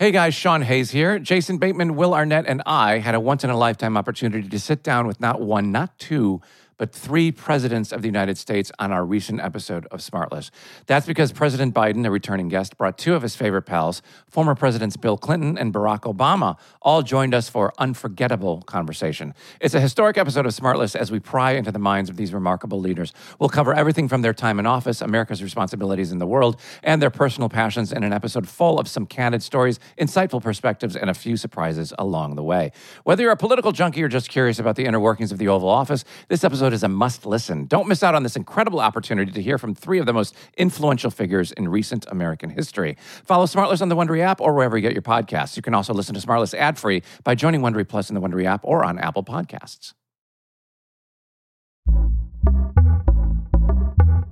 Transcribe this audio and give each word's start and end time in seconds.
Hey 0.00 0.12
guys, 0.12 0.34
Sean 0.34 0.62
Hayes 0.62 0.92
here. 0.92 1.18
Jason 1.18 1.58
Bateman, 1.58 1.94
Will 1.94 2.14
Arnett, 2.14 2.46
and 2.46 2.62
I 2.64 3.00
had 3.00 3.14
a 3.14 3.20
once 3.20 3.44
in 3.44 3.50
a 3.50 3.56
lifetime 3.58 3.98
opportunity 3.98 4.48
to 4.48 4.58
sit 4.58 4.82
down 4.82 5.06
with 5.06 5.20
not 5.20 5.42
one, 5.42 5.70
not 5.72 5.98
two, 5.98 6.40
but 6.80 6.94
three 6.94 7.30
presidents 7.30 7.92
of 7.92 8.00
the 8.00 8.08
United 8.08 8.38
States 8.38 8.72
on 8.78 8.90
our 8.90 9.04
recent 9.04 9.38
episode 9.38 9.84
of 9.90 10.00
Smartless. 10.00 10.50
That's 10.86 11.06
because 11.06 11.30
President 11.30 11.74
Biden, 11.74 12.06
a 12.06 12.10
returning 12.10 12.48
guest, 12.48 12.78
brought 12.78 12.96
two 12.96 13.14
of 13.14 13.20
his 13.20 13.36
favorite 13.36 13.64
pals, 13.64 14.00
former 14.30 14.54
Presidents 14.54 14.96
Bill 14.96 15.18
Clinton 15.18 15.58
and 15.58 15.74
Barack 15.74 16.10
Obama, 16.10 16.56
all 16.80 17.02
joined 17.02 17.34
us 17.34 17.50
for 17.50 17.74
unforgettable 17.76 18.62
conversation. 18.62 19.34
It's 19.60 19.74
a 19.74 19.80
historic 19.80 20.16
episode 20.16 20.46
of 20.46 20.54
Smartless 20.54 20.96
as 20.96 21.12
we 21.12 21.20
pry 21.20 21.50
into 21.50 21.70
the 21.70 21.78
minds 21.78 22.08
of 22.08 22.16
these 22.16 22.32
remarkable 22.32 22.80
leaders. 22.80 23.12
We'll 23.38 23.50
cover 23.50 23.74
everything 23.74 24.08
from 24.08 24.22
their 24.22 24.32
time 24.32 24.58
in 24.58 24.64
office, 24.64 25.02
America's 25.02 25.42
responsibilities 25.42 26.10
in 26.10 26.18
the 26.18 26.26
world, 26.26 26.58
and 26.82 27.02
their 27.02 27.10
personal 27.10 27.50
passions 27.50 27.92
in 27.92 28.04
an 28.04 28.14
episode 28.14 28.48
full 28.48 28.80
of 28.80 28.88
some 28.88 29.04
candid 29.04 29.42
stories, 29.42 29.78
insightful 29.98 30.42
perspectives, 30.42 30.96
and 30.96 31.10
a 31.10 31.14
few 31.14 31.36
surprises 31.36 31.92
along 31.98 32.36
the 32.36 32.42
way. 32.42 32.72
Whether 33.04 33.24
you're 33.24 33.32
a 33.32 33.36
political 33.36 33.70
junkie 33.70 34.02
or 34.02 34.08
just 34.08 34.30
curious 34.30 34.58
about 34.58 34.76
the 34.76 34.86
inner 34.86 34.98
workings 34.98 35.30
of 35.30 35.36
the 35.36 35.48
Oval 35.48 35.68
Office, 35.68 36.06
this 36.28 36.42
episode 36.42 36.69
is 36.72 36.82
a 36.82 36.88
must 36.88 37.26
listen. 37.26 37.66
Don't 37.66 37.88
miss 37.88 38.02
out 38.02 38.14
on 38.14 38.22
this 38.22 38.36
incredible 38.36 38.80
opportunity 38.80 39.32
to 39.32 39.42
hear 39.42 39.58
from 39.58 39.74
three 39.74 39.98
of 39.98 40.06
the 40.06 40.12
most 40.12 40.34
influential 40.56 41.10
figures 41.10 41.52
in 41.52 41.68
recent 41.68 42.06
American 42.10 42.50
history. 42.50 42.96
Follow 43.24 43.46
Smartless 43.46 43.82
on 43.82 43.88
the 43.88 43.96
Wondery 43.96 44.20
app 44.20 44.40
or 44.40 44.54
wherever 44.54 44.76
you 44.76 44.82
get 44.82 44.92
your 44.92 45.02
podcasts. 45.02 45.56
You 45.56 45.62
can 45.62 45.74
also 45.74 45.94
listen 45.94 46.14
to 46.14 46.20
Smartless 46.20 46.54
ad 46.54 46.78
free 46.78 47.02
by 47.24 47.34
joining 47.34 47.60
Wondery 47.60 47.86
Plus 47.86 48.10
in 48.10 48.14
the 48.14 48.20
Wondery 48.20 48.44
app 48.44 48.60
or 48.64 48.84
on 48.84 48.98
Apple 48.98 49.24
Podcasts. 49.24 49.94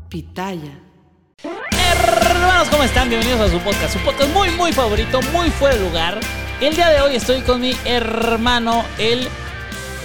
Pitaya. 0.09 0.73
Hermanos, 1.43 2.69
¿cómo 2.71 2.83
están? 2.83 3.09
Bienvenidos 3.09 3.41
a 3.41 3.49
su 3.49 3.59
podcast, 3.61 3.93
su 3.93 3.99
podcast 4.01 4.33
muy, 4.33 4.51
muy 4.53 4.73
favorito, 4.73 5.21
muy 5.33 5.51
fuera 5.51 5.77
de 5.77 5.85
lugar. 5.85 6.21
El 6.61 6.75
día 6.75 6.89
de 6.89 7.01
hoy 7.01 7.15
estoy 7.15 7.43
con 7.43 7.61
mi 7.61 7.73
hermano, 7.85 8.85
el 8.99 9.29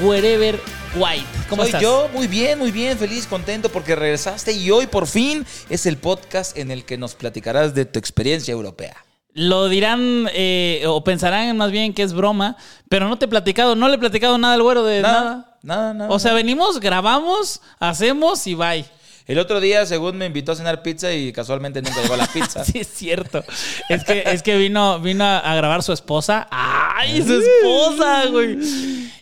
Wherever 0.01 0.59
White. 0.95 1.25
¿Cómo 1.49 1.63
Soy 1.63 1.69
estás? 1.69 1.81
yo, 1.81 2.08
muy 2.13 2.27
bien, 2.27 2.59
muy 2.59 2.72
bien, 2.72 2.97
feliz, 2.97 3.25
contento 3.25 3.69
porque 3.69 3.95
regresaste 3.95 4.53
y 4.53 4.69
hoy 4.69 4.86
por 4.86 5.08
fin 5.08 5.45
es 5.69 5.85
el 5.85 5.97
podcast 5.97 6.55
en 6.58 6.69
el 6.69 6.85
que 6.85 6.97
nos 6.97 7.16
platicarás 7.16 7.73
de 7.73 7.85
tu 7.85 7.97
experiencia 7.97 8.52
europea. 8.52 8.95
Lo 9.33 9.67
dirán 9.69 10.27
eh, 10.33 10.83
o 10.88 11.03
pensarán 11.03 11.58
más 11.58 11.72
bien 11.72 11.94
que 11.94 12.03
es 12.03 12.13
broma, 12.13 12.58
pero 12.89 13.08
no 13.09 13.17
te 13.17 13.25
he 13.25 13.27
platicado, 13.27 13.75
no 13.75 13.88
le 13.88 13.95
he 13.95 13.97
platicado 13.97 14.38
nada 14.38 14.53
al 14.53 14.61
güero 14.61 14.83
de 14.83 15.02
nada. 15.02 15.23
Nada, 15.23 15.58
nada, 15.63 15.94
nada. 15.95 16.09
O 16.11 16.19
sea, 16.19 16.33
venimos, 16.33 16.80
grabamos, 16.80 17.61
hacemos 17.80 18.45
y 18.45 18.53
bye. 18.53 18.85
El 19.25 19.39
otro 19.39 19.59
día, 19.59 19.85
según 19.85 20.17
me 20.17 20.25
invitó 20.25 20.52
a 20.52 20.55
cenar 20.55 20.83
pizza 20.83 21.13
y 21.13 21.31
casualmente 21.31 21.81
nunca 21.81 22.02
llegó 22.02 22.16
la 22.16 22.27
pizza. 22.27 22.63
Sí, 22.73 22.79
es 22.79 22.88
cierto. 22.88 23.43
Es 23.89 24.03
que, 24.03 24.23
es 24.25 24.41
que 24.41 24.57
vino, 24.57 24.99
vino 24.99 25.25
a 25.25 25.55
grabar 25.55 25.83
su 25.83 25.93
esposa. 25.93 26.47
¡Ay, 26.49 27.21
su 27.21 27.33
esposa, 27.33 28.27
güey! 28.27 28.57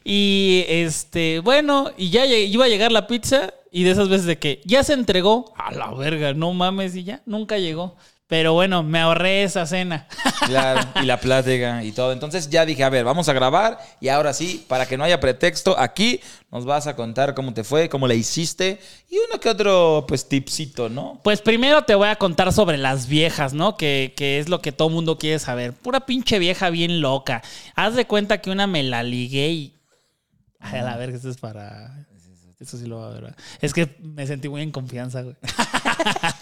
Y 0.04 0.66
este, 0.68 1.40
bueno, 1.40 1.92
y 1.98 2.10
ya 2.10 2.26
iba 2.26 2.66
a 2.66 2.70
llegar 2.70 2.92
la 2.92 3.08
pizza. 3.08 3.54
Y 3.74 3.84
de 3.84 3.92
esas 3.92 4.10
veces 4.10 4.26
de 4.26 4.38
que 4.38 4.62
ya 4.66 4.84
se 4.84 4.94
entregó. 4.94 5.54
A 5.56 5.72
la 5.72 5.92
verga, 5.94 6.34
no 6.34 6.52
mames, 6.54 6.96
y 6.96 7.04
ya, 7.04 7.22
nunca 7.26 7.58
llegó. 7.58 7.96
Pero 8.32 8.54
bueno, 8.54 8.82
me 8.82 8.98
ahorré 8.98 9.44
esa 9.44 9.66
cena. 9.66 10.08
Claro, 10.48 10.82
y 11.02 11.06
la 11.06 11.20
plática 11.20 11.84
y 11.84 11.92
todo. 11.92 12.12
Entonces 12.12 12.50
ya 12.50 12.66
dije, 12.66 12.84
a 12.84 12.90
ver, 12.90 13.06
vamos 13.06 13.30
a 13.30 13.34
grabar 13.34 13.78
y 14.00 14.08
ahora 14.08 14.34
sí, 14.34 14.66
para 14.68 14.88
que 14.88 14.98
no 14.98 15.04
haya 15.04 15.20
pretexto, 15.20 15.78
aquí 15.78 16.20
nos 16.50 16.66
vas 16.66 16.88
a 16.88 16.96
contar 16.96 17.36
cómo 17.36 17.54
te 17.54 17.64
fue, 17.64 17.90
cómo 17.90 18.08
la 18.08 18.16
hiciste 18.16 18.80
y 19.08 19.18
uno 19.30 19.40
que 19.40 19.50
otro, 19.50 20.06
pues, 20.08 20.28
tipsito, 20.28 20.90
¿no? 20.90 21.22
Pues 21.24 21.42
primero 21.42 21.84
te 21.84 21.94
voy 21.94 22.08
a 22.08 22.16
contar 22.16 22.52
sobre 22.52 22.78
las 22.78 23.08
viejas, 23.08 23.54
¿no? 23.54 23.78
Que, 23.78 24.14
que 24.18 24.40
es 24.40 24.50
lo 24.50 24.62
que 24.62 24.72
todo 24.72 24.90
mundo 24.90 25.20
quiere 25.20 25.38
saber. 25.38 25.74
Pura 25.74 26.06
pinche 26.08 26.40
vieja 26.40 26.70
bien 26.70 27.02
loca. 27.02 27.44
Haz 27.76 27.96
de 27.96 28.08
cuenta 28.08 28.40
que 28.42 28.50
una 28.50 28.66
me 28.66 28.82
la 28.82 29.04
ligué 29.04 29.50
y. 29.50 29.76
Ay, 30.60 30.80
a 30.80 30.84
la 30.84 30.98
verga, 30.98 31.18
esto 31.18 31.30
es 31.30 31.38
para. 31.38 32.08
Eso 32.60 32.78
sí 32.78 32.86
lo 32.88 33.00
va 33.00 33.08
a 33.08 33.10
ver. 33.10 33.22
¿verdad? 33.22 33.40
Es 33.62 33.74
que 33.74 33.96
me 34.02 34.26
sentí 34.26 34.50
muy 34.50 34.62
en 34.62 34.72
confianza, 34.72 35.22
güey. 35.22 35.36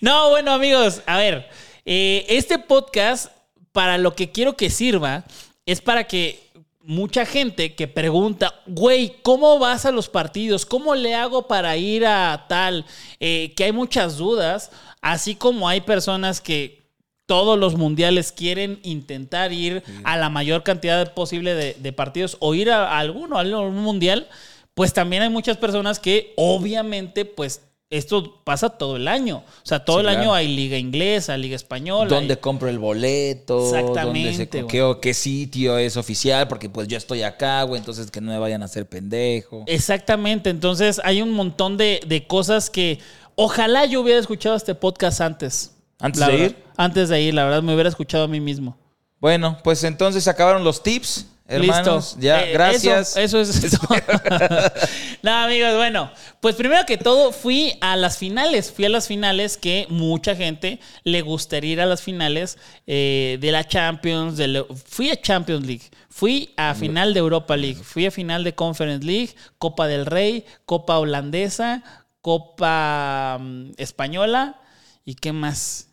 no, 0.00 0.30
bueno, 0.30 0.52
amigos, 0.52 1.02
a 1.06 1.18
ver. 1.18 1.48
eh, 1.84 2.24
este 2.28 2.58
podcast, 2.58 3.32
para 3.72 3.98
lo 3.98 4.14
que 4.14 4.30
quiero 4.30 4.56
que 4.56 4.70
sirva, 4.70 5.24
es 5.66 5.80
para 5.80 6.04
que 6.04 6.46
mucha 6.82 7.26
gente 7.26 7.74
que 7.74 7.88
pregunta, 7.88 8.54
güey, 8.66 9.16
¿cómo 9.22 9.58
vas 9.58 9.84
a 9.84 9.90
los 9.90 10.08
partidos? 10.08 10.64
¿Cómo 10.64 10.94
le 10.94 11.14
hago 11.14 11.48
para 11.48 11.76
ir 11.76 12.06
a 12.06 12.46
tal? 12.48 12.84
Eh, 13.18 13.52
que 13.56 13.64
hay 13.64 13.72
muchas 13.72 14.16
dudas, 14.16 14.70
así 15.02 15.34
como 15.34 15.68
hay 15.68 15.80
personas 15.80 16.40
que 16.40 16.86
todos 17.26 17.58
los 17.58 17.74
mundiales 17.74 18.30
quieren 18.30 18.78
intentar 18.84 19.52
ir 19.52 19.82
a 20.04 20.16
la 20.16 20.28
mayor 20.28 20.62
cantidad 20.62 21.12
posible 21.12 21.54
de, 21.56 21.74
de 21.74 21.92
partidos 21.92 22.36
o 22.38 22.54
ir 22.54 22.70
a, 22.70 22.96
alguno, 22.98 23.36
a 23.36 23.40
algún 23.40 23.82
mundial, 23.82 24.28
pues 24.74 24.92
también 24.92 25.22
hay 25.22 25.28
muchas 25.30 25.56
personas 25.56 25.98
que 25.98 26.32
obviamente 26.36 27.24
pues 27.24 27.62
esto 27.90 28.40
pasa 28.44 28.70
todo 28.70 28.96
el 28.96 29.06
año. 29.08 29.38
O 29.38 29.66
sea, 29.66 29.84
todo 29.84 29.96
Sí, 29.98 30.00
el 30.00 30.06
claro. 30.06 30.20
año 30.20 30.34
hay 30.34 30.48
liga 30.48 30.76
inglesa, 30.76 31.36
liga 31.36 31.54
española. 31.56 32.08
¿Dónde 32.10 32.34
hay- 32.34 32.40
compro 32.40 32.68
el 32.68 32.78
boleto? 32.78 33.64
Exactamente, 33.66 34.30
¿Dónde 34.30 34.48
se, 34.50 34.62
güey. 34.82 35.00
qué, 35.00 35.14
sitio 35.14 35.78
es 35.78 35.96
oficial? 35.96 36.48
Porque 36.48 36.68
pues 36.68 36.88
yo 36.88 36.96
estoy 36.96 37.22
acá, 37.22 37.62
güey, 37.62 37.78
entonces 37.78 38.10
que 38.10 38.20
no 38.20 38.32
me 38.32 38.38
vayan 38.38 38.62
a 38.62 38.64
hacer 38.64 38.88
pendejo. 38.88 39.62
Exactamente, 39.66 40.50
entonces 40.50 41.00
hay 41.04 41.22
un 41.22 41.30
montón 41.32 41.76
de, 41.76 42.00
de 42.06 42.26
cosas 42.26 42.70
que 42.70 42.98
ojalá 43.36 43.84
yo 43.86 44.00
hubiera 44.00 44.18
escuchado 44.20 44.56
este 44.56 44.74
podcast 44.74 45.20
antes. 45.20 45.72
¿Antes 45.98 46.20
La 46.20 46.26
de 46.28 46.32
verdad. 46.32 46.46
ir? 46.58 46.64
Antes 46.76 47.08
de 47.08 47.22
ir, 47.22 47.34
la 47.34 47.44
verdad, 47.44 47.62
me 47.62 47.72
hubiera 47.72 47.88
escuchado 47.88 48.24
a 48.24 48.28
mí 48.28 48.40
mismo. 48.40 48.76
Bueno, 49.20 49.58
pues 49.64 49.82
entonces 49.84 50.28
acabaron 50.28 50.62
los 50.64 50.82
tips, 50.82 51.26
hermanos. 51.48 52.14
Listo. 52.16 52.20
Ya, 52.20 52.44
Eh, 52.44 52.52
gracias. 52.52 53.16
Eso, 53.16 53.40
eso 53.40 53.50
es 53.58 53.64
eso. 53.72 53.78
no, 55.22 55.30
amigos, 55.32 55.74
bueno, 55.76 56.10
pues 56.40 56.54
primero 56.56 56.84
que 56.86 56.96
todo 56.98 57.32
fui 57.32 57.76
a 57.80 57.96
las 57.96 58.18
finales. 58.18 58.72
Fui 58.72 58.84
a 58.84 58.88
las 58.88 59.06
finales 59.06 59.56
que 59.56 59.86
mucha 59.88 60.34
gente 60.36 60.80
le 61.04 61.22
gustaría 61.22 61.72
ir 61.72 61.80
a 61.80 61.86
las 61.86 62.02
finales 62.02 62.58
eh, 62.86 63.38
de 63.40 63.52
la 63.52 63.66
Champions. 63.66 64.36
de 64.36 64.48
la- 64.48 64.64
fui 64.84 65.10
a 65.10 65.20
Champions 65.20 65.66
League. 65.66 65.90
Fui 66.08 66.54
a 66.56 66.74
final 66.74 67.12
de 67.12 67.20
Europa 67.20 67.56
League. 67.56 67.82
Fui 67.82 68.06
a 68.06 68.10
final 68.10 68.42
de 68.42 68.54
Conference 68.54 69.04
League, 69.04 69.34
Copa 69.58 69.86
del 69.86 70.06
Rey, 70.06 70.46
Copa 70.64 70.98
Holandesa, 70.98 71.82
Copa 72.22 73.38
mm, 73.40 73.72
Española. 73.76 74.60
¿Y 75.04 75.14
qué 75.14 75.32
más? 75.32 75.88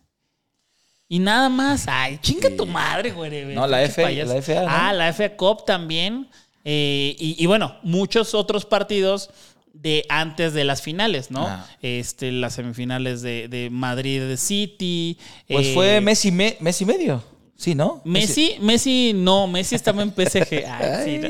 Y 1.13 1.19
nada 1.19 1.47
más. 1.49 1.85
Ay, 1.87 2.17
chinga 2.21 2.49
tu 2.57 2.65
madre, 2.65 3.11
güey. 3.11 3.53
No, 3.53 3.67
la 3.67 3.77
pinche 3.83 3.91
F- 3.91 4.03
payaso. 4.03 4.33
la 4.33 4.41
FA, 4.41 4.61
¿no? 4.61 4.67
Ah, 4.69 4.93
la 4.93 5.13
FA 5.13 5.35
Cup 5.35 5.63
también. 5.65 6.27
Eh, 6.65 7.15
y, 7.19 7.35
y 7.37 7.45
bueno, 7.45 7.75
muchos 7.83 8.33
otros 8.33 8.65
partidos 8.65 9.29
de 9.73 10.05
antes 10.09 10.53
de 10.53 10.63
las 10.63 10.81
finales, 10.81 11.29
¿no? 11.29 11.45
Ah. 11.47 11.67
Este, 11.81 12.31
las 12.31 12.53
semifinales 12.53 13.21
de, 13.21 13.47
de 13.47 13.69
Madrid 13.69 14.35
City. 14.37 15.17
Pues 15.47 15.67
eh, 15.67 15.73
fue 15.75 16.01
Messi, 16.01 16.31
me- 16.31 16.57
Messi 16.61 16.83
medio. 16.85 17.23
Sí, 17.55 17.75
¿no? 17.75 18.01
Messi, 18.03 18.55
Messi, 18.59 19.11
no, 19.15 19.47
Messi 19.47 19.75
estaba 19.75 20.01
en 20.01 20.11
PSG. 20.11 20.65
Ay, 20.67 21.05
sí, 21.05 21.17
no. 21.19 21.27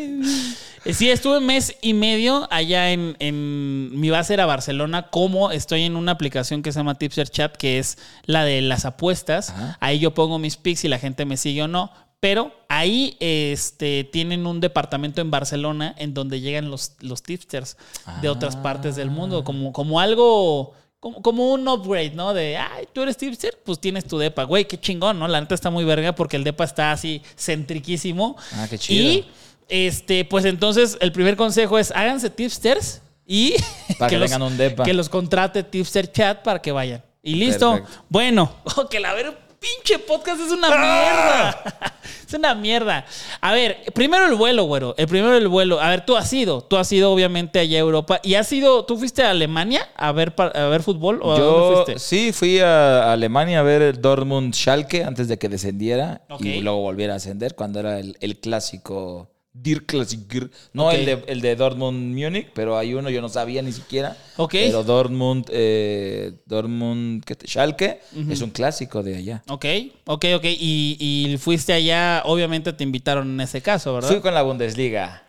Eh, 0.86 0.94
Sí, 0.94 1.10
estuve 1.10 1.40
mes 1.40 1.78
y 1.82 1.94
medio 1.94 2.46
allá 2.52 2.92
en, 2.92 3.16
en- 3.20 3.98
mi 3.98 4.10
base 4.10 4.34
era 4.34 4.46
Barcelona, 4.46 5.10
como 5.10 5.50
estoy 5.52 5.84
en 5.84 5.96
una 5.96 6.12
aplicación 6.12 6.62
que 6.62 6.74
se 6.74 6.80
llama 6.80 6.96
Tipster 6.96 7.30
Chat, 7.30 7.56
que 7.56 7.80
es 7.80 7.98
la 8.26 8.44
de 8.44 8.62
las 8.62 8.84
apuestas. 8.84 9.52
Ajá. 9.52 9.78
Ahí 9.80 10.00
yo 10.00 10.14
pongo 10.14 10.40
mis 10.40 10.58
picks 10.58 10.84
y 10.84 10.90
la 10.90 11.00
gente 11.00 11.24
me 11.24 11.38
sigue 11.38 11.64
o 11.64 11.70
no. 11.70 11.90
Pero 12.20 12.54
ahí 12.68 13.16
este, 13.22 14.04
tienen 14.06 14.46
un 14.46 14.60
departamento 14.60 15.22
en 15.22 15.32
Barcelona 15.32 15.96
en 15.98 16.14
donde 16.14 16.42
llegan 16.42 16.70
los, 16.70 16.94
los 17.00 17.22
tipsters 17.24 17.78
de 18.22 18.28
otras 18.30 18.56
partes 18.58 18.96
del 18.98 19.10
mundo, 19.10 19.44
como, 19.46 19.72
como 19.72 20.00
algo, 20.02 20.74
como, 21.04 21.22
como 21.22 21.52
un 21.52 21.68
upgrade, 21.68 22.12
¿no? 22.12 22.34
De, 22.34 22.56
ay, 22.56 22.88
tú 22.94 23.02
eres 23.02 23.18
tipster, 23.18 23.60
pues 23.66 23.78
tienes 23.78 24.06
tu 24.06 24.18
depa. 24.18 24.46
Güey, 24.46 24.66
qué 24.66 24.80
chingón, 24.80 25.20
¿no? 25.20 25.28
La 25.28 25.42
neta 25.42 25.54
está 25.54 25.70
muy 25.70 25.84
verga 25.84 26.16
porque 26.16 26.38
el 26.38 26.46
depa 26.46 26.64
está 26.64 26.94
así 26.94 27.22
centriquísimo. 27.36 28.38
Ah, 28.54 28.68
qué 28.70 28.78
chido. 28.78 29.04
Y, 29.04 29.26
este, 29.68 30.24
pues 30.24 30.46
entonces 30.46 30.98
el 31.02 31.12
primer 31.12 31.36
consejo 31.36 31.78
es 31.78 31.92
háganse 31.92 32.30
tipsters 32.30 33.02
y 33.26 33.56
Para 34.00 34.10
que 34.10 34.18
los, 34.18 34.32
tengan 34.32 34.48
un 34.48 34.56
depa. 34.56 34.86
que 34.86 34.94
los 34.94 35.10
contrate 35.10 35.62
Tipster 35.64 36.10
Chat 36.10 36.42
para 36.42 36.62
que 36.62 36.72
vayan. 36.72 37.04
Y 37.22 37.36
listo. 37.36 37.72
Perfecto. 37.74 38.04
Bueno, 38.08 38.56
que 38.90 39.02
la 39.02 39.14
ver 39.14 39.38
pinche 39.64 40.00
podcast 40.00 40.42
es 40.42 40.52
una 40.52 40.68
mierda. 40.68 41.64
es 42.28 42.34
una 42.34 42.54
mierda. 42.54 43.06
A 43.40 43.54
ver, 43.54 43.78
primero 43.94 44.28
el 44.28 44.36
vuelo, 44.36 44.66
güero. 44.66 44.94
El 44.98 45.08
primero 45.08 45.38
el 45.38 45.48
vuelo. 45.48 45.80
A 45.80 45.90
ver, 45.90 46.06
tú 46.06 46.18
has 46.18 46.32
ido. 46.34 46.62
Tú 46.62 46.76
has 46.78 46.92
ido, 46.92 47.12
obviamente, 47.12 47.60
allá 47.60 47.78
a 47.78 47.82
Europa. 47.82 48.20
¿Y 48.24 48.36
has 48.36 48.52
ido, 48.52 48.86
tú 48.86 48.98
fuiste 48.98 49.24
a 49.24 49.30
Alemania 49.30 49.88
a 49.96 50.12
ver, 50.12 50.34
a 50.38 50.68
ver 50.68 50.84
fútbol? 50.84 51.20
¿O 51.24 51.34
a 51.34 51.40
dónde 51.40 51.70
Yo 51.70 51.84
fuiste? 51.86 52.00
sí 52.00 52.34
fui 52.34 52.60
a 52.60 53.14
Alemania 53.14 53.60
a 53.60 53.64
ver 53.64 53.82
el 53.82 54.02
Dortmund 54.02 54.54
Schalke 54.54 55.04
antes 55.04 55.28
de 55.28 55.38
que 55.38 55.50
descendiera 55.50 56.22
y 56.40 56.62
luego 56.62 56.80
volviera 56.80 57.14
a 57.14 57.18
ascender 57.18 57.56
cuando 57.56 57.80
era 57.80 58.00
el, 58.00 58.18
el 58.20 58.40
clásico 58.40 59.33
Der 59.56 59.84
Klassiker. 59.86 60.50
No 60.74 60.92
el, 60.92 61.06
de, 61.06 61.24
el 61.28 61.40
de 61.42 61.56
Dortmund 61.56 62.16
Múnich, 62.18 62.48
pero 62.56 62.76
hay 62.76 62.96
uno 62.96 63.12
yo 63.12 63.22
no 63.22 63.30
sabía 63.30 63.62
ni 63.62 63.72
siquiera. 63.72 64.18
Ok. 64.38 64.52
Pero 64.54 64.84
Dortmund, 64.84 65.46
eh, 65.52 66.34
Dortmund 66.48 67.24
¿qué 67.24 67.36
te- 67.36 67.48
Schalke 67.48 68.02
es 68.32 68.42
un 68.42 68.50
clásico 68.50 69.04
de 69.04 69.16
allá. 69.16 69.44
Ok, 69.48 69.66
ok, 70.06 70.26
ok. 70.38 70.44
Y, 70.46 70.98
y 71.32 71.38
fuiste 71.38 71.72
allá, 71.72 72.24
obviamente 72.26 72.74
te 72.74 72.84
invitaron 72.84 73.30
en 73.32 73.42
ese 73.42 73.62
caso, 73.62 73.94
¿verdad? 73.94 74.10
Fui 74.10 74.22
con 74.22 74.34
la 74.34 74.42
Bundesliga. 74.42 75.22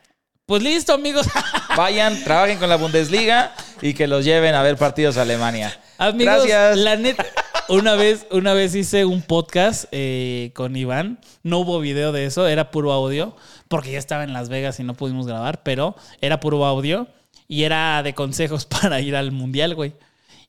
Pues 0.46 0.62
listo, 0.62 0.94
amigos. 0.94 1.26
Vayan, 1.76 2.22
trabajen 2.24 2.58
con 2.58 2.68
la 2.70 2.76
Bundesliga 2.76 3.54
y 3.82 3.92
que 3.94 4.06
los 4.06 4.24
lleven 4.24 4.54
a 4.54 4.62
ver 4.62 4.76
partidos 4.78 5.16
a 5.18 5.22
Alemania. 5.22 5.78
Amigos, 5.98 6.46
Gracias. 6.46 6.76
la 6.78 6.96
neta, 6.96 7.24
una 7.68 7.94
vez, 7.94 8.26
una 8.30 8.54
vez 8.54 8.74
hice 8.74 9.04
un 9.04 9.22
podcast 9.22 9.86
eh, 9.92 10.50
con 10.54 10.76
Iván. 10.76 11.18
No 11.42 11.60
hubo 11.60 11.80
video 11.80 12.12
de 12.12 12.26
eso, 12.26 12.46
era 12.46 12.70
puro 12.70 12.92
audio, 12.92 13.36
porque 13.68 13.92
ya 13.92 13.98
estaba 13.98 14.24
en 14.24 14.32
Las 14.32 14.48
Vegas 14.48 14.80
y 14.80 14.84
no 14.84 14.94
pudimos 14.94 15.26
grabar, 15.26 15.62
pero 15.62 15.94
era 16.20 16.40
puro 16.40 16.64
audio 16.64 17.06
y 17.48 17.64
era 17.64 18.02
de 18.02 18.14
consejos 18.14 18.66
para 18.80 19.00
ir 19.00 19.16
al 19.16 19.32
mundial, 19.32 19.74
güey. 19.74 19.94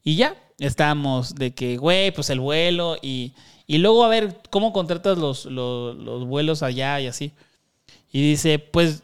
Y 0.03 0.15
ya, 0.15 0.35
estábamos 0.59 1.35
de 1.35 1.53
que, 1.53 1.77
güey, 1.77 2.11
pues 2.11 2.29
el 2.29 2.39
vuelo 2.39 2.97
y, 3.01 3.33
y 3.67 3.77
luego 3.79 4.03
a 4.03 4.09
ver 4.09 4.41
cómo 4.49 4.73
contratas 4.73 5.17
los, 5.17 5.45
los, 5.45 5.95
los 5.95 6.25
vuelos 6.25 6.63
allá 6.63 6.99
y 6.99 7.07
así. 7.07 7.31
Y 8.11 8.21
dice, 8.21 8.59
pues 8.59 9.03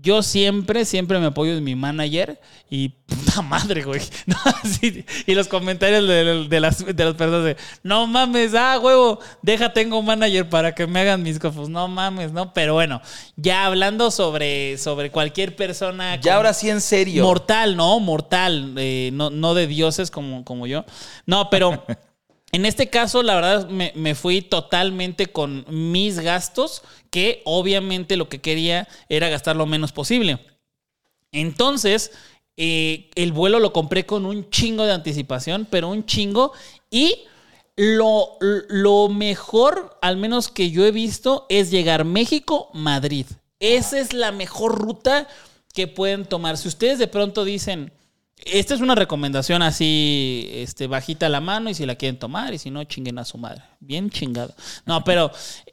yo 0.00 0.22
siempre, 0.22 0.84
siempre 0.84 1.18
me 1.18 1.26
apoyo 1.26 1.56
en 1.56 1.64
mi 1.64 1.74
manager 1.74 2.40
y 2.68 2.88
puta 3.06 3.42
madre, 3.42 3.82
güey. 3.82 4.00
No, 4.26 4.36
sí, 4.64 5.04
y 5.26 5.34
los 5.34 5.48
comentarios 5.48 6.06
de, 6.06 6.48
de 6.48 6.60
las, 6.60 6.84
de 6.84 7.04
las 7.04 7.14
personas 7.14 7.44
de, 7.44 7.56
no 7.82 8.06
mames, 8.06 8.54
ah, 8.54 8.78
huevo, 8.78 9.20
deja, 9.42 9.72
tengo 9.72 9.98
un 9.98 10.06
manager 10.06 10.48
para 10.48 10.74
que 10.74 10.86
me 10.86 11.00
hagan 11.00 11.22
mis 11.22 11.38
cofos. 11.38 11.68
No 11.68 11.88
mames, 11.88 12.32
¿no? 12.32 12.52
Pero 12.52 12.74
bueno, 12.74 13.00
ya 13.36 13.66
hablando 13.66 14.10
sobre, 14.10 14.78
sobre 14.78 15.10
cualquier 15.10 15.56
persona. 15.56 16.16
Ya 16.20 16.36
ahora 16.36 16.52
sí 16.54 16.70
en 16.70 16.80
serio. 16.80 17.24
Mortal, 17.24 17.76
¿no? 17.76 18.00
Mortal, 18.00 18.74
eh, 18.76 19.10
no, 19.12 19.30
no 19.30 19.54
de 19.54 19.66
dioses 19.66 20.10
como, 20.10 20.44
como 20.44 20.66
yo. 20.66 20.84
No, 21.26 21.50
pero 21.50 21.84
en 22.54 22.66
este 22.66 22.88
caso, 22.88 23.24
la 23.24 23.34
verdad, 23.34 23.68
me, 23.68 24.14
fui 24.14 24.40
totalmente 24.40 25.26
con 25.26 25.66
mis 25.68 26.20
gastos, 26.20 26.82
que 27.10 27.42
obviamente 27.44 28.16
lo 28.16 28.28
que 28.28 28.40
quería 28.40 28.86
era 29.08 29.28
gastar 29.28 29.56
lo 29.56 29.66
menos 29.66 29.90
posible. 29.90 30.38
Entonces, 31.32 32.12
eh, 32.56 33.10
el 33.16 33.32
vuelo 33.32 33.58
lo 33.58 33.72
compré 33.72 34.06
con 34.06 34.24
un 34.24 34.50
chingo 34.50 34.84
de 34.84 34.92
anticipación, 34.92 35.66
pero 35.68 35.88
un 35.88 36.06
chingo. 36.06 36.52
Y 36.92 37.24
lo, 37.74 38.38
lo 38.40 39.08
mejor, 39.08 39.98
al 40.00 40.16
menos 40.16 40.46
que 40.46 40.70
yo 40.70 40.86
he 40.86 40.92
visto, 40.92 41.46
es 41.48 41.72
llegar 41.72 42.04
México-Madrid. 42.04 43.26
Esa 43.58 43.98
es 43.98 44.12
la 44.12 44.30
mejor 44.30 44.78
ruta 44.78 45.26
que 45.72 45.88
pueden 45.88 46.24
tomar. 46.24 46.56
Si 46.56 46.68
ustedes 46.68 47.00
de 47.00 47.08
pronto 47.08 47.44
dicen, 47.44 47.92
esta 48.36 48.74
es 48.74 48.80
una 48.80 48.94
recomendación 48.94 49.62
así, 49.62 50.48
este, 50.52 50.86
bajita 50.86 51.28
la 51.28 51.40
mano 51.40 51.70
y 51.70 51.74
si 51.74 51.86
la 51.86 51.94
quieren 51.94 52.18
tomar 52.18 52.52
y 52.52 52.58
si 52.58 52.70
no, 52.70 52.84
chinguen 52.84 53.18
a 53.18 53.24
su 53.24 53.38
madre. 53.38 53.62
Bien 53.80 54.10
chingado. 54.10 54.54
No, 54.84 55.02
pero 55.04 55.30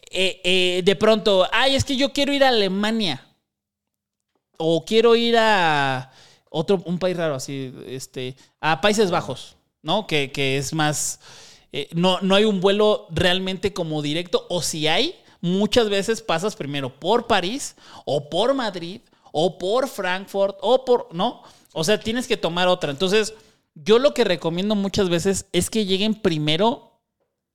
eh, 0.09 0.41
eh, 0.43 0.81
de 0.83 0.95
pronto, 0.95 1.47
ay, 1.51 1.75
es 1.75 1.83
que 1.83 1.97
yo 1.97 2.13
quiero 2.13 2.33
ir 2.33 2.43
a 2.43 2.49
Alemania 2.49 3.25
o 4.57 4.85
quiero 4.85 5.15
ir 5.15 5.37
a 5.37 6.11
otro, 6.49 6.81
un 6.85 6.99
país 6.99 7.17
raro, 7.17 7.35
así, 7.35 7.73
este, 7.87 8.35
a 8.59 8.79
Países 8.81 9.09
Bajos, 9.09 9.55
¿no? 9.81 10.05
Que, 10.05 10.31
que 10.31 10.57
es 10.57 10.73
más, 10.73 11.19
eh, 11.71 11.89
no, 11.93 12.19
no 12.21 12.35
hay 12.35 12.43
un 12.45 12.61
vuelo 12.61 13.07
realmente 13.09 13.73
como 13.73 14.01
directo, 14.01 14.45
o 14.49 14.61
si 14.61 14.87
hay, 14.87 15.15
muchas 15.39 15.89
veces 15.89 16.21
pasas 16.21 16.55
primero 16.55 16.99
por 16.99 17.25
París, 17.25 17.75
o 18.05 18.29
por 18.29 18.53
Madrid, 18.53 19.01
o 19.31 19.57
por 19.57 19.87
Frankfurt, 19.87 20.57
o 20.61 20.85
por, 20.85 21.07
¿no? 21.13 21.41
O 21.73 21.83
sea, 21.83 21.99
tienes 21.99 22.27
que 22.27 22.37
tomar 22.37 22.67
otra. 22.67 22.91
Entonces, 22.91 23.33
yo 23.75 23.99
lo 23.99 24.13
que 24.13 24.23
recomiendo 24.23 24.75
muchas 24.75 25.09
veces 25.09 25.45
es 25.53 25.69
que 25.69 25.85
lleguen 25.85 26.15
primero 26.15 27.01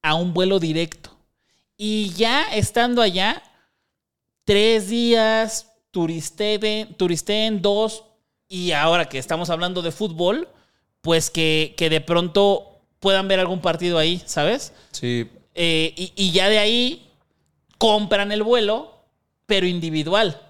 a 0.03 0.15
un 0.15 0.33
vuelo 0.33 0.59
directo. 0.59 1.11
Y 1.77 2.11
ya 2.15 2.45
estando 2.45 3.03
allá, 3.03 3.43
tres 4.45 4.89
días, 4.89 5.73
turisteen, 5.91 6.95
turisteen 6.95 7.61
dos, 7.61 8.05
y 8.49 8.73
ahora 8.73 9.09
que 9.09 9.19
estamos 9.19 9.51
hablando 9.51 9.83
de 9.83 9.93
fútbol, 9.93 10.49
pues 11.01 11.31
que, 11.31 11.75
que 11.77 11.91
de 11.91 12.01
pronto 12.01 12.81
puedan 13.01 13.29
ver 13.29 13.41
algún 13.41 13.61
partido 13.61 13.99
ahí, 13.99 14.23
¿sabes? 14.25 14.73
Sí. 14.93 15.29
Eh, 15.55 15.93
y, 15.97 16.13
y 16.17 16.33
ya 16.33 16.49
de 16.49 16.59
ahí 16.59 17.11
compran 17.79 18.33
el 18.33 18.43
vuelo, 18.43 19.05
pero 19.47 19.67
individual. 19.67 20.41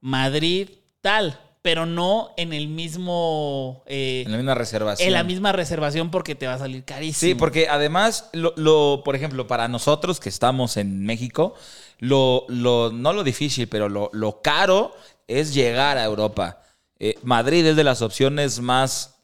Madrid, 0.00 0.70
tal, 1.00 1.38
pero 1.62 1.86
no 1.86 2.30
en 2.36 2.52
el 2.52 2.66
mismo... 2.68 3.82
eh, 3.86 4.24
En 4.26 4.32
la 4.32 4.38
misma 4.38 4.54
reservación. 4.54 5.06
en 5.06 5.14
la 5.14 5.22
misma 5.22 5.52
reservación 5.52 6.10
porque 6.10 6.34
te 6.34 6.48
va 6.48 6.54
a 6.54 6.58
salir 6.58 6.84
carísimo. 6.84 7.30
Sí, 7.30 7.34
porque 7.36 7.68
además, 7.68 8.28
lo, 8.32 8.52
lo- 8.56 9.02
por 9.04 9.14
ejemplo, 9.14 9.46
para 9.46 9.68
nosotros 9.68 10.18
que 10.18 10.28
estamos 10.28 10.76
en 10.76 11.04
México, 11.06 11.54
lo, 11.98 12.44
lo- 12.48 12.90
no 12.92 13.12
lo 13.12 13.22
difícil, 13.22 13.68
pero 13.68 13.88
lo, 13.88 14.10
lo 14.12 14.42
caro 14.42 14.92
es 15.28 15.54
llegar 15.54 15.98
a 15.98 16.04
Europa. 16.04 16.62
Eh, 16.98 17.14
Madrid 17.22 17.64
es 17.64 17.76
de 17.76 17.84
las 17.84 18.02
opciones 18.02 18.60
más, 18.60 19.20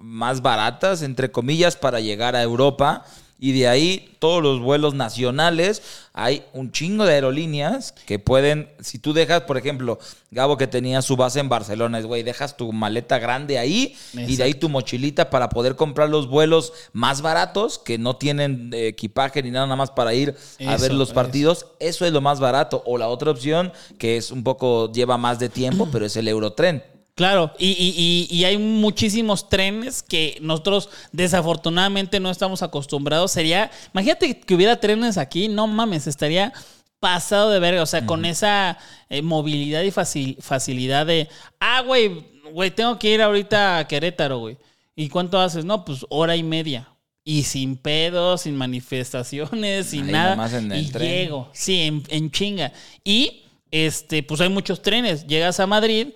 más 0.00 0.42
baratas, 0.42 1.02
entre 1.02 1.30
comillas, 1.30 1.76
para 1.76 2.00
llegar 2.00 2.34
a 2.34 2.42
Europa. 2.42 3.04
Y 3.38 3.52
de 3.52 3.68
ahí 3.68 4.16
todos 4.18 4.42
los 4.42 4.60
vuelos 4.60 4.94
nacionales, 4.94 5.82
hay 6.14 6.44
un 6.54 6.72
chingo 6.72 7.04
de 7.04 7.12
aerolíneas 7.12 7.92
que 7.92 8.18
pueden, 8.18 8.70
si 8.80 8.98
tú 8.98 9.12
dejas, 9.12 9.42
por 9.42 9.58
ejemplo, 9.58 9.98
Gabo 10.30 10.56
que 10.56 10.66
tenía 10.66 11.02
su 11.02 11.16
base 11.16 11.40
en 11.40 11.48
Barcelona, 11.48 11.98
es 11.98 12.06
güey, 12.06 12.22
dejas 12.22 12.56
tu 12.56 12.72
maleta 12.72 13.18
grande 13.18 13.58
ahí 13.58 13.94
y 14.14 14.36
de 14.36 14.44
ahí 14.44 14.54
tu 14.54 14.68
mochilita 14.68 15.28
para 15.28 15.50
poder 15.50 15.76
comprar 15.76 16.08
los 16.08 16.28
vuelos 16.28 16.72
más 16.92 17.20
baratos 17.20 17.78
que 17.78 17.98
no 17.98 18.16
tienen 18.16 18.70
eh, 18.72 18.88
equipaje 18.88 19.42
ni 19.42 19.50
nada 19.50 19.76
más 19.76 19.90
para 19.90 20.14
ir 20.14 20.34
a 20.66 20.76
ver 20.78 20.94
los 20.94 21.08
eso. 21.08 21.14
partidos. 21.14 21.66
Eso 21.78 22.06
es 22.06 22.12
lo 22.12 22.20
más 22.20 22.40
barato. 22.40 22.82
O 22.86 22.96
la 22.98 23.08
otra 23.08 23.30
opción, 23.30 23.72
que 23.98 24.16
es 24.16 24.30
un 24.30 24.42
poco, 24.42 24.90
lleva 24.92 25.18
más 25.18 25.38
de 25.38 25.48
tiempo, 25.48 25.88
pero 25.92 26.06
es 26.06 26.16
el 26.16 26.28
Eurotren. 26.28 26.95
Claro, 27.16 27.52
y, 27.58 27.68
y- 27.70 28.28
y- 28.30 28.44
hay 28.44 28.58
muchísimos 28.58 29.48
trenes 29.48 30.02
que 30.02 30.36
nosotros 30.42 30.90
desafortunadamente 31.12 32.20
no 32.20 32.30
estamos 32.30 32.62
acostumbrados. 32.62 33.32
Sería, 33.32 33.70
imagínate 33.94 34.38
que 34.38 34.54
hubiera 34.54 34.78
trenes 34.78 35.16
aquí, 35.18 35.48
no 35.48 35.66
mames, 35.66 36.06
estaría 36.06 36.52
pasado 37.00 37.50
de 37.50 37.58
verga. 37.58 37.82
O 37.82 37.86
sea, 37.86 38.04
con 38.06 38.24
esa 38.26 38.76
eh, 39.08 39.22
movilidad 39.22 39.82
y 39.82 39.90
facil- 39.90 40.36
facilidad 40.40 41.06
de, 41.06 41.28
ah, 41.58 41.80
güey, 41.80 42.22
güey, 42.52 42.70
tengo 42.70 42.98
que 42.98 43.10
ir 43.14 43.22
ahorita 43.22 43.78
a 43.78 43.88
Querétaro, 43.88 44.38
güey. 44.38 44.58
¿Y 44.94 45.08
cuánto 45.08 45.40
haces? 45.40 45.64
No, 45.64 45.84
pues 45.86 46.04
hora 46.10 46.36
y 46.36 46.42
media. 46.42 46.86
Y 47.24 47.42
sin 47.44 47.76
pedos, 47.76 48.42
sin 48.42 48.56
manifestaciones, 48.56 49.86
sin 49.86 50.04
Ahí 50.06 50.12
nada. 50.12 50.58
en 50.58 50.70
el 50.72 50.82
y 50.86 50.90
tren. 50.90 51.08
llego, 51.10 51.48
sí, 51.52 51.80
en, 51.80 52.02
en 52.08 52.30
chinga. 52.30 52.72
Y 53.04 53.42
este, 53.70 54.22
pues 54.22 54.40
hay 54.42 54.48
muchos 54.48 54.80
trenes. 54.82 55.26
Llegas 55.26 55.58
a 55.60 55.66
Madrid, 55.66 56.08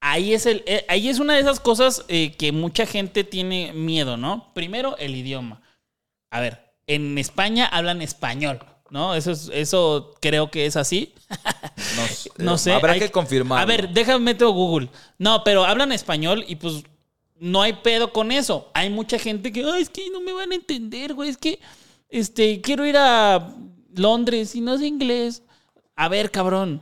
ahí 0.00 0.32
es 0.34 0.46
el, 0.46 0.62
eh, 0.66 0.84
ahí 0.88 1.08
es 1.08 1.18
una 1.18 1.34
de 1.34 1.40
esas 1.40 1.60
cosas 1.60 2.04
eh, 2.08 2.34
que 2.36 2.52
mucha 2.52 2.86
gente 2.86 3.24
tiene 3.24 3.72
miedo, 3.72 4.16
¿no? 4.16 4.52
Primero, 4.54 4.96
el 4.98 5.14
idioma. 5.14 5.60
A 6.30 6.40
ver, 6.40 6.72
en 6.86 7.18
España 7.18 7.66
hablan 7.66 8.02
español, 8.02 8.60
¿no? 8.90 9.14
Eso 9.14 9.30
es, 9.32 9.50
eso 9.52 10.14
creo 10.20 10.50
que 10.50 10.66
es 10.66 10.76
así. 10.76 11.14
No, 11.96 12.06
sé. 12.06 12.30
No 12.38 12.58
sé. 12.58 12.72
Habrá 12.72 12.92
hay- 12.92 13.00
que 13.00 13.10
confirmar. 13.10 13.60
A 13.60 13.64
ver, 13.64 13.88
déjame 13.88 14.20
meter 14.24 14.46
Google. 14.48 14.88
No, 15.18 15.42
pero 15.44 15.64
hablan 15.64 15.92
español 15.92 16.44
y 16.46 16.56
pues 16.56 16.84
no 17.38 17.62
hay 17.62 17.72
pedo 17.72 18.12
con 18.12 18.30
eso. 18.32 18.70
Hay 18.74 18.90
mucha 18.90 19.18
gente 19.18 19.50
que, 19.50 19.64
"Ay, 19.64 19.82
es 19.82 19.88
que 19.90 20.08
no 20.10 20.20
me 20.20 20.32
van 20.32 20.52
a 20.52 20.54
entender, 20.54 21.14
güey. 21.14 21.30
Es 21.30 21.36
que 21.36 21.58
este, 22.10 22.60
quiero 22.60 22.86
ir 22.86 22.96
a 22.98 23.54
Londres 23.94 24.54
y 24.54 24.60
no 24.60 24.76
sé 24.78 24.86
inglés. 24.86 25.42
A 25.96 26.08
ver, 26.08 26.30
cabrón. 26.30 26.80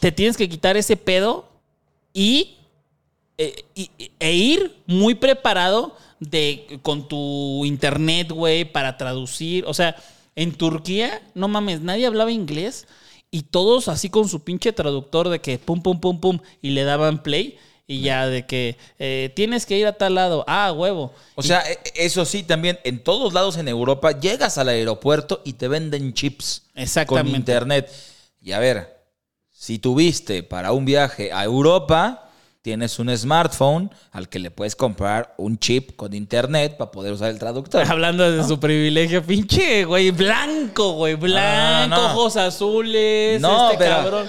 Te 0.00 0.10
tienes 0.12 0.36
que 0.36 0.48
quitar 0.48 0.76
ese 0.76 0.96
pedo 0.96 1.47
y, 2.12 2.56
eh, 3.36 3.64
y- 3.74 3.90
e 4.18 4.32
ir 4.34 4.76
muy 4.86 5.14
preparado 5.14 5.96
de, 6.20 6.80
con 6.82 7.06
tu 7.08 7.64
internet, 7.64 8.30
güey, 8.32 8.64
para 8.64 8.96
traducir. 8.96 9.64
O 9.66 9.74
sea, 9.74 9.94
en 10.36 10.52
Turquía, 10.54 11.22
no 11.34 11.48
mames, 11.48 11.80
nadie 11.80 12.06
hablaba 12.06 12.32
inglés 12.32 12.86
y 13.30 13.42
todos 13.42 13.88
así 13.88 14.08
con 14.10 14.28
su 14.28 14.40
pinche 14.42 14.72
traductor 14.72 15.28
de 15.28 15.40
que 15.40 15.58
pum, 15.58 15.82
pum, 15.82 16.00
pum, 16.00 16.20
pum, 16.20 16.38
y 16.62 16.70
le 16.70 16.84
daban 16.84 17.22
play. 17.22 17.58
Y 17.90 18.02
ya 18.02 18.26
de 18.26 18.44
que 18.44 18.76
eh, 18.98 19.32
tienes 19.34 19.64
que 19.64 19.78
ir 19.78 19.86
a 19.86 19.94
tal 19.94 20.14
lado. 20.16 20.44
Ah, 20.46 20.72
huevo. 20.72 21.14
O 21.36 21.42
sea, 21.42 21.62
e- 21.70 21.78
eso 21.94 22.26
sí, 22.26 22.42
también 22.42 22.78
en 22.84 23.02
todos 23.02 23.32
lados 23.32 23.56
en 23.56 23.66
Europa 23.66 24.12
llegas 24.20 24.58
al 24.58 24.68
aeropuerto 24.68 25.40
y 25.42 25.54
te 25.54 25.68
venden 25.68 26.12
chips 26.12 26.64
Exactamente. 26.74 27.30
con 27.30 27.40
internet. 27.40 27.90
Y 28.42 28.52
a 28.52 28.58
ver, 28.58 28.97
si 29.60 29.80
tuviste 29.80 30.44
para 30.44 30.70
un 30.70 30.84
viaje 30.84 31.32
a 31.32 31.42
Europa, 31.42 32.28
tienes 32.62 32.96
un 33.00 33.14
smartphone 33.16 33.90
al 34.12 34.28
que 34.28 34.38
le 34.38 34.52
puedes 34.52 34.76
comprar 34.76 35.34
un 35.36 35.58
chip 35.58 35.96
con 35.96 36.14
internet 36.14 36.76
para 36.76 36.92
poder 36.92 37.12
usar 37.12 37.30
el 37.30 37.40
traductor. 37.40 37.84
Hablando 37.90 38.30
de 38.30 38.44
su 38.44 38.60
privilegio, 38.60 39.20
pinche, 39.20 39.84
güey, 39.84 40.12
blanco, 40.12 40.92
güey, 40.92 41.16
blanco, 41.16 41.96
no. 41.96 42.06
ojos 42.06 42.36
azules, 42.36 43.40
No, 43.40 43.72
este 43.72 43.78
pero- 43.78 43.96
cabrón. 43.96 44.28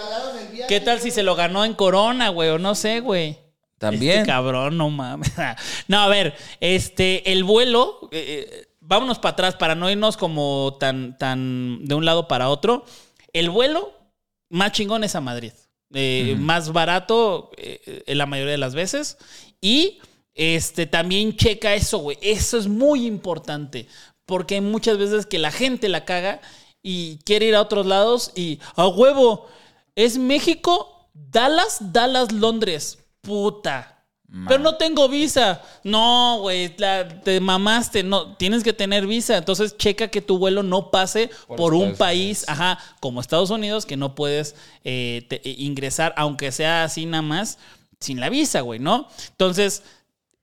¿Qué 0.68 0.80
tal 0.80 1.00
si 1.00 1.12
se 1.12 1.22
lo 1.22 1.36
ganó 1.36 1.64
en 1.64 1.76
Corona, 1.76 2.30
güey? 2.30 2.50
O 2.50 2.58
no 2.58 2.74
sé, 2.74 3.00
güey. 3.00 3.38
También. 3.78 4.22
Este 4.22 4.32
cabrón, 4.32 4.80
no 4.80 4.90
mames. 4.90 5.32
No, 5.88 6.00
a 6.00 6.08
ver, 6.08 6.34
este, 6.60 7.32
el 7.32 7.44
vuelo, 7.44 8.00
eh, 8.12 8.48
eh, 8.52 8.68
vámonos 8.80 9.20
para 9.20 9.34
atrás 9.34 9.56
para 9.56 9.76
no 9.76 9.92
irnos 9.92 10.18
como 10.18 10.76
tan, 10.80 11.20
tan 11.20 11.86
de 11.86 11.94
un 11.94 12.04
lado 12.04 12.28
para 12.28 12.50
otro. 12.50 12.84
El 13.32 13.52
vuelo 13.52 13.99
más 14.50 14.72
chingón 14.72 15.04
es 15.04 15.16
a 15.16 15.22
Madrid. 15.22 15.54
Eh, 15.94 16.36
Más 16.38 16.72
barato 16.72 17.50
eh, 17.58 18.04
eh, 18.06 18.16
la 18.16 18.26
mayoría 18.26 18.52
de 18.52 18.58
las 18.58 18.76
veces. 18.76 19.18
Y 19.62 20.00
este, 20.34 20.86
también 20.86 21.36
checa 21.36 21.74
eso, 21.74 22.00
güey. 22.00 22.18
Eso 22.22 22.58
es 22.58 22.68
muy 22.68 23.06
importante. 23.06 23.88
Porque 24.26 24.56
hay 24.56 24.62
muchas 24.62 24.98
veces 24.98 25.26
que 25.26 25.40
la 25.40 25.52
gente 25.52 25.90
la 25.90 26.06
caga 26.06 26.42
y 26.84 27.18
quiere 27.26 27.48
ir 27.48 27.56
a 27.56 27.62
otros 27.62 27.86
lados 27.86 28.32
y 28.36 28.60
a 28.76 28.88
huevo. 28.88 29.48
Es 29.96 30.18
México, 30.18 31.10
Dallas, 31.14 31.78
Dallas, 31.92 32.32
Londres. 32.32 33.00
Puta. 33.22 33.99
Pero 34.48 34.60
no 34.62 34.76
tengo 34.76 35.10
visa. 35.10 35.62
No, 35.84 36.38
güey, 36.42 36.76
la- 36.78 37.08
te 37.22 37.40
mamaste. 37.40 38.04
No, 38.04 38.36
tienes 38.38 38.64
que 38.64 38.74
tener 38.74 39.08
visa. 39.08 39.38
Entonces 39.38 39.76
checa 39.76 40.10
que 40.10 40.22
tu 40.22 40.38
vuelo 40.38 40.62
no 40.62 40.92
pase 40.92 41.32
por, 41.48 41.74
un 41.74 41.96
país, 41.96 42.46
ajá, 42.48 42.78
como 43.00 43.22
Estados 43.22 43.50
Unidos, 43.50 43.88
que 43.88 43.98
no 43.98 44.14
puedes 44.14 44.56
eh, 44.84 45.26
te- 45.30 45.42
eh, 45.50 45.56
ingresar, 45.58 46.14
aunque 46.16 46.52
sea 46.52 46.84
así 46.84 47.08
nada 47.08 47.24
más, 47.24 47.58
sin 48.00 48.20
la 48.20 48.30
visa, 48.30 48.62
güey, 48.62 48.80
¿no? 48.80 49.08
Entonces, 49.32 49.82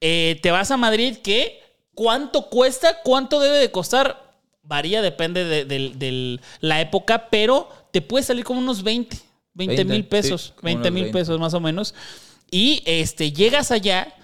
eh, 0.00 0.40
te 0.42 0.50
vas 0.50 0.70
a 0.72 0.76
Madrid, 0.76 1.18
que 1.18 1.62
¿cuánto 1.94 2.48
cuesta? 2.48 2.98
¿Cuánto 3.04 3.38
debe 3.38 3.58
de 3.58 3.70
costar? 3.70 4.20
Varía, 4.64 5.00
depende 5.00 5.44
de, 5.44 5.64
del- 5.64 6.40
la 6.60 6.80
época, 6.80 7.28
pero 7.30 7.68
te 7.92 8.02
puede 8.02 8.24
salir 8.24 8.42
como 8.44 8.58
unos 8.58 8.82
20, 8.82 9.16
20 9.54 9.84
mil 9.84 10.02
20, 10.02 10.08
pesos, 10.08 10.42
sí, 10.42 10.52
como 10.56 10.62
20 10.64 10.80
unos 10.88 10.92
mil 10.92 11.02
20. 11.04 11.18
pesos 11.20 11.38
más 11.38 11.54
o 11.54 11.60
menos. 11.60 11.94
Y 12.50 12.82
este, 12.86 13.32
llegas 13.32 13.70
allá 13.70 14.14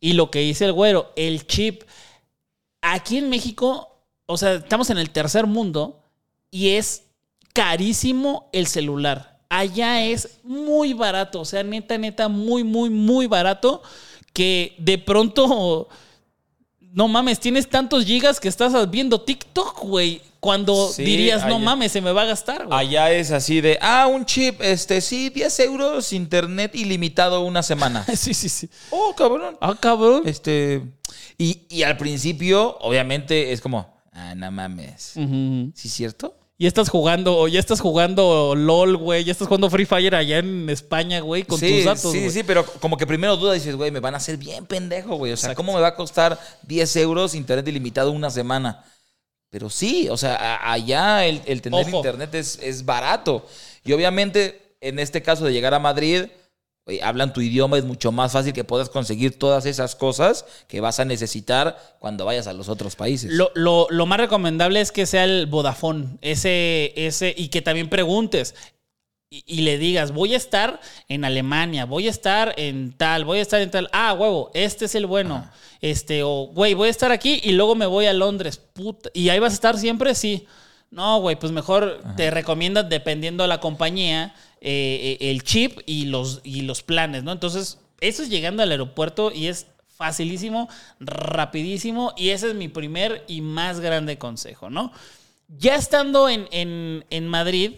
y 0.00 0.14
lo 0.14 0.30
que 0.30 0.40
dice 0.40 0.64
el 0.64 0.72
güero, 0.72 1.12
el 1.16 1.46
chip. 1.46 1.82
Aquí 2.80 3.18
en 3.18 3.30
México, 3.30 3.96
o 4.26 4.36
sea, 4.36 4.54
estamos 4.54 4.90
en 4.90 4.98
el 4.98 5.10
tercer 5.10 5.46
mundo 5.46 6.00
y 6.50 6.70
es 6.70 7.04
carísimo 7.52 8.48
el 8.52 8.66
celular. 8.66 9.40
Allá 9.48 10.04
es 10.04 10.38
muy 10.42 10.92
barato, 10.94 11.40
o 11.40 11.44
sea, 11.44 11.62
neta, 11.62 11.98
neta, 11.98 12.28
muy, 12.28 12.64
muy, 12.64 12.90
muy 12.90 13.26
barato 13.26 13.82
que 14.32 14.74
de 14.78 14.98
pronto, 14.98 15.88
no 16.92 17.08
mames, 17.08 17.40
tienes 17.40 17.68
tantos 17.68 18.04
gigas 18.04 18.38
que 18.40 18.48
estás 18.48 18.90
viendo 18.90 19.20
TikTok, 19.20 19.80
güey. 19.84 20.20
Cuando 20.40 20.88
Sí, 20.88 21.04
dirías, 21.04 21.46
no 21.46 21.54
allá- 21.56 21.64
mames, 21.64 21.92
se 21.92 22.00
me 22.00 22.10
va 22.10 22.22
a 22.22 22.24
gastar, 22.24 22.66
güey. 22.66 22.76
Allá 22.78 23.12
es 23.12 23.30
así 23.30 23.60
de, 23.60 23.78
ah, 23.80 24.08
un 24.08 24.26
chip, 24.26 24.60
este, 24.60 25.00
sí, 25.00 25.28
10 25.30 25.60
euros, 25.60 26.12
internet 26.12 26.74
ilimitado 26.74 27.42
una 27.42 27.62
semana. 27.62 28.04
Sí, 28.16 28.34
sí, 28.34 28.48
sí. 28.48 28.68
oh, 28.90 29.14
cabrón. 29.16 29.56
Ah, 29.60 29.76
cabrón. 29.78 30.22
Este. 30.26 30.82
Y, 31.38 31.60
y 31.68 31.84
al 31.84 31.96
principio, 31.96 32.76
obviamente, 32.80 33.52
es 33.52 33.60
como, 33.60 33.94
ah, 34.12 34.34
no 34.34 34.50
mames. 34.50 35.12
Ujú. 35.14 35.70
¿Sí 35.76 35.86
es 35.88 35.94
cierto? 35.94 36.36
Ya 36.58 36.68
estás 36.68 36.88
jugando, 36.90 37.36
o 37.38 37.48
ya 37.48 37.58
estás 37.58 37.80
jugando 37.80 38.54
LOL, 38.54 38.96
güey. 38.96 39.24
Ya 39.24 39.32
estás 39.32 39.48
jugando 39.48 39.68
Free 39.68 39.86
Fire 39.86 40.14
allá 40.14 40.38
en 40.38 40.70
España, 40.70 41.20
güey, 41.20 41.42
con 41.42 41.58
sí, 41.58 41.76
tus 41.76 41.84
datos. 41.84 42.12
Sí, 42.12 42.18
güey. 42.20 42.30
sí, 42.30 42.42
pero 42.44 42.64
como 42.64 42.96
que 42.96 43.06
primero 43.06 43.36
dudas 43.36 43.54
dices, 43.54 43.74
güey, 43.74 43.90
me 43.90 44.00
van 44.00 44.14
a 44.14 44.18
hacer 44.18 44.36
bien 44.36 44.66
pendejo, 44.66 45.16
güey. 45.16 45.32
O 45.32 45.36
sea, 45.36 45.48
Exacto. 45.48 45.56
¿cómo 45.56 45.74
me 45.74 45.80
va 45.80 45.88
a 45.88 45.96
costar 45.96 46.38
10 46.62 46.96
euros 46.96 47.34
internet 47.34 47.66
ilimitado 47.66 48.12
una 48.12 48.30
semana? 48.30 48.84
Pero 49.50 49.68
sí, 49.70 50.08
o 50.08 50.16
sea, 50.16 50.60
allá 50.70 51.26
el, 51.26 51.42
el 51.46 51.60
tener 51.60 51.86
Ojo. 51.86 51.96
internet 51.96 52.34
es, 52.34 52.58
es 52.62 52.84
barato. 52.84 53.44
Y 53.84 53.92
obviamente, 53.92 54.76
en 54.80 54.98
este 54.98 55.20
caso 55.20 55.44
de 55.44 55.52
llegar 55.52 55.74
a 55.74 55.78
Madrid, 55.78 56.26
hablan 57.02 57.32
tu 57.32 57.40
idioma, 57.40 57.78
es 57.78 57.84
mucho 57.84 58.10
más 58.12 58.32
fácil 58.32 58.52
que 58.52 58.64
puedas 58.64 58.88
conseguir 58.90 59.38
todas 59.38 59.66
esas 59.66 59.94
cosas 59.94 60.44
que 60.66 60.80
vas 60.80 60.98
a 61.00 61.04
necesitar 61.04 61.78
cuando 62.00 62.24
vayas 62.24 62.46
a 62.48 62.52
los 62.52 62.68
otros 62.68 62.96
países. 62.96 63.30
Lo, 63.32 63.52
lo- 63.54 63.86
lo 63.90 64.06
más 64.06 64.18
recomendable 64.18 64.80
es 64.80 64.90
que 64.92 65.06
sea 65.06 65.24
el 65.24 65.46
Vodafone. 65.46 66.18
Ese, 66.22 66.92
ese, 66.96 67.34
y 67.36 67.48
que 67.48 67.62
también 67.62 67.88
preguntes. 67.88 68.54
Y, 69.30 69.44
y 69.46 69.60
le 69.62 69.78
digas, 69.78 70.12
voy 70.12 70.34
a 70.34 70.36
estar 70.36 70.80
en 71.08 71.24
Alemania, 71.24 71.86
voy 71.86 72.06
a 72.06 72.10
estar 72.10 72.52
en 72.58 72.92
tal, 72.92 73.24
voy 73.24 73.38
a 73.38 73.42
estar 73.42 73.62
en 73.62 73.70
tal. 73.70 73.88
Ah, 73.92 74.12
huevo, 74.12 74.50
este 74.52 74.84
es 74.86 74.94
el 74.94 75.06
bueno. 75.06 75.48
Este, 75.80 76.22
o, 76.22 76.48
güey, 76.52 76.74
voy 76.74 76.88
a 76.88 76.90
estar 76.90 77.12
aquí 77.12 77.40
y 77.44 77.52
luego 77.52 77.74
me 77.74 77.86
voy 77.86 78.06
a 78.06 78.12
Londres. 78.12 78.58
Puta. 78.58 79.08
¿Y 79.14 79.28
ahí 79.30 79.38
vas 79.38 79.52
a 79.52 79.54
estar 79.54 79.78
siempre? 79.78 80.14
Sí. 80.14 80.46
No, 80.90 81.20
güey, 81.20 81.36
pues 81.38 81.50
mejor 81.52 82.02
te 82.16 82.30
recomiendan, 82.30 82.90
dependiendo 82.90 83.44
de 83.44 83.48
la 83.48 83.60
compañía, 83.60 84.34
eh, 84.64 85.18
eh, 85.20 85.30
el 85.30 85.42
chip 85.42 85.80
y 85.86 86.06
los, 86.06 86.40
y 86.44 86.62
los 86.62 86.82
planes, 86.82 87.24
¿no? 87.24 87.32
Entonces, 87.32 87.78
eso 88.00 88.22
es 88.22 88.30
llegando 88.30 88.62
al 88.62 88.70
aeropuerto 88.70 89.30
y 89.34 89.48
es 89.48 89.66
facilísimo, 89.88 90.68
rapidísimo, 91.00 92.12
y 92.16 92.30
ese 92.30 92.48
es 92.48 92.54
mi 92.54 92.68
primer 92.68 93.24
y 93.28 93.40
más 93.40 93.80
grande 93.80 94.16
consejo, 94.18 94.70
¿no? 94.70 94.92
Ya 95.58 95.74
estando 95.76 96.28
en, 96.28 96.48
en- 96.50 97.04
en 97.10 97.28
Madrid, 97.28 97.72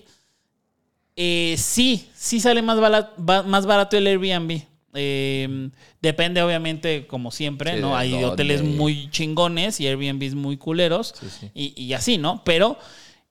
eh, 1.16 1.54
sí, 1.58 2.08
sí 2.14 2.40
sale 2.40 2.62
más 2.62 2.80
barato, 2.80 3.20
más 3.44 3.66
barato 3.66 3.96
el 3.96 4.06
Airbnb. 4.06 4.62
Eh, 4.96 5.70
depende, 6.00 6.40
obviamente, 6.42 7.06
como 7.06 7.30
siempre, 7.32 7.74
Sí, 7.74 7.80
¿no? 7.80 7.96
Hay 7.96 8.10
dónde. 8.10 8.26
hoteles 8.26 8.62
muy 8.62 9.10
chingones 9.10 9.80
y 9.80 9.86
Airbnbs 9.88 10.34
muy 10.34 10.56
culeros 10.56 11.14
Sí, 11.18 11.26
sí. 11.40 11.50
Y, 11.54 11.82
y 11.82 11.92
así, 11.94 12.16
¿no? 12.18 12.42
Pero 12.44 12.78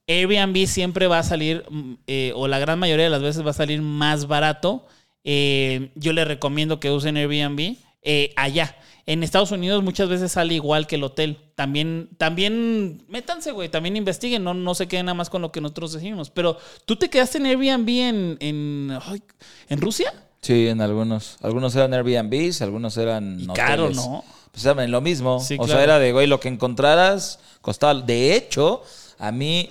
Airbnb 0.07 0.65
siempre 0.67 1.07
va 1.07 1.19
a 1.19 1.23
salir, 1.23 1.63
mm, 1.69 1.93
eh, 2.07 2.31
o 2.35 2.47
la 2.47 2.59
gran 2.59 2.79
mayoría 2.79 3.05
de 3.05 3.09
las 3.11 3.21
veces 3.21 3.45
va 3.45 3.51
a 3.51 3.53
salir 3.53 3.81
más 3.81 4.27
barato. 4.27 4.85
Eh, 5.23 5.91
yo 5.95 6.11
les 6.13 6.27
recomiendo 6.27 6.79
que 6.79 6.91
usen 6.91 7.17
Airbnb 7.17 7.77
eh, 8.01 8.33
allá. 8.35 8.75
En 9.05 9.21
Estados 9.23 9.51
Unidos 9.51 9.83
muchas 9.83 10.07
veces 10.09 10.31
sale 10.31 10.53
igual 10.53 10.87
que 10.87 10.95
el 10.95 11.03
hotel. 11.03 11.37
También, 11.55 12.09
también, 12.17 13.03
métanse, 13.07 13.51
güey, 13.51 13.69
también 13.69 13.95
investiguen, 13.97 14.43
no, 14.43 14.53
no 14.53 14.75
se 14.75 14.87
queden 14.87 15.07
nada 15.07 15.13
más 15.13 15.29
con 15.29 15.41
lo 15.41 15.51
que 15.51 15.61
nosotros 15.61 15.93
decimos. 15.93 16.29
Pero, 16.29 16.57
¿tú 16.85 16.95
te 16.95 17.09
quedaste 17.09 17.37
en 17.37 17.45
Airbnb 17.45 17.89
en, 17.89 18.37
en, 18.39 18.99
ay, 19.05 19.21
¿en 19.69 19.81
Rusia? 19.81 20.13
Sí, 20.41 20.67
en 20.67 20.81
algunos. 20.81 21.37
Algunos 21.41 21.75
eran 21.75 21.93
Airbnbs, 21.93 22.61
algunos 22.61 22.97
eran 22.97 23.39
Y 23.39 23.43
hoteles. 23.43 23.55
caro, 23.55 23.89
¿no? 23.91 24.23
Pues 24.51 24.65
eran 24.65 24.91
lo 24.91 25.01
mismo. 25.01 25.39
Sí, 25.39 25.55
o 25.55 25.63
claro. 25.63 25.73
sea, 25.73 25.83
era 25.83 25.99
de, 25.99 26.11
güey, 26.11 26.27
lo 26.27 26.39
que 26.39 26.49
encontraras 26.49 27.39
costaba. 27.61 27.93
De 28.01 28.35
hecho, 28.35 28.83
a 29.19 29.31
mí 29.31 29.69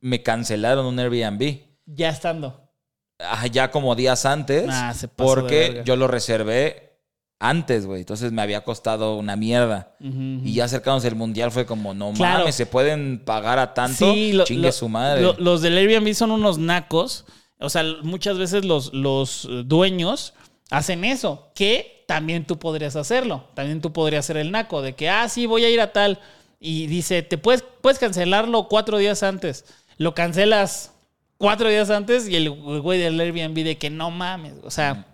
me 0.00 0.22
cancelaron 0.22 0.86
un 0.86 0.98
Airbnb. 0.98 1.58
Ya 1.86 2.08
estando. 2.10 2.60
ah, 3.18 3.46
Ya 3.46 3.70
como 3.70 3.94
días 3.94 4.24
antes. 4.26 4.66
Ah, 4.70 4.94
se 4.94 5.08
pasó 5.08 5.34
porque 5.34 5.82
yo 5.84 5.96
lo 5.96 6.06
reservé 6.08 6.98
antes, 7.38 7.86
güey. 7.86 8.00
Entonces 8.00 8.32
me 8.32 8.42
había 8.42 8.62
costado 8.64 9.16
una 9.16 9.34
mierda. 9.36 9.94
Y 10.00 10.52
ya 10.54 10.64
acercándose 10.64 11.08
el 11.08 11.16
mundial 11.16 11.50
fue 11.50 11.64
como, 11.66 11.94
no 11.94 12.12
Claro. 12.12 12.40
mames, 12.40 12.54
se 12.54 12.66
pueden 12.66 13.22
pagar 13.24 13.58
a 13.58 13.72
tanto. 13.74 14.12
Sí, 14.12 14.32
lo- 14.32 14.44
Chingue 14.44 14.66
lo- 14.68 14.72
su 14.72 14.88
madre. 14.88 15.22
lo- 15.22 15.36
los 15.38 15.62
del 15.62 15.76
Airbnb 15.78 16.14
son 16.14 16.30
unos 16.30 16.58
nacos. 16.58 17.24
O 17.58 17.68
sea, 17.68 17.82
muchas 18.02 18.38
veces 18.38 18.64
los, 18.64 18.92
los 18.94 19.48
dueños 19.66 20.32
hacen 20.70 21.04
eso, 21.04 21.50
que 21.54 22.04
también 22.06 22.46
tú 22.46 22.58
podrías 22.58 22.96
hacerlo. 22.96 23.44
También 23.54 23.80
tú 23.80 23.92
podrías 23.92 24.24
ser 24.24 24.36
el 24.36 24.50
naco 24.50 24.80
de 24.82 24.94
que, 24.94 25.08
ah, 25.10 25.28
sí, 25.28 25.46
voy 25.46 25.64
a 25.64 25.70
ir 25.70 25.80
a 25.80 25.92
tal. 25.92 26.18
Y 26.58 26.86
dice, 26.86 27.22
te 27.22 27.38
puedes, 27.38 27.64
puedes 27.80 27.98
cancelarlo 27.98 28.68
cuatro 28.68 28.98
días 28.98 29.22
antes. 29.22 29.64
Lo 30.00 30.14
cancelas 30.14 30.94
cuatro 31.36 31.68
días 31.68 31.90
antes 31.90 32.26
y 32.26 32.34
el 32.34 32.48
güey 32.48 32.98
del 32.98 33.20
Airbnb 33.20 33.62
de 33.62 33.76
que 33.76 33.90
no 33.90 34.10
mames. 34.10 34.54
O 34.62 34.70
sea, 34.70 35.04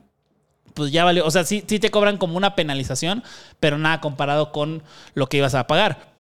pues 0.75 0.93
ya 0.93 1.03
valió. 1.05 1.27
O 1.27 1.31
sea, 1.33 1.43
sí, 1.43 1.65
sí 1.67 1.81
te 1.81 1.91
cobran 1.91 2.19
como 2.19 2.37
una 2.37 2.55
penalización, 2.55 3.25
pero 3.59 3.79
nada 3.79 4.01
comparado 4.01 4.53
con 4.53 4.85
lo 5.15 5.29
que 5.29 5.39
ibas 5.39 5.57
a 5.57 5.67
pagar. 5.67 6.16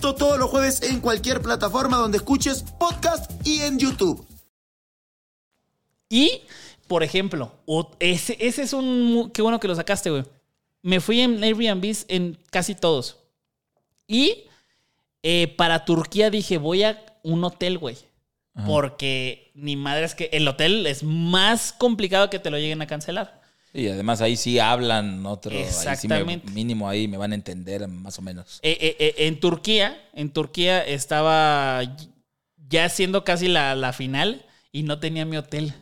Esto 0.00 0.14
todos 0.14 0.38
los 0.38 0.48
jueves 0.48 0.80
en 0.80 0.98
cualquier 1.00 1.42
plataforma 1.42 1.98
donde 1.98 2.16
escuches 2.16 2.64
podcast 2.78 3.30
y 3.46 3.60
en 3.60 3.78
YouTube. 3.78 4.26
Y, 6.08 6.40
por 6.88 7.02
ejemplo, 7.02 7.52
ese, 7.98 8.34
ese 8.40 8.62
es 8.62 8.72
un... 8.72 9.30
Qué 9.34 9.42
bueno 9.42 9.60
que 9.60 9.68
lo 9.68 9.74
sacaste, 9.74 10.08
güey. 10.08 10.24
Me 10.80 11.00
fui 11.00 11.20
en 11.20 11.44
Airbnb 11.44 11.94
en 12.08 12.38
casi 12.50 12.74
todos. 12.74 13.18
Y 14.06 14.44
eh, 15.22 15.54
para 15.58 15.84
Turquía 15.84 16.30
dije, 16.30 16.56
voy 16.56 16.82
a 16.84 17.04
un 17.22 17.44
hotel, 17.44 17.76
güey. 17.76 17.98
Porque 18.64 19.52
ni 19.54 19.76
madre 19.76 20.06
es 20.06 20.14
que 20.14 20.30
el 20.32 20.48
hotel 20.48 20.86
es 20.86 21.02
más 21.02 21.74
complicado 21.74 22.30
que 22.30 22.38
te 22.38 22.48
lo 22.48 22.56
lleguen 22.56 22.80
a 22.80 22.86
cancelar. 22.86 23.39
Y 23.72 23.88
además 23.88 24.20
ahí 24.20 24.36
sí 24.36 24.58
hablan 24.58 25.24
otro. 25.26 25.52
ahí 25.52 25.58
sí 25.58 25.62
me- 25.86 25.92
Exactamente. 25.92 26.50
mínimo 26.50 26.88
ahí 26.88 27.06
me 27.08 27.16
van 27.16 27.32
a 27.32 27.34
entender 27.36 27.86
más 27.86 28.18
o 28.18 28.22
menos. 28.22 28.58
Eh, 28.62 28.76
eh, 28.80 28.96
eh, 28.98 29.14
en 29.26 29.38
Turquía, 29.38 30.08
en 30.12 30.30
Turquía 30.32 30.84
estaba 30.84 31.82
ya 32.68 32.88
siendo 32.88 33.22
casi 33.24 33.48
la, 33.48 33.74
la 33.74 33.92
final 33.92 34.44
y 34.72 34.82
no 34.82 34.98
tenía 34.98 35.24
mi 35.24 35.36
hotel. 35.36 35.72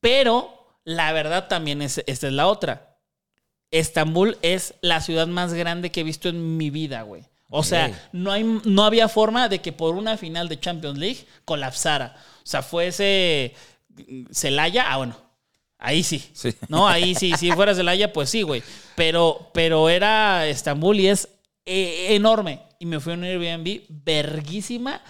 Pero 0.00 0.76
la 0.84 1.12
verdad 1.12 1.48
también 1.48 1.80
es, 1.82 2.02
esta 2.06 2.26
es 2.26 2.32
la 2.32 2.46
otra. 2.48 2.96
Estambul 3.70 4.36
es 4.42 4.74
la 4.82 5.00
ciudad 5.00 5.26
más 5.26 5.54
grande 5.54 5.90
que 5.90 6.00
he 6.00 6.04
visto 6.04 6.28
en 6.28 6.56
mi 6.58 6.68
vida, 6.70 7.02
güey. 7.02 7.24
O 7.54 7.62
sea, 7.62 8.08
no, 8.12 8.32
hay, 8.32 8.44
no 8.64 8.84
había 8.84 9.08
forma 9.08 9.48
de 9.48 9.60
que 9.60 9.72
por 9.72 9.94
una 9.94 10.16
final 10.16 10.48
de 10.48 10.58
Champions 10.58 10.98
League 10.98 11.26
colapsara. 11.44 12.16
O 12.38 12.46
sea, 12.46 12.62
fuese 12.62 13.54
mm, 13.90 14.24
Celaya, 14.32 14.90
ah, 14.90 14.96
bueno, 14.96 15.16
ahí 15.82 16.02
sí. 16.02 16.22
Sí. 16.32 16.54
No, 16.68 16.88
ahí 16.88 17.14
sí, 17.14 17.32
si 17.36 17.50
fuera 17.52 17.74
Celaya, 17.74 18.12
pues 18.12 18.30
sí, 18.30 18.42
güey. 18.42 18.62
Pero, 18.94 19.50
pero 19.52 19.88
era 19.88 20.46
Estambul 20.46 21.00
y 21.00 21.08
es 21.08 21.28
eh, 21.66 22.14
enorme. 22.14 22.62
Y 22.78 22.86
me 22.86 23.00
fui 23.00 23.12
a 23.12 23.16
un 23.16 23.24
Airbnb 23.24 23.82
verguísima, 23.88 25.02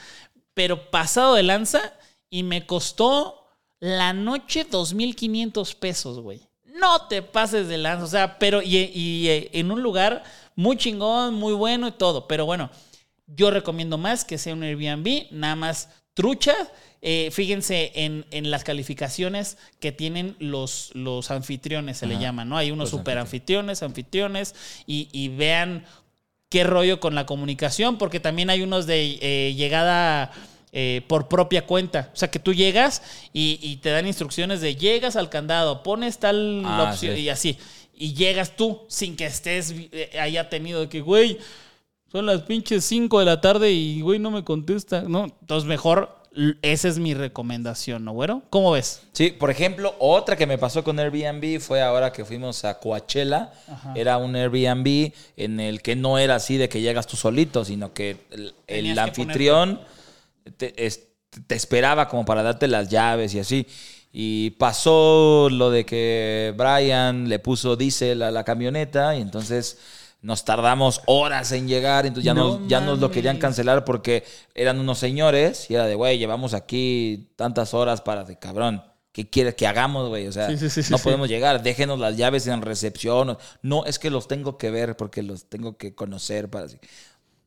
pero 0.54 0.90
pasado 0.90 1.34
de 1.34 1.42
lanza 1.42 1.80
y 2.28 2.42
me 2.42 2.66
costó 2.66 3.46
la 3.78 4.12
noche 4.12 4.66
2.500 4.68 5.74
pesos, 5.76 6.20
güey. 6.20 6.40
No 6.64 7.06
te 7.06 7.22
pases 7.22 7.68
de 7.68 7.78
lanza, 7.78 8.04
o 8.04 8.08
sea, 8.08 8.38
pero 8.38 8.62
y, 8.62 8.76
y, 8.76 9.28
eh, 9.28 9.50
en 9.52 9.70
un 9.70 9.82
lugar 9.82 10.24
muy 10.56 10.76
chingón, 10.76 11.34
muy 11.34 11.52
bueno 11.52 11.88
y 11.88 11.92
todo. 11.92 12.26
Pero 12.26 12.46
bueno, 12.46 12.70
yo 13.26 13.50
recomiendo 13.50 13.98
más 13.98 14.24
que 14.24 14.38
sea 14.38 14.54
un 14.54 14.62
Airbnb, 14.62 15.26
nada 15.30 15.56
más 15.56 15.88
trucha. 16.14 16.54
Eh, 17.04 17.30
fíjense 17.32 17.90
en, 17.96 18.24
en 18.30 18.50
las 18.52 18.62
calificaciones 18.62 19.58
que 19.80 19.90
tienen 19.90 20.36
los, 20.38 20.90
los 20.94 21.32
anfitriones, 21.32 21.98
se 21.98 22.06
le 22.06 22.14
Ajá. 22.14 22.22
llaman, 22.22 22.48
¿no? 22.48 22.56
Hay 22.56 22.70
unos 22.70 22.92
Los 22.92 23.00
super 23.00 23.18
anfitriones, 23.18 23.82
anfitriones, 23.82 24.54
y, 24.86 25.08
y 25.10 25.28
vean 25.28 25.84
qué 26.48 26.62
rollo 26.64 27.00
con 27.00 27.14
la 27.16 27.26
comunicación, 27.26 27.98
porque 27.98 28.20
también 28.20 28.50
hay 28.50 28.62
unos 28.62 28.86
de 28.86 29.18
eh, 29.20 29.54
llegada 29.54 30.30
eh, 30.70 31.02
por 31.08 31.26
propia 31.28 31.66
cuenta. 31.66 32.10
O 32.12 32.16
sea, 32.16 32.30
que 32.30 32.38
tú 32.38 32.54
llegas 32.54 33.02
y, 33.32 33.58
y 33.60 33.76
te 33.78 33.90
dan 33.90 34.06
instrucciones 34.06 34.60
de 34.60 34.76
llegas 34.76 35.16
al 35.16 35.28
candado, 35.28 35.82
pones 35.82 36.18
tal 36.18 36.62
Ah, 36.64 36.90
opción 36.90 37.16
sí. 37.16 37.22
y 37.22 37.28
así. 37.30 37.58
Y 37.94 38.14
llegas 38.14 38.54
tú 38.56 38.82
sin 38.88 39.16
que 39.16 39.26
estés 39.26 39.74
eh, 39.92 40.18
haya 40.20 40.48
tenido 40.48 40.88
que, 40.88 41.00
güey, 41.00 41.38
son 42.12 42.26
las 42.26 42.42
pinches 42.42 42.84
5 42.84 43.18
de 43.18 43.24
la 43.24 43.40
tarde 43.40 43.72
y, 43.72 44.02
güey, 44.02 44.18
no 44.20 44.30
me 44.30 44.44
contesta. 44.44 45.02
No, 45.02 45.24
entonces 45.40 45.66
mejor, 45.68 46.21
esa 46.62 46.88
es 46.88 46.98
mi 46.98 47.14
recomendación, 47.14 48.04
¿no, 48.04 48.12
güero? 48.12 48.42
¿Cómo 48.50 48.72
ves? 48.72 49.02
Sí, 49.12 49.30
por 49.30 49.50
ejemplo, 49.50 49.94
otra 49.98 50.36
que 50.36 50.46
me 50.46 50.56
pasó 50.58 50.82
con 50.82 50.98
Airbnb 50.98 51.60
fue 51.60 51.82
ahora 51.82 52.12
que 52.12 52.24
fuimos 52.24 52.64
a 52.64 52.78
Coachella. 52.78 53.52
Era 53.94 54.16
un 54.18 54.34
Airbnb 54.34 55.12
en 55.36 55.60
el 55.60 55.82
que 55.82 55.94
no 55.96 56.18
era 56.18 56.36
así 56.36 56.56
de 56.56 56.68
que 56.68 56.80
llegas 56.80 57.06
tú 57.06 57.16
solito, 57.16 57.64
sino 57.64 57.92
que 57.92 58.16
el, 58.66 58.98
anfitrión 58.98 59.80
te, 60.56 60.86
es- 60.86 61.08
te 61.46 61.54
esperaba 61.54 62.08
como 62.08 62.24
para 62.24 62.42
darte 62.42 62.66
las 62.68 62.88
llaves 62.88 63.34
y 63.34 63.38
así. 63.40 63.66
Y 64.12 64.50
pasó 64.50 65.48
lo 65.50 65.70
de 65.70 65.86
que 65.86 66.52
Brian 66.56 67.28
le 67.28 67.38
puso 67.38 67.76
diésel 67.76 68.22
a 68.22 68.30
la 68.30 68.44
camioneta 68.44 69.16
y 69.16 69.22
entonces 69.22 69.78
nos 70.22 70.44
tardamos 70.44 71.02
horas 71.06 71.50
en 71.52 71.66
llegar, 71.68 72.06
entonces 72.06 72.24
ya, 72.24 72.32
No 72.34 72.58
nos, 72.58 72.68
ya 72.68 72.80
nos 72.80 73.00
lo 73.00 73.10
querían 73.10 73.38
cancelar 73.38 73.84
porque 73.84 74.24
eran 74.54 74.78
unos 74.78 74.98
señores 74.98 75.68
y 75.68 75.74
era 75.74 75.86
de, 75.86 75.96
güey, 75.96 76.18
llevamos 76.18 76.54
aquí 76.54 77.32
tantas 77.36 77.74
horas 77.74 78.00
para 78.00 78.24
de 78.24 78.38
cabrón. 78.38 78.82
¿Qué 79.10 79.28
quieres 79.28 79.54
que 79.56 79.66
hagamos, 79.66 80.08
güey? 80.08 80.26
O 80.26 80.32
sea, 80.32 80.48
Sí, 80.48 80.56
sí, 80.56 80.70
sí, 80.70 80.82
sí, 80.84 80.90
no 80.90 80.98
podemos 80.98 81.28
llegar. 81.28 81.62
Déjenos 81.62 81.98
las 81.98 82.16
llaves 82.16 82.46
en 82.46 82.62
recepción. 82.62 83.36
No, 83.60 83.84
es 83.84 83.98
que 83.98 84.08
los 84.08 84.26
tengo 84.26 84.56
que 84.56 84.70
ver 84.70 84.96
porque 84.96 85.22
los 85.22 85.50
tengo 85.50 85.76
que 85.76 85.94
conocer 85.94 86.48
para 86.48 86.64
así. 86.64 86.78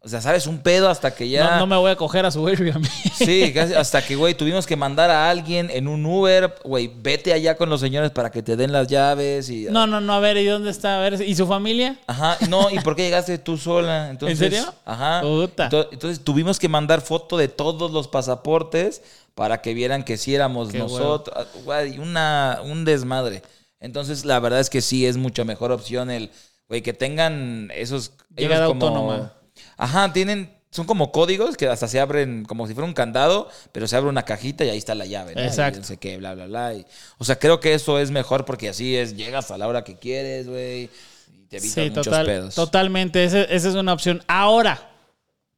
O 0.05 0.07
sea, 0.07 0.21
¿sabes? 0.21 0.45
Un 0.45 0.59
pedo 0.59 0.87
hasta 0.87 1.15
que 1.15 1.27
ya... 1.27 1.43
No, 1.55 1.59
no 1.61 1.65
me 1.67 1.75
voy 1.77 1.89
a 1.89 1.95
coger 1.95 2.27
a 2.27 2.31
su 2.31 2.47
Airbnb. 2.47 2.85
Sí, 3.15 3.51
casi 3.55 3.73
hasta 3.73 4.05
que, 4.05 4.15
güey, 4.15 4.35
tuvimos 4.35 4.67
que 4.67 4.75
mandar 4.75 5.09
a 5.09 5.31
alguien 5.31 5.71
en 5.71 5.87
un 5.87 6.05
Uber, 6.05 6.53
güey, 6.63 6.91
vete 7.01 7.33
allá 7.33 7.57
con 7.57 7.71
los 7.71 7.79
señores 7.81 8.11
para 8.11 8.29
que 8.29 8.43
te 8.43 8.55
den 8.55 8.71
las 8.71 8.87
llaves 8.87 9.49
y... 9.49 9.65
No, 9.65 9.87
no, 9.87 9.99
no, 10.01 10.13
a 10.13 10.19
ver, 10.19 10.37
¿y 10.37 10.45
dónde 10.45 10.69
está? 10.69 10.97
A 10.99 11.09
ver, 11.09 11.19
¿y 11.27 11.33
su 11.33 11.47
familia? 11.47 11.97
Ajá, 12.05 12.37
no, 12.49 12.69
¿y 12.69 12.77
por 12.81 12.95
qué 12.95 13.01
llegaste 13.01 13.39
tú 13.39 13.57
sola? 13.57 14.09
Entonces, 14.11 14.37
serio? 14.37 14.71
Ajá. 14.85 15.21
Puta. 15.21 15.69
Entonces, 15.91 16.23
tuvimos 16.23 16.59
que 16.59 16.69
mandar 16.69 17.01
foto 17.01 17.35
de 17.35 17.47
todos 17.47 17.89
los 17.89 18.07
pasaportes 18.07 19.01
para 19.33 19.63
que 19.63 19.73
vieran 19.73 20.03
que 20.03 20.17
sí 20.17 20.35
éramos 20.35 20.69
Qué 20.69 20.77
nosotros. 20.77 21.35
Ah, 21.35 21.45
Güey, 21.63 21.97
una, 21.97 22.59
un 22.63 22.85
desmadre. 22.85 23.41
Entonces, 23.79 24.23
la 24.23 24.39
verdad 24.39 24.59
es 24.59 24.69
que 24.69 24.81
sí 24.81 25.07
es 25.07 25.17
mucho 25.17 25.45
mejor 25.45 25.71
opción 25.71 26.11
el, 26.11 26.29
güey, 26.69 26.83
que 26.83 26.93
tengan 26.93 27.71
esos... 27.73 28.11
ellos 28.35 28.51
Llegada 28.51 28.67
como- 28.67 28.85
autónoma. 28.85 29.33
Ajá, 29.77 30.11
tienen... 30.13 30.53
Son 30.71 30.85
como 30.85 31.13
códigos 31.13 31.55
que 31.55 31.69
hasta 31.69 31.87
se 31.87 32.01
abren 32.01 32.43
como 32.43 32.67
si 32.67 32.73
fuera 32.73 32.85
un 32.85 32.93
candado, 32.93 33.47
pero 33.71 33.87
se 33.87 33.95
abre 33.95 34.09
una 34.09 34.23
cajita 34.23 34.65
y 34.65 34.69
ahí 34.69 34.77
está 34.77 34.93
la 34.93 35.05
llave. 35.05 35.33
¿no? 35.33 35.41
Y 35.41 35.45
Exacto. 35.45 35.79
no 35.79 35.85
sé 35.85 35.95
qué, 35.95 36.17
bla, 36.17 36.33
bla, 36.35 36.47
bla. 36.47 36.73
y- 36.73 36.85
o 37.17 37.23
sea, 37.23 37.39
creo 37.39 37.61
que 37.61 37.73
eso 37.73 37.97
es 37.97 38.11
mejor 38.11 38.43
porque 38.43 38.67
así 38.67 38.93
es, 38.97 39.15
llegas 39.15 39.51
a 39.51 39.57
la 39.57 39.69
hora 39.69 39.85
que 39.85 39.97
quieres, 39.97 40.49
güey, 40.49 40.89
y 41.33 41.45
te 41.47 41.57
evitas 41.57 41.73
Sí, 41.75 41.89
muchos 41.91 42.03
total, 42.05 42.25
pedos. 42.25 42.55
totalmente. 42.55 43.23
Ese- 43.23 43.47
esa 43.55 43.69
es 43.69 43.75
una 43.75 43.93
opción. 43.93 44.21
Ahora, 44.27 44.91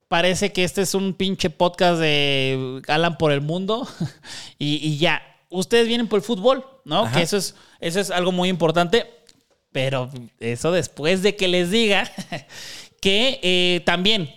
parece 0.08 0.54
que 0.54 0.63
este 0.63 0.84
es 0.84 0.93
un 0.93 1.15
pinche 1.15 1.50
podcast 1.50 2.00
de 2.00 2.84
Alan 2.88 3.17
por 3.17 3.32
el 3.32 3.41
mundo. 3.41 3.88
y, 4.60 4.76
y 4.88 4.98
ya, 5.00 5.24
ustedes 5.50 5.88
vienen 5.88 6.08
por 6.08 6.20
el 6.20 6.24
fútbol, 6.24 6.63
¿no? 6.86 7.06
Ajá. 7.06 7.17
Que 7.17 7.24
eso 7.24 7.38
es, 7.38 7.56
eso 7.80 8.00
es 8.00 8.12
algo 8.12 8.32
muy 8.32 8.50
importante. 8.50 9.12
Pero 9.72 10.12
eso 10.39 10.72
después 10.72 11.24
de 11.24 11.36
que 11.36 11.48
les 11.48 11.72
diga 11.72 12.10
que 13.08 13.39
eh, 13.41 13.80
también 13.86 14.36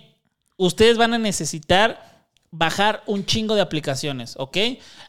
ustedes 0.55 0.97
van 0.97 1.13
a 1.13 1.17
necesitar 1.17 2.23
bajar 2.51 3.03
un 3.05 3.25
chingo 3.25 3.53
de 3.53 3.59
aplicaciones, 3.59 4.35
¿ok? 4.37 4.57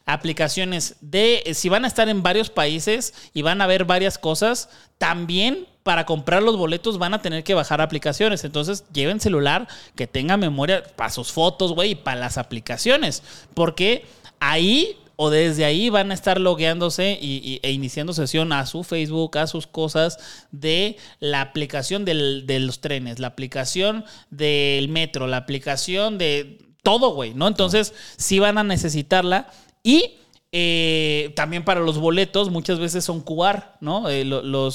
Aplicaciones 0.05 0.97
de, 0.99 1.49
si 1.53 1.69
van 1.69 1.85
a 1.85 1.87
estar 1.87 2.09
en 2.09 2.23
varios 2.23 2.49
países 2.49 3.13
y 3.33 3.41
van 3.41 3.61
a 3.61 3.65
ver 3.65 3.85
varias 3.85 4.17
cosas, 4.17 4.67
también 4.97 5.65
para 5.83 6.05
comprar 6.05 6.43
los 6.43 6.57
boletos 6.57 6.97
van 6.97 7.13
a 7.13 7.21
tener 7.21 7.45
que 7.45 7.53
bajar 7.53 7.79
aplicaciones. 7.79 8.43
Entonces, 8.43 8.83
lleven 8.91 9.21
celular 9.21 9.69
que 9.95 10.07
tenga 10.07 10.35
memoria 10.35 10.83
para 10.97 11.09
sus 11.09 11.31
fotos, 11.31 11.71
güey, 11.71 11.91
y 11.91 11.95
para 11.95 12.19
las 12.19 12.37
aplicaciones. 12.37 13.23
Porque 13.53 14.05
ahí 14.41 14.97
o 15.15 15.29
desde 15.29 15.65
ahí 15.65 15.89
van 15.89 16.11
a 16.11 16.13
estar 16.13 16.39
logueándose 16.39 17.17
y, 17.21 17.59
e 17.61 17.71
iniciando 17.71 18.13
sesión 18.13 18.51
a 18.51 18.65
su 18.65 18.83
Facebook, 18.83 19.37
a 19.37 19.47
sus 19.47 19.67
cosas 19.67 20.17
de 20.51 20.97
la 21.19 21.41
aplicación 21.41 22.03
de 22.05 22.59
los 22.59 22.81
trenes, 22.81 23.19
la 23.19 23.27
aplicación 23.27 24.05
del 24.31 24.89
metro, 24.89 25.27
la 25.27 25.37
aplicación 25.37 26.17
de 26.17 26.57
todo, 26.81 27.13
güey, 27.13 27.33
¿no? 27.33 27.47
Entonces, 27.47 27.93
sí 28.17 28.39
van 28.39 28.57
a 28.57 28.63
necesitarla 28.63 29.51
y 29.83 30.15
eh, 30.51 31.31
también 31.35 31.63
para 31.63 31.79
los 31.79 31.97
boletos 31.97 32.49
muchas 32.49 32.79
veces 32.79 33.03
son 33.05 33.21
QR, 33.21 33.63
¿no? 33.81 34.09
Eh, 34.09 34.25
lo- 34.25 34.41
los, 34.43 34.73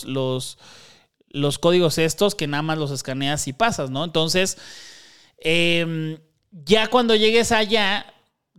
códigos 1.61 1.99
estos 1.99 2.35
que 2.35 2.47
nada 2.47 2.63
más 2.63 2.79
los 2.79 2.91
escaneas 2.91 3.47
y 3.49 3.53
pasas, 3.53 3.91
¿no? 3.91 4.05
Entonces, 4.05 4.57
eh, 5.41 6.19
ya 6.65 6.89
cuando 6.89 7.15
llegues 7.15 7.53
allá, 7.53 8.07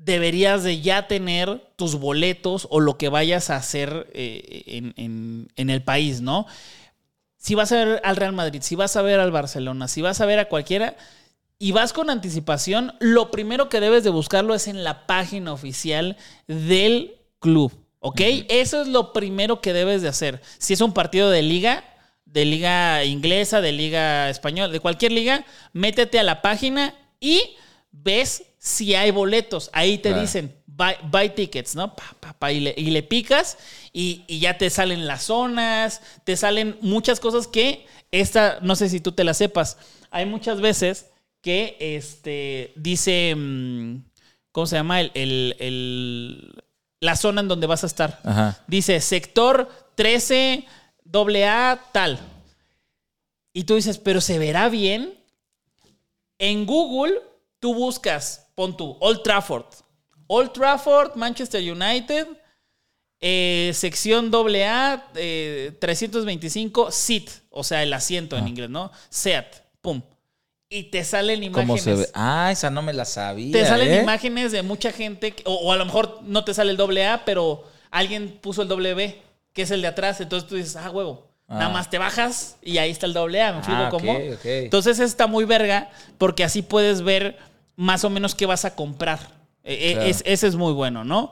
deberías 0.05 0.63
de 0.63 0.81
ya 0.81 1.07
tener 1.07 1.61
tus 1.75 1.95
boletos 1.95 2.67
o 2.71 2.79
lo 2.79 2.97
que 2.97 3.09
vayas 3.09 3.49
a 3.49 3.57
hacer 3.57 4.07
eh, 4.13 4.63
en, 4.67 4.93
en- 4.97 5.47
en 5.55 5.69
el 5.69 5.83
país, 5.83 6.21
¿no? 6.21 6.45
Si 7.37 7.55
vas 7.55 7.71
a 7.71 7.83
ver 7.83 8.01
al 8.03 8.15
Real 8.15 8.33
Madrid, 8.33 8.61
si 8.61 8.75
vas 8.75 8.95
a 8.95 9.01
ver 9.01 9.19
al 9.19 9.31
Barcelona, 9.31 9.87
si 9.87 10.01
vas 10.01 10.19
a 10.21 10.25
ver 10.25 10.39
a 10.39 10.49
cualquiera, 10.49 10.95
y 11.57 11.71
vas 11.73 11.91
con 11.93 12.09
anticipación, 12.09 12.93
lo 12.99 13.31
primero 13.31 13.67
que 13.69 13.81
debes 13.81 14.03
de 14.03 14.09
buscarlo 14.09 14.55
es 14.55 14.67
en 14.67 14.83
la 14.83 15.05
página 15.07 15.51
oficial 15.53 16.15
del 16.47 17.15
club. 17.39 17.73
¿Ok? 18.01 18.21
Eso 18.47 18.81
es 18.81 18.87
lo 18.87 19.11
primero 19.11 19.59
que 19.59 19.73
debes 19.73 20.01
de 20.01 20.07
hacer. 20.07 20.41
Si 20.57 20.71
es 20.73 20.79
un 20.79 20.93
partido 20.93 21.29
de 21.29 21.41
liga, 21.41 21.83
de 22.23 22.45
liga 22.45 23.03
inglesa, 23.03 23.59
de 23.59 23.73
liga 23.73 24.29
española, 24.29 24.71
de 24.71 24.79
cualquier 24.79 25.11
liga, 25.11 25.45
métete 25.73 26.17
a 26.17 26.23
la 26.23 26.41
página 26.41 26.95
y 27.19 27.41
ves 27.91 28.43
si 28.59 28.93
hay 28.93 29.09
boletos. 29.11 29.69
Ahí 29.73 29.97
te 29.97 30.09
Claro. 30.09 30.21
dicen 30.21 30.55
buy, 30.67 30.93
buy 31.09 31.29
tickets, 31.31 31.75
¿no? 31.75 31.95
Pa, 31.95 32.15
pa, 32.19 32.33
pa, 32.37 32.51
y, 32.51 32.59
le, 32.59 32.73
y 32.77 32.91
le 32.91 33.01
picas 33.03 33.57
y, 33.91 34.23
y 34.27 34.39
ya 34.39 34.57
te 34.57 34.69
salen 34.69 35.07
las 35.07 35.23
zonas, 35.23 36.01
te 36.23 36.37
salen 36.37 36.77
muchas 36.81 37.19
cosas 37.19 37.47
que 37.47 37.85
esta, 38.11 38.59
no 38.61 38.75
sé 38.75 38.87
si 38.89 38.99
tú 39.01 39.11
te 39.11 39.23
la 39.23 39.33
sepas. 39.33 39.77
Hay 40.11 40.25
muchas 40.25 40.61
veces 40.61 41.07
que 41.41 41.75
este 41.79 42.73
dice, 42.75 43.33
mm, 43.35 44.03
¿cómo 44.51 44.67
se 44.67 44.75
llama? 44.77 45.01
El, 45.01 45.11
el- 45.15 45.55
el- 45.59 46.63
la 47.01 47.15
zona 47.15 47.41
en 47.41 47.47
donde 47.47 47.67
vas 47.67 47.83
a 47.83 47.87
estar. 47.87 48.19
Ajá. 48.25 48.61
Dice 48.67 48.99
sector 49.01 49.69
13, 49.95 50.65
AA, 51.13 51.79
tal. 51.93 52.19
Y 53.53 53.63
tú 53.63 53.75
dices, 53.75 53.97
pero 53.97 54.21
¿se 54.21 54.37
verá 54.39 54.69
bien? 54.69 55.13
En 56.37 56.65
Google, 56.65 57.15
tú 57.59 57.73
buscas, 57.73 58.47
pon 58.59 58.75
tú, 58.75 58.97
Old 58.99 59.23
Trafford. 59.23 59.63
Old 60.27 60.51
Trafford, 60.51 61.15
Manchester 61.15 61.61
United, 61.61 62.27
eh, 63.21 63.71
sección 63.73 64.29
AA, 64.35 65.05
eh, 65.15 65.71
325, 65.79 66.91
seat, 66.91 67.29
o 67.51 67.63
sea, 67.63 67.83
el 67.83 67.93
asiento 67.93 68.37
en 68.37 68.49
inglés, 68.49 68.69
¿no? 68.69 68.91
Seat, 69.09 69.45
pum. 69.81 70.01
Y 70.69 70.83
te 70.91 71.05
salen 71.05 71.41
imágenes. 71.41 71.67
¿Cómo 71.67 71.77
se 71.77 71.95
ve? 72.03 72.09
Ah, 72.13 72.49
esa 72.51 72.69
no 72.69 72.81
me 72.81 72.91
la 72.91 73.05
sabía. 73.05 73.53
Te 73.53 73.65
salen 73.65 73.93
¿eh? 73.93 74.01
imágenes 74.01 74.51
de 74.51 74.61
mucha 74.61 74.91
gente, 74.91 75.31
que- 75.31 75.43
o, 75.45 75.53
o 75.53 75.71
a 75.71 75.77
lo 75.77 75.85
mejor 75.85 76.19
no 76.23 76.43
te 76.43 76.53
sale 76.53 76.71
el 76.71 76.77
doble 76.77 77.07
A, 77.07 77.23
pero 77.23 77.63
alguien 77.91 78.37
puso 78.41 78.61
el 78.63 78.67
doble 78.67 78.93
B, 78.93 79.21
que 79.53 79.61
es 79.61 79.71
el 79.71 79.81
de 79.81 79.87
atrás. 79.87 80.19
Entonces 80.19 80.49
tú 80.49 80.55
dices, 80.55 80.75
ah, 80.75 80.91
huevo. 80.91 81.29
Ah. 81.47 81.55
Nada 81.59 81.69
más 81.69 81.89
te 81.89 81.97
bajas 81.97 82.57
y 82.61 82.77
ahí 82.77 82.91
está 82.91 83.05
el 83.05 83.13
doble 83.13 83.41
A. 83.41 83.53
¿Me 83.53 83.57
explico 83.59 83.81
Ah, 83.81 83.87
ok, 83.87 83.91
cómo? 83.99 84.13
ok. 84.17 84.45
Entonces 84.45 84.99
está 84.99 85.27
muy 85.27 85.45
verga 85.45 85.89
porque 86.17 86.43
así 86.43 86.61
puedes 86.61 87.01
ver 87.03 87.37
más 87.79 88.03
o 88.03 88.09
menos 88.09 88.35
qué 88.35 88.45
vas 88.45 88.65
a 88.65 88.75
comprar. 88.75 89.19
Eh, 89.63 89.93
Claro. 89.93 90.09
es- 90.09 90.21
ese 90.25 90.47
es 90.47 90.55
muy 90.55 90.73
bueno, 90.73 91.05
¿no? 91.05 91.31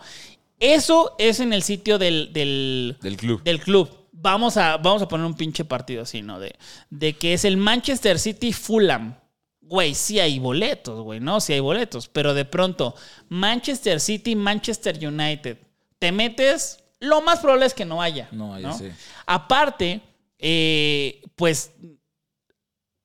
Eso 0.59 1.13
es 1.19 1.39
en 1.41 1.51
el 1.51 1.61
sitio 1.61 1.97
del, 1.97 2.31
del, 2.31 2.97
Del 3.01 3.17
club. 3.17 3.43
del 3.43 3.59
club. 3.59 3.89
Vamos 4.13 4.55
a, 4.57 4.77
vamos 4.77 5.01
a 5.01 5.07
poner 5.07 5.25
un 5.27 5.35
pinche 5.35 5.65
partido 5.65 6.03
así, 6.03 6.21
¿no? 6.21 6.39
De, 6.39 6.55
de 6.89 7.13
que 7.13 7.33
es 7.33 7.43
el 7.45 7.57
Manchester 7.57 8.17
City 8.17 8.53
Fulham. 8.53 9.15
Güey, 9.61 9.93
sí 9.93 10.19
hay 10.21 10.39
boletos, 10.39 11.01
güey, 11.03 11.19
¿no? 11.19 11.41
Sí 11.41 11.51
hay 11.53 11.59
boletos. 11.59 12.07
Pero 12.07 12.33
de 12.33 12.45
pronto, 12.45 12.95
Manchester 13.27 13.99
City, 13.99 14.35
Manchester 14.35 14.97
United. 15.05 15.57
Te 15.99 16.11
metes, 16.13 16.79
lo 17.01 17.21
más 17.21 17.39
probable 17.39 17.65
es 17.65 17.73
que 17.73 17.83
no 17.85 18.01
haya. 18.01 18.29
No 18.31 18.53
haya, 18.55 18.71
sí. 18.73 18.85
Aparte, 19.25 20.01
eh, 20.39 21.21
pues 21.35 21.71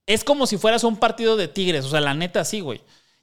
es 0.07 0.25
como 0.25 0.47
si 0.47 0.57
fueras 0.59 0.85
un 0.85 0.97
partido 0.97 1.37
de 1.37 1.49
Tigres. 1.49 1.85
O 1.85 1.89
sea, 1.91 2.01
la 2.01 2.15
neta, 2.15 2.45
sí, 2.45 2.61
güey. 2.61 2.81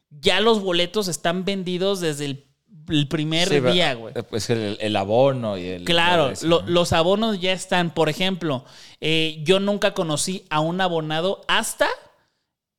Ya 0.09 0.39
los 0.41 0.61
boletos 0.61 1.07
están 1.07 1.45
vendidos 1.45 1.99
desde 2.01 2.25
el, 2.25 2.45
el 2.89 3.07
primer 3.07 3.47
Sí, 3.49 3.59
día, 3.59 3.93
güey. 3.93 4.13
Pues 4.29 4.49
el, 4.49 4.77
el 4.81 4.95
abono 4.95 5.57
y 5.57 5.65
el. 5.67 5.85
Claro, 5.85 6.23
todo 6.23 6.31
eso, 6.31 6.47
lo- 6.47 6.61
¿no? 6.61 6.67
los 6.69 6.93
abonos 6.93 7.39
ya 7.39 7.51
están. 7.53 7.91
Por 7.93 8.09
ejemplo, 8.09 8.65
eh, 9.01 9.39
yo 9.43 9.59
nunca 9.59 9.93
conocí 9.93 10.45
a 10.49 10.59
un 10.61 10.81
abonado 10.81 11.41
hasta 11.47 11.87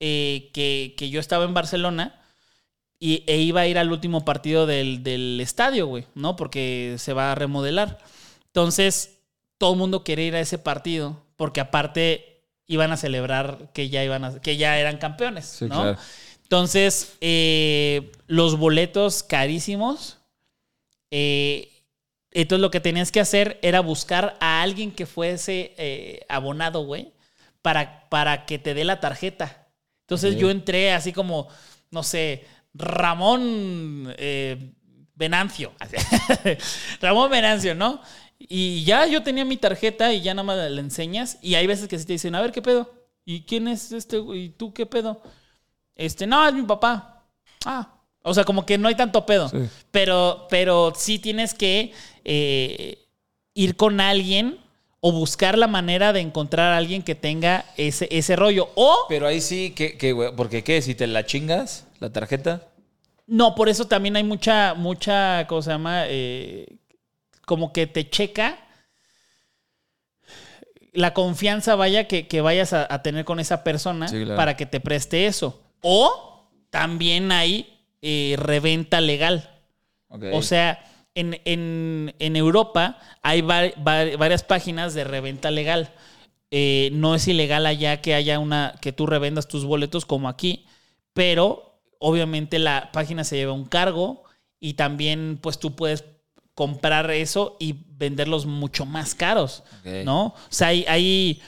eh, 0.01 0.51
que, 0.53 0.95
que 0.97 1.11
yo 1.11 1.21
estaba 1.21 1.45
en 1.45 1.55
Barcelona 1.55 2.21
y, 2.99 3.23
e 3.27 3.39
iba 3.39 3.63
a 3.63 3.67
ir 3.67 3.79
al 3.79 3.93
último 3.93 4.25
partido 4.25 4.67
del, 4.67 5.03
del 5.03 5.41
estadio, 5.41 5.87
güey, 5.87 6.07
¿no? 6.15 6.37
Porque 6.37 6.97
se 6.99 7.13
va 7.13 7.33
a 7.33 7.35
remodelar. 7.35 7.99
Entonces, 8.47 9.21
todo 9.59 9.73
el 9.73 9.79
mundo 9.79 10.05
quiere 10.05 10.25
ir 10.25 10.35
a 10.35 10.41
ese 10.41 10.59
partido 10.59 11.23
porque 11.37 11.61
aparte 11.61 12.45
iban 12.67 12.93
a 12.93 12.97
celebrar 12.97 13.71
que 13.73 13.89
ya, 13.89 14.05
iban 14.05 14.25
a- 14.25 14.41
que 14.41 14.57
ya 14.57 14.79
eran 14.79 14.99
campeones, 14.99 15.47
Sí, 15.47 15.67
¿no? 15.67 15.83
claro. 15.83 15.99
Entonces, 16.51 17.17
eh, 17.21 18.11
los 18.27 18.59
boletos 18.59 19.23
carísimos. 19.23 20.19
eh, 21.13 21.69
entonces, 22.33 22.61
lo 22.61 22.73
que 22.73 22.81
tenías 22.81 23.13
que 23.13 23.21
hacer 23.21 23.61
era 23.63 23.79
buscar 23.79 24.37
a 24.41 24.61
alguien 24.61 24.91
que 24.91 25.07
fuese 25.07 25.75
eh, 25.79 26.27
abonado, 26.29 26.85
güey, 26.85 27.13
para, 27.63 28.09
para 28.09 28.47
que 28.47 28.59
te 28.59 28.75
dé 28.75 28.85
la 28.85 28.99
tarjeta. 28.99 29.69
Entonces, 30.03 30.37
yo 30.39 30.51
entré 30.51 30.93
así 30.93 31.13
como, 31.13 31.47
no 31.93 32.03
sé, 32.03 32.45
Ramón 32.75 34.13
eh, 34.19 34.73
Venancio. 35.15 35.73
Ramón 37.01 37.31
Venancio, 37.31 37.77
¿no? 37.77 38.01
Y 38.41 38.83
ya 38.83 39.07
yo 39.07 39.23
tenía 39.23 39.45
mi 39.45 39.57
tarjeta 39.57 40.13
y 40.13 40.21
ya 40.21 40.35
nada 40.35 40.43
más 40.45 40.71
la 40.71 40.81
enseñas. 40.81 41.39
Y 41.43 41.55
hay 41.55 41.69
veces 41.69 41.87
que 41.87 41.97
sí 41.97 42.07
te 42.07 42.15
dicen, 42.15 42.35
a 42.35 42.41
ver, 42.41 42.51
¿qué 42.51 42.61
pedo? 42.61 42.93
¿Y 43.25 43.43
quién 43.43 43.69
es 43.69 43.93
este? 43.93 44.19
güey? 44.19 44.47
¿Y 44.47 44.49
tú 44.49 44.75
qué 44.75 44.85
pedo? 44.85 45.23
Este, 46.01 46.27
no, 46.27 46.47
es 46.49 46.55
mi 46.55 46.63
papá. 46.63 47.25
Ah. 47.65 47.89
O 48.23 48.35
sea, 48.35 48.45
como 48.45 48.67
que 48.67 48.79
no 48.79 48.89
hay 48.89 48.95
tanto 48.95 49.25
pedo. 49.27 49.49
Sí. 49.49 49.59
Pero, 49.91 50.47
pero 50.51 50.93
sí 50.97 51.19
tienes 51.19 51.55
que 51.55 51.93
eh, 52.25 52.99
ir 53.55 53.77
con 53.77 54.01
alguien 54.01 54.59
o 55.01 55.13
buscar 55.13 55.57
la 55.57 55.67
manera 55.67 56.13
de 56.13 56.21
encontrar 56.21 56.73
a 56.73 56.77
alguien 56.77 57.03
que 57.03 57.15
tenga 57.15 57.65
ese, 57.77 58.07
ese 58.11 58.37
rollo. 58.37 58.69
O 58.75 59.07
Pero 59.09 59.27
ahí 59.27 59.41
sí, 59.41 59.71
que, 59.71 59.97
que, 59.97 60.15
porque 60.37 60.63
qué, 60.63 60.83
si 60.83 60.95
te 60.95 61.07
la 61.07 61.25
chingas, 61.25 61.87
la 62.01 62.11
tarjeta. 62.13 62.63
no, 63.27 63.55
por 63.55 63.69
eso 63.71 63.87
también 63.87 64.17
hay 64.17 64.25
mucha, 64.25 64.75
mucha, 64.75 65.47
¿cómo 65.47 65.63
se 65.63 65.71
llama? 65.71 66.05
Eh, 66.09 66.67
como 67.47 67.73
que 67.73 67.87
te 67.87 68.09
checa 68.11 68.59
la 70.93 71.15
confianza, 71.15 71.77
vaya, 71.77 72.07
que, 72.09 72.27
que 72.27 72.41
vayas 72.41 72.73
a, 72.73 72.87
a 72.93 73.03
tener 73.03 73.25
con 73.25 73.41
esa 73.41 73.63
persona 73.65 74.09
Sí, 74.09 74.17
claro. 74.25 74.37
para 74.37 74.57
que 74.57 74.67
te 74.67 74.81
preste 74.81 75.27
eso. 75.27 75.61
O 75.83 76.49
también 76.71 77.33
hay 77.33 77.79
eh, 78.03 78.37
reventa 78.39 79.01
legal. 79.01 79.51
O 80.33 80.43
sea, 80.43 80.85
en, 81.15 81.41
en- 81.45 82.15
en 82.19 82.37
Europa 82.37 82.99
hay 83.23 83.41
va- 83.43 83.71
va- 83.87 84.17
varias 84.19 84.43
páginas 84.43 84.95
de 84.95 85.05
reventa 85.05 85.51
legal. 85.51 85.91
Eh, 86.51 86.91
no 86.93 87.15
es 87.15 87.29
ilegal 87.29 87.67
allá 87.67 88.01
que 88.01 88.15
haya 88.15 88.39
una 88.39 88.75
que 88.81 88.93
tú 88.93 89.07
revendas 89.07 89.47
tus 89.49 89.65
boletos 89.65 90.05
como 90.07 90.29
aquí, 90.29 90.67
pero 91.13 91.79
obviamente 91.99 92.59
la 92.59 92.91
página 92.93 93.23
se 93.25 93.37
lleva 93.37 93.53
un 93.53 93.67
cargo 93.67 94.25
y 94.59 94.75
también 94.75 95.39
pues 95.41 95.59
tú 95.59 95.77
puedes 95.77 96.05
comprar 96.55 97.11
eso 97.13 97.57
y 97.61 97.75
venderlos 97.91 98.47
mucho 98.47 98.85
más 98.85 99.15
caros. 99.15 99.63
¿no? 100.05 100.27
O 100.27 100.35
sea, 100.49 100.69
hay, 100.69 100.85
hay, 100.89 101.41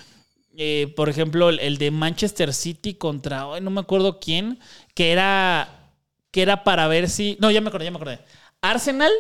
eh, 0.57 0.93
por 0.97 1.09
ejemplo, 1.09 1.49
el, 1.49 1.59
el 1.61 1.79
de 1.79 1.91
Manchester 1.91 2.53
City 2.53 2.95
contra, 2.95 3.61
no 3.61 3.71
me 3.71 3.81
acuerdo 3.81 4.21
quién, 4.21 4.59
que 4.95 5.13
era, 5.13 5.91
que 6.31 6.43
era 6.43 6.65
para 6.65 6.87
ver 6.89 7.09
si, 7.09 7.37
no, 7.41 7.51
ya 7.51 7.61
me 7.61 7.69
acordé, 7.69 7.87
ya 7.87 7.91
me 7.91 7.97
acordé. 7.97 8.21
Arsenal 8.61 9.13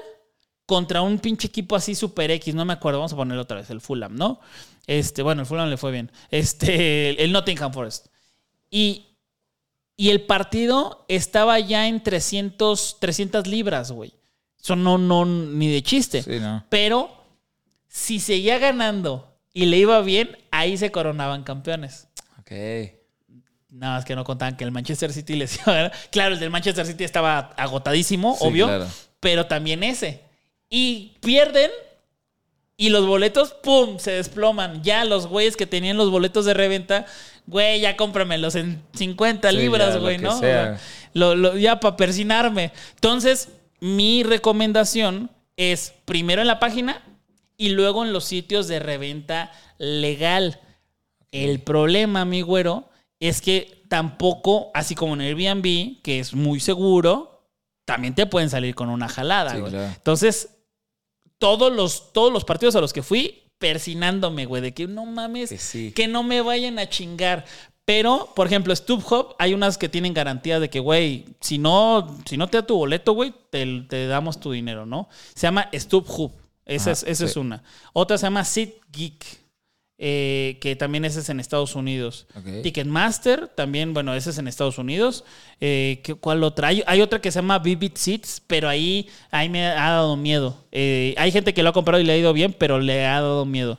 contra 0.66 1.03
un 1.03 1.18
pinche 1.18 1.49
equipo 1.49 1.77
así 1.77 1.95
super 1.95 2.31
X, 2.31 2.55
no 2.55 2.64
me 2.64 2.73
acuerdo, 2.73 2.99
vamos 2.99 3.12
a 3.12 3.16
ponerlo 3.16 3.42
otra 3.42 3.59
vez, 3.59 3.71
el 3.71 3.81
Fulham, 3.81 4.14
¿no? 4.14 4.40
Este, 4.87 5.23
bueno, 5.23 5.42
el 5.42 5.47
Fulham 5.47 5.68
le 5.68 5.77
fue 5.77 5.92
bien. 5.92 6.11
Este, 6.31 7.23
el 7.23 7.33
Nottingham 7.33 7.73
Forest. 7.73 8.07
Y, 8.71 9.07
y 9.97 10.11
el 10.11 10.23
partido 10.23 11.05
estaba 11.09 11.59
ya 11.61 11.88
en 11.88 12.03
300, 12.03 12.99
300 13.01 13.47
libras, 13.47 13.92
güey. 13.92 14.14
Eso 14.62 14.77
no, 14.77 14.99
no, 14.99 15.25
ni 15.25 15.71
de 15.71 15.83
chiste. 15.83 16.23
Sí, 16.23 16.38
no. 16.40 16.64
Pero 16.68 17.11
si 17.88 18.21
seguía 18.21 18.59
ganando 18.59 19.37
y 19.53 19.66
le 19.66 19.79
iba 19.79 20.01
bien, 20.01 20.38
ahí 20.62 20.77
se 20.77 20.90
coronaban 20.90 21.42
campeones. 21.44 22.09
Ok. 22.40 22.53
Nada 23.70 23.96
más 23.96 24.05
que 24.05 24.14
no 24.14 24.25
contaban 24.25 24.57
que 24.57 24.64
el 24.64 24.70
Manchester 24.72 25.12
City 25.12 25.35
les 25.37 25.57
iba 25.57 25.64
a 25.72 25.75
ganar. 25.77 25.92
Claro, 26.11 26.35
el 26.35 26.40
del 26.40 26.51
Manchester 26.51 26.87
City 26.87 27.05
estaba 27.05 27.38
agotadísimo, 27.57 28.37
Sí, 28.38 28.46
obvio. 28.46 28.66
claro. 28.66 28.87
Pero 29.20 29.46
también 29.46 29.83
ese. 29.83 30.20
Y 30.68 31.16
pierden 31.20 31.70
y 32.77 32.88
los 32.88 33.07
boletos, 33.07 33.53
¡pum! 33.62 33.98
se 33.98 34.11
desploman. 34.12 34.83
Ya 34.83 35.05
los 35.05 35.27
güeyes 35.27 35.57
que 35.57 35.66
tenían 35.66 35.96
los 35.96 36.11
boletos 36.11 36.44
de 36.44 36.55
reventa, 36.55 37.07
güey, 37.46 37.81
ya 37.81 37.96
cómpramelos 37.96 38.55
en 38.57 38.83
50 38.94 39.51
Sí, 39.51 39.57
libras, 39.57 39.88
ya, 39.90 39.94
lo 39.96 40.01
güey, 40.01 40.16
que 40.16 40.22
¿no? 40.22 40.38
Sea, 40.38 40.79
lo- 41.12 41.35
lo- 41.37 41.57
ya 41.57 41.79
para 41.81 41.96
persinarme. 41.96 42.72
Entonces, 42.94 43.51
mi 43.81 44.22
recomendación 44.22 45.31
es 45.57 45.94
primero 46.05 46.40
en 46.40 46.48
la 46.48 46.59
página 46.59 47.03
y 47.57 47.71
luego 47.71 48.05
en 48.05 48.12
los 48.12 48.25
sitios 48.25 48.69
de 48.69 48.79
reventa 48.79 49.53
legal. 49.79 50.61
El 51.31 51.61
problema, 51.61 52.25
mi 52.25 52.43
güero, 52.43 52.88
es 53.21 53.41
que 53.41 53.83
tampoco, 53.88 54.71
así 54.75 54.95
como 54.95 55.15
en 55.15 55.21
Airbnb, 55.23 56.03
que 56.03 56.19
es 56.19 56.35
muy 56.35 56.61
seguro, 56.61 57.47
también 57.85 58.15
te 58.15 58.27
pueden 58.27 58.51
salir 58.51 58.75
con 58.75 58.88
una 58.91 59.09
jalada, 59.09 59.53
Sí, 59.55 59.61
güey. 59.61 59.73
claro. 59.73 59.93
Entonces, 59.95 60.51
todos 61.38 61.73
los, 61.73 62.12
todos 62.12 62.33
los 62.33 62.45
partidos 62.45 62.77
a 62.77 62.81
los 62.81 62.93
que 62.93 63.03
fui, 63.03 63.43
persinándome, 63.59 64.45
güey, 64.47 64.61
de 64.62 64.75
que 64.75 64.87
no 64.87 65.07
mames, 65.07 65.49
Que 65.51 65.59
sí. 65.59 65.93
que 65.93 66.09
no 66.09 66.23
me 66.23 66.41
vayan 66.41 66.79
a 66.79 66.88
chingar. 66.88 67.45
Pero, 67.85 68.31
por 68.37 68.47
ejemplo, 68.47 68.75
StubHub, 68.77 69.35
hay 69.38 69.55
unas 69.55 69.77
que 69.77 69.88
tienen 69.88 70.15
garantía 70.15 70.61
de 70.61 70.71
que, 70.71 70.79
güey, 70.79 71.25
si 71.41 71.59
no, 71.59 72.17
si 72.27 72.37
no 72.37 72.47
te 72.49 72.59
da 72.59 72.67
tu 72.67 72.77
boleto, 72.77 73.12
güey, 73.12 73.35
te, 73.51 73.83
te 73.88 74.07
damos 74.07 74.38
tu 74.38 74.53
dinero, 74.53 74.87
¿no? 74.87 75.09
Se 75.35 75.43
llama 75.49 75.69
StubHub. 75.75 76.31
Esa, 76.66 76.90
es, 76.92 77.03
esa 77.03 77.25
es 77.25 77.37
una. 77.37 77.62
Otra 77.92 78.18
se 78.18 78.27
llama 78.27 78.44
SeatGeek. 78.44 79.42
eh, 80.05 80.59
que 80.61 80.75
también 80.75 81.05
ese 81.05 81.20
es 81.20 81.29
en 81.29 81.38
Estados 81.38 81.77
Unidos. 81.77 82.27
Ticketmaster, 82.62 83.46
también, 83.46 83.94
bueno, 83.94 84.12
ese 84.14 84.31
es 84.31 84.38
en 84.38 84.48
Estados 84.48 84.79
Unidos. 84.79 85.22
Eh, 85.61 86.01
¿qué- 86.03 86.14
¿Cuál 86.14 86.42
otra? 86.42 86.68
Hay, 86.68 86.83
hay 86.88 87.01
otra 87.03 87.20
que 87.20 87.31
se 87.31 87.38
llama 87.38 87.61
Vivid 87.61 87.92
Seats, 87.94 88.42
pero 88.44 88.68
ahí, 88.68 89.09
ahí 89.31 89.48
me 89.48 89.64
ha 89.64 89.90
dado 89.90 90.16
miedo. 90.16 90.57
Eh, 90.72 91.14
hay 91.18 91.31
gente 91.31 91.55
que 91.55 91.62
lo 91.62 91.68
ha 91.68 91.72
comprado 91.72 92.01
y 92.01 92.05
le 92.05 92.14
ha 92.14 92.16
ido 92.16 92.33
bien, 92.33 92.53
pero 92.53 92.81
le 92.81 93.07
ha 93.07 93.20
dado 93.20 93.44
miedo. 93.46 93.79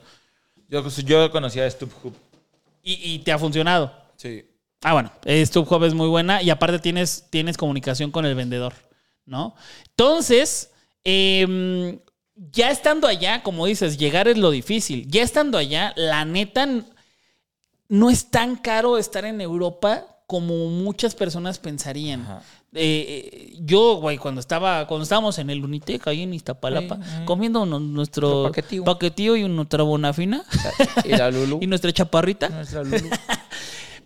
Yo, 0.70 0.82
yo 0.88 1.30
conocía 1.30 1.66
a 1.66 1.70
StubHub. 1.70 2.14
Y, 2.82 2.94
y 3.14 3.18
te 3.18 3.30
ha 3.30 3.38
funcionado. 3.38 3.92
Sí. 4.16 4.46
Ah, 4.82 4.94
bueno, 4.94 5.12
StubHub 5.26 5.84
es 5.84 5.92
muy 5.92 6.08
buena 6.08 6.40
y 6.42 6.48
aparte 6.48 6.78
tienes, 6.78 7.26
tienes 7.28 7.58
comunicación 7.58 8.10
con 8.10 8.24
el 8.24 8.34
vendedor, 8.34 8.72
¿no? 9.26 9.54
Entonces, 9.90 10.70
em, 11.04 11.98
ya 12.36 12.70
estando 12.70 13.06
allá, 13.06 13.42
como 13.42 13.66
dices, 13.66 13.98
llegar 13.98 14.28
es 14.28 14.38
lo 14.38 14.50
difícil. 14.50 15.06
Ya 15.08 15.22
estando 15.22 15.58
allá, 15.58 15.92
la 15.96 16.24
neta, 16.24 16.68
no 17.88 18.10
es 18.10 18.30
tan 18.30 18.56
caro 18.56 18.98
estar 18.98 19.24
en 19.24 19.40
Europa 19.40 20.06
como 20.26 20.68
muchas 20.68 21.14
personas 21.14 21.58
pensarían. 21.58 22.26
Eh, 22.72 22.80
eh, 22.82 23.56
yo, 23.60 23.96
güey, 23.96 24.18
cuando 24.18 24.40
estaba, 24.40 24.86
cuando 24.88 25.04
estábamos 25.04 25.38
en 25.38 25.48
el 25.50 25.64
Unitec, 25.64 26.06
ahí 26.08 26.22
en 26.22 26.34
Iztapalapa, 26.34 26.98
comiendo 27.24 27.64
nuestro 27.66 28.42
Nuestro 28.44 28.84
paquetío 28.84 29.36
y 29.36 29.46
nuestra 29.48 29.84
bonafina 29.84 30.44
Y 31.04 31.10
la 31.10 31.30
Lulu. 31.30 31.58
y 31.62 31.66
nuestra 31.66 31.92
chaparrita. 31.92 32.48
Nuestra 32.48 32.82
Lulu. 32.82 33.10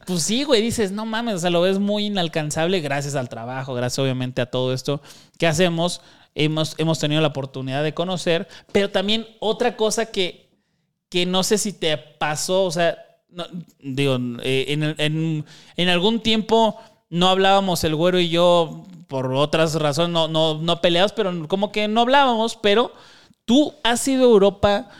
Pues 0.06 0.22
sí, 0.22 0.42
güey, 0.42 0.62
dices, 0.62 0.90
no 0.90 1.04
mames, 1.04 1.34
o 1.34 1.38
sea, 1.38 1.50
lo 1.50 1.60
ves 1.60 1.78
muy 1.78 2.06
inalcanzable 2.06 2.80
gracias 2.80 3.14
al 3.14 3.28
trabajo, 3.28 3.74
gracias 3.74 3.98
obviamente 3.98 4.40
a 4.40 4.46
todo 4.46 4.72
esto 4.72 5.02
que 5.36 5.46
hacemos. 5.46 6.00
Hemos, 6.34 6.74
hemos 6.78 6.98
tenido 6.98 7.20
la 7.20 7.28
oportunidad 7.28 7.82
de 7.82 7.94
conocer, 7.94 8.46
pero 8.72 8.90
también 8.90 9.26
otra 9.40 9.76
cosa 9.76 10.06
que, 10.06 10.48
que 11.08 11.26
no 11.26 11.42
sé 11.42 11.58
si 11.58 11.72
te 11.72 11.96
pasó, 11.98 12.64
o 12.64 12.70
sea, 12.70 12.96
no, 13.30 13.44
digo, 13.80 14.16
eh, 14.42 14.66
en, 14.68 14.82
en- 14.98 15.44
en 15.76 15.88
algún 15.88 16.20
tiempo 16.20 16.78
no 17.10 17.28
hablábamos 17.28 17.82
el 17.84 17.94
güero 17.96 18.20
y 18.20 18.28
yo 18.28 18.84
por 19.08 19.32
otras 19.34 19.74
razones, 19.74 20.12
no, 20.12 20.28
no, 20.28 20.58
no 20.58 20.80
peleados, 20.80 21.12
pero 21.12 21.48
como 21.48 21.72
que 21.72 21.88
no 21.88 22.02
hablábamos, 22.02 22.56
pero 22.56 22.92
tú 23.46 23.74
has 23.82 24.06
ido 24.06 24.24
a 24.24 24.30
Europa, 24.30 24.90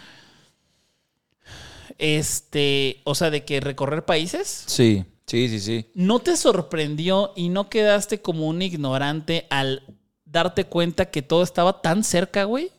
este, 1.99 3.01
o 3.05 3.15
sea, 3.15 3.31
de 3.31 3.45
que 3.45 3.61
recorrer 3.61 4.05
países. 4.05 4.65
Sí, 4.67 5.05
sí, 5.27 5.49
sí, 5.49 5.61
sí. 5.61 5.87
¿No 5.95 6.19
te 6.21 6.37
sorprendió 6.37 7.33
y 7.37 7.49
no 7.49 7.69
quedaste 7.69 8.21
como 8.23 8.47
un 8.47 8.63
ignorante 8.63 9.47
al 9.51 9.83
darte 10.31 10.65
cuenta 10.65 11.07
que 11.07 11.23
todo 11.23 11.43
estaba 11.43 11.81
tan 11.81 12.05
cerca, 12.05 12.45
güey? 12.45 12.71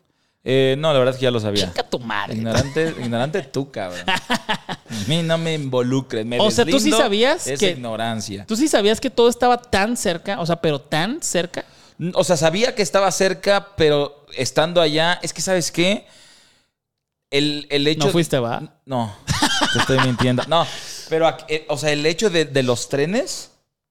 Eh, 0.43 0.75
no, 0.79 0.93
la 0.93 0.99
verdad 0.99 1.13
es 1.15 1.19
que 1.19 1.25
ya 1.25 1.31
lo 1.31 1.39
sabía. 1.39 1.67
Chica 1.67 1.83
tu 1.83 1.99
madre. 1.99 2.35
Ignorante, 2.35 2.95
ignorante 2.99 3.41
tú, 3.43 3.69
cabrón. 3.71 4.01
A 4.07 4.77
mí 5.07 5.21
no 5.21 5.37
me 5.37 5.53
involucres. 5.53 6.25
Me 6.25 6.39
O 6.39 6.49
sea, 6.49 6.65
¿tú 6.65 6.79
sí 6.79 6.91
sabías 6.91 7.45
esa 7.45 7.59
que- 7.59 7.71
ignorancia. 7.71 8.45
¿Tú 8.45 8.55
sí 8.55 8.67
sabías 8.67 9.01
que 9.01 9.09
todo 9.09 9.27
estaba 9.29 9.57
tan 9.61 9.97
cerca? 9.97 10.39
O 10.39 10.45
sea, 10.45 10.55
pero 10.61 10.79
tan 10.79 11.21
cerca. 11.21 11.65
O 12.13 12.23
sea, 12.23 12.37
sabía 12.37 12.73
que 12.73 12.81
estaba 12.81 13.11
cerca, 13.11 13.75
pero 13.75 14.25
estando 14.35 14.79
allá, 14.81 15.19
es 15.21 15.33
que, 15.33 15.41
¿sabes 15.41 15.71
qué? 15.71 16.07
El, 17.29 17.67
el 17.69 17.85
hecho... 17.87 18.05
No 18.07 18.11
fuiste, 18.11 18.39
¿va? 18.39 18.79
No, 18.85 19.13
te 19.73 19.79
estoy 19.79 19.99
mintiendo. 19.99 20.43
No, 20.47 20.65
pero, 21.09 21.35
eh, 21.49 21.65
o 21.67 21.77
sea, 21.77 21.91
el 21.91 22.05
hecho 22.05 22.29
de, 22.29 22.45
de 22.45 22.63
los 22.63 22.87
trenes... 22.89 23.48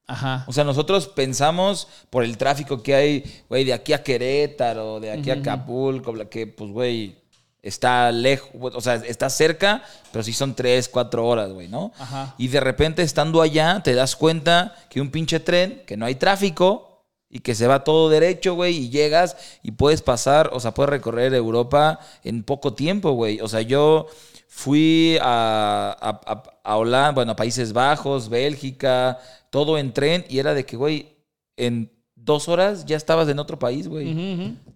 Ajá. 0.08 0.44
O 0.46 0.52
sea, 0.52 0.64
nosotros 0.64 1.06
pensamos 1.06 1.86
por 2.10 2.24
el 2.24 2.36
tráfico 2.36 2.82
que 2.82 2.94
hay, 2.94 3.42
güey, 3.48 3.64
de 3.64 3.74
aquí 3.74 3.92
a 3.92 4.02
Querétaro, 4.02 4.98
de 5.00 5.12
aquí 5.12 5.30
a 5.30 5.34
Acapulco, 5.34 6.14
que, 6.28 6.46
pues, 6.46 6.70
güey, 6.72 7.16
está 7.62 8.10
lejos, 8.10 8.50
o 8.74 8.80
sea, 8.80 8.94
está 8.94 9.28
cerca, 9.28 9.82
pero 10.10 10.22
sí 10.24 10.32
son 10.32 10.54
tres, 10.54 10.88
cuatro 10.88 11.26
horas, 11.26 11.52
güey, 11.52 11.68
¿no? 11.68 11.92
Ajá. 11.98 12.34
Y 12.38 12.48
de 12.48 12.60
repente, 12.60 13.02
estando 13.02 13.42
allá, 13.42 13.80
te 13.84 13.94
das 13.94 14.16
cuenta 14.16 14.74
que 14.88 15.00
un 15.00 15.10
pinche 15.10 15.40
tren, 15.40 15.82
que 15.86 15.96
no 15.96 16.06
hay 16.06 16.14
tráfico 16.14 16.88
y 17.30 17.40
que 17.40 17.54
se 17.54 17.66
va 17.66 17.84
todo 17.84 18.08
derecho, 18.08 18.54
güey, 18.54 18.76
y 18.76 18.88
llegas 18.90 19.36
y 19.62 19.72
puedes 19.72 20.00
pasar, 20.02 20.50
o 20.52 20.60
sea, 20.60 20.72
puedes 20.72 20.90
recorrer 20.90 21.34
Europa 21.34 22.00
en 22.24 22.42
poco 22.42 22.72
tiempo, 22.74 23.12
güey. 23.12 23.40
O 23.40 23.48
sea, 23.48 23.60
yo 23.60 24.06
fui 24.48 25.18
a, 25.20 25.94
a, 26.00 26.32
a- 26.32 26.42
a 26.64 26.76
Holanda, 26.76 27.12
bueno, 27.12 27.32
a 27.32 27.36
Países 27.36 27.72
Bajos, 27.72 28.28
Bélgica, 28.28 29.18
todo 29.50 29.78
en 29.78 29.92
tren, 29.92 30.24
y 30.28 30.38
era 30.38 30.54
de 30.54 30.64
que, 30.64 30.76
güey, 30.76 31.16
en 31.56 31.92
dos 32.14 32.48
horas 32.48 32.84
ya 32.86 32.96
estabas 32.96 33.28
en 33.28 33.38
otro 33.38 33.58
país, 33.58 33.88
güey. 33.88 34.10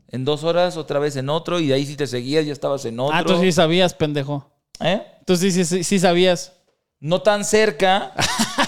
En 0.08 0.24
dos 0.24 0.44
horas 0.44 0.76
otra 0.76 0.98
vez 0.98 1.16
en 1.16 1.28
otro, 1.30 1.58
y 1.58 1.68
de 1.68 1.74
ahí 1.74 1.86
si 1.86 1.96
te 1.96 2.06
seguías 2.06 2.44
ya 2.46 2.52
estabas 2.52 2.84
en 2.84 3.00
otro. 3.00 3.16
Ah, 3.16 3.24
tú 3.24 3.38
sí 3.40 3.50
sabías, 3.52 3.94
pendejo. 3.94 4.50
¿Eh? 4.80 5.02
Tú 5.26 5.36
sí, 5.36 5.50
sí, 5.50 5.64
sí, 5.64 5.84
sí 5.84 5.98
sabías. 5.98 6.52
No 7.00 7.20
tan 7.22 7.44
cerca. 7.44 8.12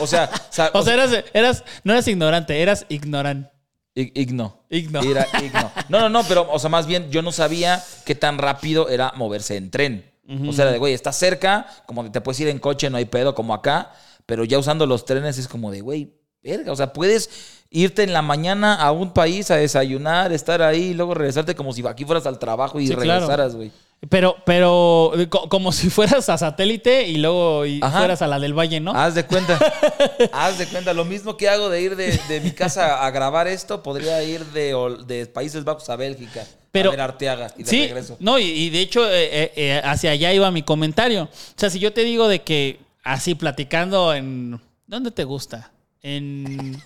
O 0.01 0.07
sea, 0.07 0.31
sa- 0.51 0.71
O 0.75 0.83
sea, 0.83 0.95
eras, 0.95 1.25
eras, 1.35 1.65
no 1.85 1.93
eras 1.93 2.09
ignorante, 2.09 2.61
eras 2.61 2.87
ignorante. 2.89 3.51
Ig- 3.95 4.13
Igno. 4.15 4.65
Igno. 4.71 5.01
Era 5.03 5.27
igno. 5.43 5.71
No, 5.89 6.01
no, 6.01 6.09
no, 6.09 6.23
pero, 6.25 6.51
o 6.51 6.59
sea, 6.59 6.69
más 6.71 6.87
bien 6.87 7.11
yo 7.11 7.23
no 7.23 7.31
sabía 7.33 7.83
qué 8.05 8.15
tan 8.15 8.39
rápido 8.39 8.89
era 8.89 9.13
moverse 9.17 9.57
en 9.57 9.71
tren. 9.71 10.11
O 10.49 10.53
sea, 10.55 10.65
de, 10.67 10.79
güey, 10.79 10.95
estás 10.95 11.17
cerca, 11.17 11.67
como 11.87 12.11
te 12.11 12.21
puedes 12.23 12.41
ir 12.41 12.49
en 12.49 12.59
coche, 12.59 12.89
no 12.89 12.97
hay 12.97 13.05
pedo, 13.05 13.35
como 13.35 13.53
acá, 13.53 13.93
pero 14.25 14.45
ya 14.45 14.59
usando 14.59 14.87
los 14.87 15.05
trenes 15.05 15.37
es 15.37 15.47
como 15.49 15.71
de, 15.71 15.83
güey, 15.83 16.15
verga, 16.43 16.73
o 16.73 16.77
sea, 16.77 16.95
puedes 16.95 17.29
irte 17.69 18.05
en 18.05 18.15
la 18.15 18.23
mañana 18.23 18.75
a 18.75 18.91
un 18.91 19.13
país 19.13 19.51
a 19.51 19.57
desayunar, 19.57 20.33
estar 20.33 20.63
ahí, 20.63 20.83
y 20.91 20.95
luego 20.95 21.13
regresarte 21.13 21.55
como 21.55 21.75
si 21.75 21.87
aquí 21.87 22.07
fueras 22.07 22.25
al 22.27 22.39
trabajo 22.39 22.81
y 22.81 22.87
Sí, 22.87 22.95
regresaras, 22.95 23.55
güey. 23.55 23.71
Pero, 24.09 24.37
pero 24.45 25.13
co- 25.31 25.49
como 25.49 25.73
si 25.73 25.91
fueras 25.91 26.29
a 26.29 26.37
satélite 26.39 27.07
y 27.09 27.17
luego 27.17 27.65
y 27.67 27.81
Ajá. 27.83 27.99
fueras 27.99 28.23
a 28.23 28.27
la 28.27 28.39
del 28.39 28.53
Valle, 28.59 28.81
¿no? 28.81 28.93
Haz 28.93 29.15
de 29.15 29.25
cuenta. 29.25 29.59
Haz 30.33 30.59
de 30.59 30.67
cuenta. 30.67 30.93
Lo 30.93 31.05
mismo 31.05 31.37
que 31.37 31.49
hago 31.49 31.69
de 31.71 31.81
ir 31.81 31.97
de, 31.97 32.19
de 32.29 32.41
mi 32.41 32.51
casa 32.53 33.05
a 33.05 33.11
grabar 33.11 33.47
esto, 33.49 33.83
podría 33.83 34.23
ir 34.23 34.45
de, 34.47 35.27
Países 35.33 35.65
Bajos 35.65 35.89
a 35.91 35.97
Bélgica. 35.97 36.47
Pero- 36.73 36.89
a 36.91 36.93
ver 36.93 37.01
Arteaga 37.03 37.53
y 37.57 37.63
de 37.63 37.71
sí, 37.71 37.83
regreso. 37.87 38.17
no, 38.19 38.39
y, 38.39 38.45
y 38.45 38.71
de 38.71 38.81
hecho 38.81 39.09
eh, 39.09 39.25
eh, 39.45 39.53
eh, 39.55 39.81
hacia 39.85 40.11
allá 40.11 40.33
iba 40.33 40.51
mi 40.51 40.63
comentario. 40.65 41.25
O 41.25 41.29
sea, 41.57 41.71
si 41.71 41.79
yo 41.79 41.93
te 41.93 42.03
digo 42.03 42.27
de 42.27 42.43
que 42.43 42.81
así 43.05 43.35
platicando 43.37 44.13
en... 44.13 44.61
¿Dónde 44.87 45.11
te 45.13 45.25
gusta? 45.25 45.71
En... 46.03 46.83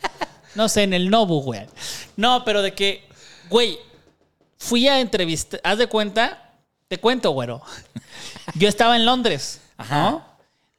No 0.54 0.68
sé, 0.68 0.82
en 0.82 0.92
el 0.92 1.08
Nobu, 1.10 1.40
güey. 1.42 1.62
No, 2.16 2.44
pero 2.44 2.62
de 2.62 2.74
que, 2.74 3.02
güey, 3.48 3.78
fui 4.58 4.88
a 4.88 5.00
entrevistar... 5.00 5.60
Haz 5.64 5.78
de 5.78 5.86
cuenta, 5.86 6.47
te 6.88 6.98
cuento, 6.98 7.30
güero. 7.32 7.62
Yo 8.54 8.68
estaba 8.68 8.96
en 8.96 9.04
Londres, 9.04 9.60
¿no? 9.90 10.24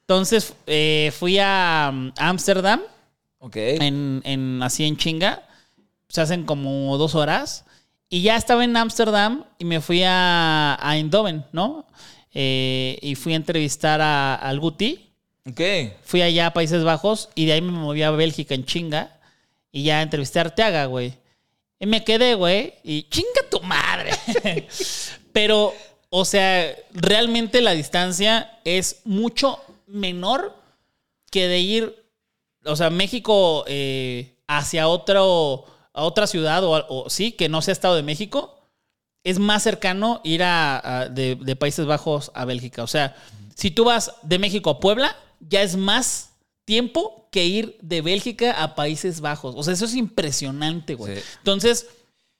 Entonces 0.01 0.53
eh, 0.67 1.13
fui 1.17 1.37
a 1.39 1.89
um, 1.93 2.11
Ámsterdam. 2.17 2.81
Ok. 3.39 3.55
en, 3.55 4.21
en- 4.25 4.61
así 4.63 4.85
en 4.85 4.97
chinga. 4.97 5.43
Se 6.09 6.21
hacen 6.21 6.45
como 6.45 6.97
dos 6.97 7.15
horas. 7.15 7.63
Y 8.09 8.23
ya 8.23 8.35
estaba 8.35 8.63
en 8.63 8.75
Ámsterdam 8.75 9.45
y 9.59 9.65
me 9.65 9.81
fui 9.81 10.01
a, 10.03 10.77
a 10.81 10.97
Eindhoven, 10.97 11.45
¿no? 11.51 11.85
Eh, 12.33 12.97
y 13.03 13.13
fui 13.15 13.33
a 13.33 13.35
entrevistar 13.35 14.01
a, 14.01 14.33
al 14.35 14.59
Guti. 14.59 15.11
Ok. 15.47 15.61
Fui 16.03 16.21
allá 16.23 16.47
a 16.47 16.53
Países 16.53 16.83
Bajos 16.83 17.29
y 17.35 17.45
de 17.45 17.53
ahí 17.53 17.61
me 17.61 17.71
moví 17.71 18.01
a 18.01 18.09
Bélgica 18.11 18.55
en 18.55 18.65
chinga. 18.65 19.15
Y 19.71 19.83
ya 19.83 20.01
entrevisté 20.01 20.39
a 20.39 20.43
Arteaga, 20.43 20.85
güey. 20.85 21.13
Y 21.79 21.85
me 21.85 22.03
quedé, 22.03 22.33
güey. 22.33 22.73
Y 22.83 23.03
chinga 23.03 23.41
tu 23.51 23.61
madre. 23.61 24.11
Pero, 25.31 25.73
o 26.09 26.25
sea, 26.25 26.75
realmente 26.91 27.61
la 27.61 27.71
distancia 27.71 28.59
es 28.63 29.01
mucho 29.05 29.59
menor 29.87 30.55
que 31.31 31.47
de 31.47 31.59
ir, 31.59 32.03
o 32.65 32.75
sea, 32.75 32.89
México 32.89 33.63
eh, 33.67 34.35
hacia 34.47 34.87
otro, 34.87 35.65
a 35.93 36.03
otra 36.03 36.25
ciudad 36.27 36.63
o, 36.63 36.85
o 36.89 37.09
sí, 37.09 37.31
que 37.33 37.49
no 37.49 37.61
sea 37.61 37.71
Estado 37.73 37.95
de 37.95 38.03
México. 38.03 38.55
Es 39.23 39.37
más 39.37 39.63
cercano 39.63 40.21
ir 40.23 40.43
a, 40.43 41.01
a- 41.01 41.09
de, 41.09 41.35
de 41.35 41.55
Países 41.55 41.85
Bajos 41.85 42.31
a 42.33 42.45
Bélgica. 42.45 42.83
O 42.83 42.87
sea, 42.87 43.15
si 43.55 43.69
tú 43.69 43.83
vas 43.83 44.13
de 44.23 44.39
México 44.39 44.69
a 44.69 44.79
Puebla, 44.79 45.15
ya 45.41 45.61
es 45.61 45.75
más 45.75 46.31
tiempo 46.65 47.27
que 47.31 47.45
ir 47.45 47.77
de 47.81 48.01
Bélgica 48.01 48.63
a 48.63 48.73
Países 48.75 49.21
Bajos. 49.21 49.53
O 49.57 49.63
sea, 49.63 49.73
eso 49.73 49.85
es 49.85 49.95
impresionante, 49.95 50.95
güey. 50.95 51.17
Sí. 51.17 51.23
Entonces, 51.39 51.87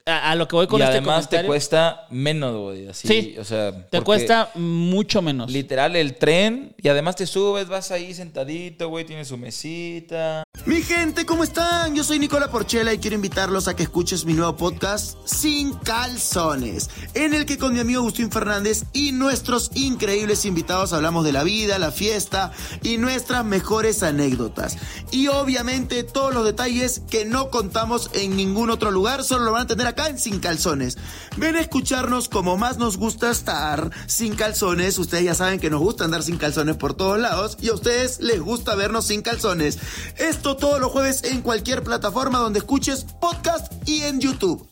a, 0.06 0.30
a 0.30 0.34
lo 0.34 0.48
que 0.48 0.56
voy 0.56 0.66
con 0.66 0.80
y 0.80 0.82
este 0.82 0.98
además 0.98 1.28
te 1.28 1.44
cuesta 1.44 2.06
menos, 2.10 2.56
güey. 2.56 2.88
Así, 2.88 3.08
Sí, 3.08 3.36
o 3.38 3.44
sea, 3.44 3.86
te 3.88 4.00
cuesta 4.00 4.50
mucho 4.54 5.22
menos. 5.22 5.50
Literal 5.50 5.96
el 5.96 6.16
tren 6.16 6.74
y 6.78 6.88
además 6.88 7.16
te 7.16 7.26
subes, 7.26 7.68
vas 7.68 7.90
ahí 7.90 8.14
sentadito, 8.14 8.88
güey, 8.88 9.04
tienes 9.04 9.28
su 9.28 9.36
mesita. 9.36 10.42
Mi 10.66 10.82
gente, 10.82 11.24
¿cómo 11.24 11.44
están? 11.44 11.94
Yo 11.94 12.04
soy 12.04 12.18
Nicola 12.18 12.50
Porchela 12.50 12.92
y 12.92 12.98
quiero 12.98 13.16
invitarlos 13.16 13.68
a 13.68 13.76
que 13.76 13.82
escuches 13.82 14.24
mi 14.24 14.34
nuevo 14.34 14.56
podcast 14.56 15.16
Sin 15.24 15.72
Calzones, 15.74 16.90
en 17.14 17.34
el 17.34 17.46
que 17.46 17.58
con 17.58 17.72
mi 17.72 17.80
amigo 17.80 18.00
Agustín 18.00 18.30
Fernández 18.30 18.84
y 18.92 19.12
nuestros 19.12 19.70
increíbles 19.74 20.44
invitados 20.44 20.92
hablamos 20.92 21.24
de 21.24 21.32
la 21.32 21.44
vida, 21.44 21.78
la 21.78 21.90
fiesta 21.90 22.52
y 22.82 22.98
nuestras 22.98 23.44
mejores 23.44 24.02
anécdotas. 24.02 24.76
Y 25.10 25.28
obviamente 25.28 26.02
todos 26.04 26.34
los 26.34 26.44
detalles 26.44 27.02
que 27.10 27.24
no 27.24 27.50
contamos 27.50 28.10
en 28.14 28.36
ningún 28.36 28.70
otro 28.70 28.90
lugar, 28.90 29.24
solo 29.24 29.44
lo 29.44 29.52
van 29.52 29.62
a 29.62 29.66
tener 29.66 29.86
acá 29.90 30.08
en 30.08 30.18
Sin 30.18 30.40
Calzones. 30.40 30.98
Ven 31.36 31.56
a 31.56 31.60
escucharnos 31.60 32.28
como 32.28 32.56
más 32.56 32.78
nos 32.78 32.96
gusta 32.96 33.30
estar 33.30 33.90
sin 34.06 34.34
calzones. 34.34 34.98
Ustedes 34.98 35.24
ya 35.24 35.34
saben 35.34 35.60
que 35.60 35.70
nos 35.70 35.80
gusta 35.80 36.04
andar 36.04 36.22
sin 36.22 36.38
calzones 36.38 36.76
por 36.76 36.94
todos 36.94 37.18
lados 37.18 37.58
y 37.60 37.68
a 37.68 37.74
ustedes 37.74 38.20
les 38.20 38.40
gusta 38.40 38.74
vernos 38.74 39.06
sin 39.06 39.22
calzones. 39.22 39.78
Esto 40.16 40.56
todos 40.56 40.80
los 40.80 40.90
jueves 40.90 41.24
en 41.24 41.42
cualquier 41.42 41.82
plataforma 41.82 42.38
donde 42.38 42.60
escuches 42.60 43.04
podcast 43.20 43.72
y 43.88 44.02
en 44.02 44.20
YouTube. 44.20 44.66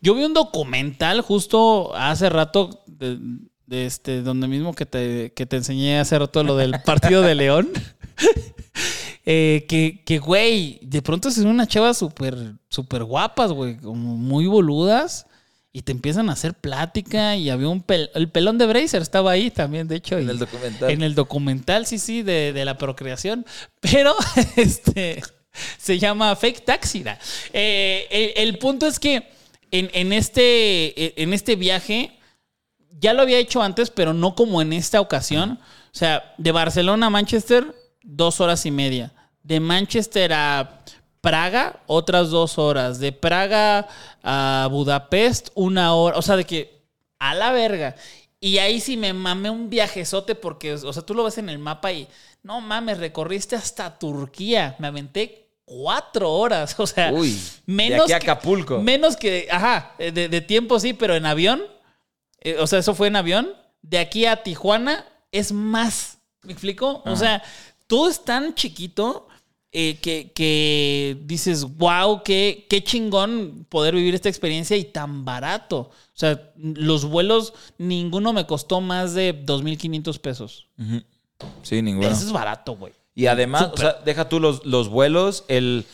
Yo 0.00 0.14
vi 0.14 0.24
un 0.24 0.34
documental 0.34 1.20
justo 1.20 1.94
hace 1.94 2.28
rato, 2.28 2.82
de, 2.86 3.18
de 3.66 3.86
este, 3.86 4.22
donde 4.22 4.46
mismo 4.46 4.74
que 4.74 4.86
te, 4.86 5.32
que 5.32 5.46
te 5.46 5.56
enseñé 5.56 5.98
hace 5.98 6.18
rato 6.18 6.42
lo 6.44 6.56
del 6.56 6.80
partido 6.84 7.22
de 7.22 7.34
León. 7.34 7.70
Eh, 9.28 9.66
que, 9.68 10.02
que, 10.04 10.18
güey, 10.18 10.78
de 10.82 11.02
pronto 11.02 11.30
se 11.30 11.40
ven 11.40 11.48
unas 11.50 11.68
chavas 11.68 11.98
súper, 11.98 12.36
súper 12.68 13.02
guapas, 13.04 13.50
güey, 13.52 13.76
como 13.76 14.16
muy 14.16 14.46
boludas. 14.46 15.26
Y 15.72 15.82
te 15.82 15.92
empiezan 15.92 16.30
a 16.30 16.32
hacer 16.32 16.54
plática. 16.54 17.36
Y 17.36 17.50
había 17.50 17.68
un 17.68 17.84
pel- 17.84 18.08
el 18.14 18.30
pelón 18.30 18.56
de 18.56 18.66
Bracer 18.66 19.02
estaba 19.02 19.32
ahí 19.32 19.50
también, 19.50 19.88
de 19.88 19.96
hecho. 19.96 20.16
En 20.16 20.28
y- 20.28 20.30
el 20.30 20.38
documental. 20.38 20.90
En 20.90 21.02
el 21.02 21.14
documental, 21.14 21.86
sí, 21.86 21.98
sí, 21.98 22.22
de, 22.22 22.52
de 22.54 22.64
la 22.64 22.78
procreación. 22.78 23.44
Pero 23.80 24.14
este 24.56 25.22
se 25.78 25.98
llama 25.98 26.34
Fake 26.36 26.64
Taxida. 26.64 27.18
Eh, 27.52 28.06
el, 28.10 28.48
el 28.48 28.58
punto 28.58 28.86
es 28.86 28.98
que 29.00 29.28
en, 29.70 29.90
en 29.92 30.12
este, 30.12 31.20
en 31.22 31.32
este 31.34 31.56
viaje 31.56 32.18
ya 33.00 33.12
lo 33.14 33.22
había 33.22 33.38
hecho 33.38 33.62
antes, 33.62 33.90
pero 33.90 34.14
no 34.14 34.34
como 34.34 34.62
en 34.62 34.72
esta 34.72 35.00
ocasión. 35.00 35.58
O 35.92 35.98
sea, 35.98 36.34
de 36.38 36.52
Barcelona 36.52 37.06
a 37.06 37.10
Manchester, 37.10 37.74
dos 38.02 38.40
horas 38.40 38.64
y 38.66 38.70
media. 38.70 39.12
De 39.46 39.60
Manchester 39.60 40.32
a 40.32 40.80
Praga, 41.20 41.80
otras 41.86 42.30
dos 42.30 42.58
horas. 42.58 42.98
De 42.98 43.12
Praga 43.12 43.86
a 44.22 44.68
Budapest, 44.70 45.48
una 45.54 45.94
hora. 45.94 46.18
O 46.18 46.22
sea, 46.22 46.36
de 46.36 46.44
que 46.44 46.82
a 47.18 47.34
la 47.34 47.52
verga. 47.52 47.94
Y 48.40 48.58
ahí 48.58 48.80
sí 48.80 48.96
me 48.96 49.12
mamé 49.12 49.48
un 49.50 49.70
viajezote 49.70 50.34
porque, 50.34 50.74
o 50.74 50.92
sea, 50.92 51.02
tú 51.02 51.14
lo 51.14 51.24
ves 51.24 51.38
en 51.38 51.48
el 51.48 51.58
mapa 51.58 51.92
y 51.92 52.06
no 52.42 52.60
mames, 52.60 52.98
recorriste 52.98 53.56
hasta 53.56 53.98
Turquía. 53.98 54.76
Me 54.78 54.88
aventé 54.88 55.48
cuatro 55.64 56.32
horas. 56.32 56.74
O 56.78 56.86
sea, 56.86 57.12
Uy, 57.12 57.30
de 57.32 57.40
menos 57.72 58.04
aquí 58.04 58.12
a 58.12 58.18
que- 58.18 58.30
Acapulco. 58.30 58.78
menos 58.80 59.16
que, 59.16 59.48
ajá, 59.50 59.94
de, 59.98 60.28
de 60.28 60.40
tiempo 60.40 60.78
sí, 60.80 60.92
pero 60.92 61.14
en 61.14 61.24
avión, 61.26 61.62
eh, 62.40 62.56
o 62.60 62.66
sea, 62.66 62.80
eso 62.80 62.94
fue 62.94 63.08
en 63.08 63.16
avión, 63.16 63.48
de 63.82 63.98
aquí 63.98 64.26
a 64.26 64.42
Tijuana 64.42 65.06
es 65.32 65.52
más. 65.52 66.18
¿Me 66.42 66.52
explico? 66.52 67.02
O 67.06 67.16
sea, 67.16 67.42
todo 67.88 68.08
es 68.08 68.24
tan 68.24 68.54
chiquito 68.54 69.25
eh, 69.78 69.98
que, 70.00 70.32
que 70.32 71.18
dices, 71.26 71.64
wow, 71.76 72.22
qué, 72.24 72.66
qué 72.70 72.82
chingón 72.82 73.66
poder 73.68 73.94
vivir 73.94 74.14
esta 74.14 74.30
experiencia 74.30 74.74
y 74.74 74.84
tan 74.84 75.26
barato. 75.26 75.90
O 75.90 75.90
sea, 76.14 76.50
los 76.56 77.04
vuelos, 77.04 77.52
ninguno 77.76 78.32
me 78.32 78.46
costó 78.46 78.80
más 78.80 79.12
de 79.12 79.44
2.500 79.44 80.18
pesos. 80.18 80.66
Sí, 81.62 81.82
ninguno. 81.82 82.08
Eso 82.08 82.24
es 82.24 82.32
barato, 82.32 82.74
güey. 82.74 82.94
Y 83.14 83.26
además, 83.26 83.68
o 83.70 83.76
sea, 83.76 83.98
deja 84.02 84.30
tú 84.30 84.40
los, 84.40 84.64
los 84.64 84.88
vuelos, 84.88 85.44
el, 85.48 85.84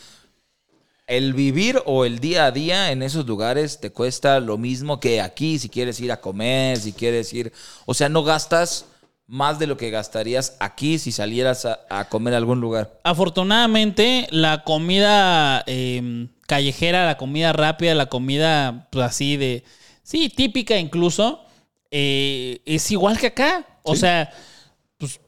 el 1.05 1.33
vivir 1.33 1.81
o 1.85 2.05
el 2.05 2.19
día 2.19 2.45
a 2.45 2.51
día 2.51 2.93
en 2.93 3.03
esos 3.03 3.25
lugares 3.25 3.81
te 3.81 3.91
cuesta 3.91 4.39
lo 4.39 4.57
mismo 4.57 5.01
que 5.01 5.19
aquí 5.19 5.59
si 5.59 5.67
quieres 5.67 5.99
ir 5.99 6.13
a 6.13 6.21
comer, 6.21 6.77
si 6.77 6.93
quieres 6.93 7.33
ir... 7.33 7.51
O 7.85 7.93
sea, 7.93 8.07
no 8.07 8.23
gastas 8.23 8.85
más 9.27 9.59
de 9.59 9.67
lo 9.67 9.77
que 9.77 9.89
gastarías 9.89 10.57
aquí 10.59 10.99
si 10.99 11.11
salieras 11.11 11.65
a, 11.65 11.79
a 11.89 12.09
comer 12.09 12.33
a 12.33 12.37
algún 12.37 12.61
lugar. 12.61 12.99
Afortunadamente, 13.03 14.27
la 14.31 14.63
comida 14.63 15.63
eh, 15.65 16.27
callejera, 16.47 17.05
la 17.05 17.17
comida 17.17 17.53
rápida, 17.53 17.95
la 17.95 18.07
comida 18.07 18.87
pues, 18.91 19.05
así 19.05 19.37
de. 19.37 19.63
Sí, 20.03 20.29
típica 20.29 20.77
incluso, 20.77 21.45
eh, 21.91 22.61
es 22.65 22.91
igual 22.91 23.17
que 23.17 23.27
acá. 23.27 23.65
O 23.83 23.95
sea, 23.95 24.31
pues 24.97 25.19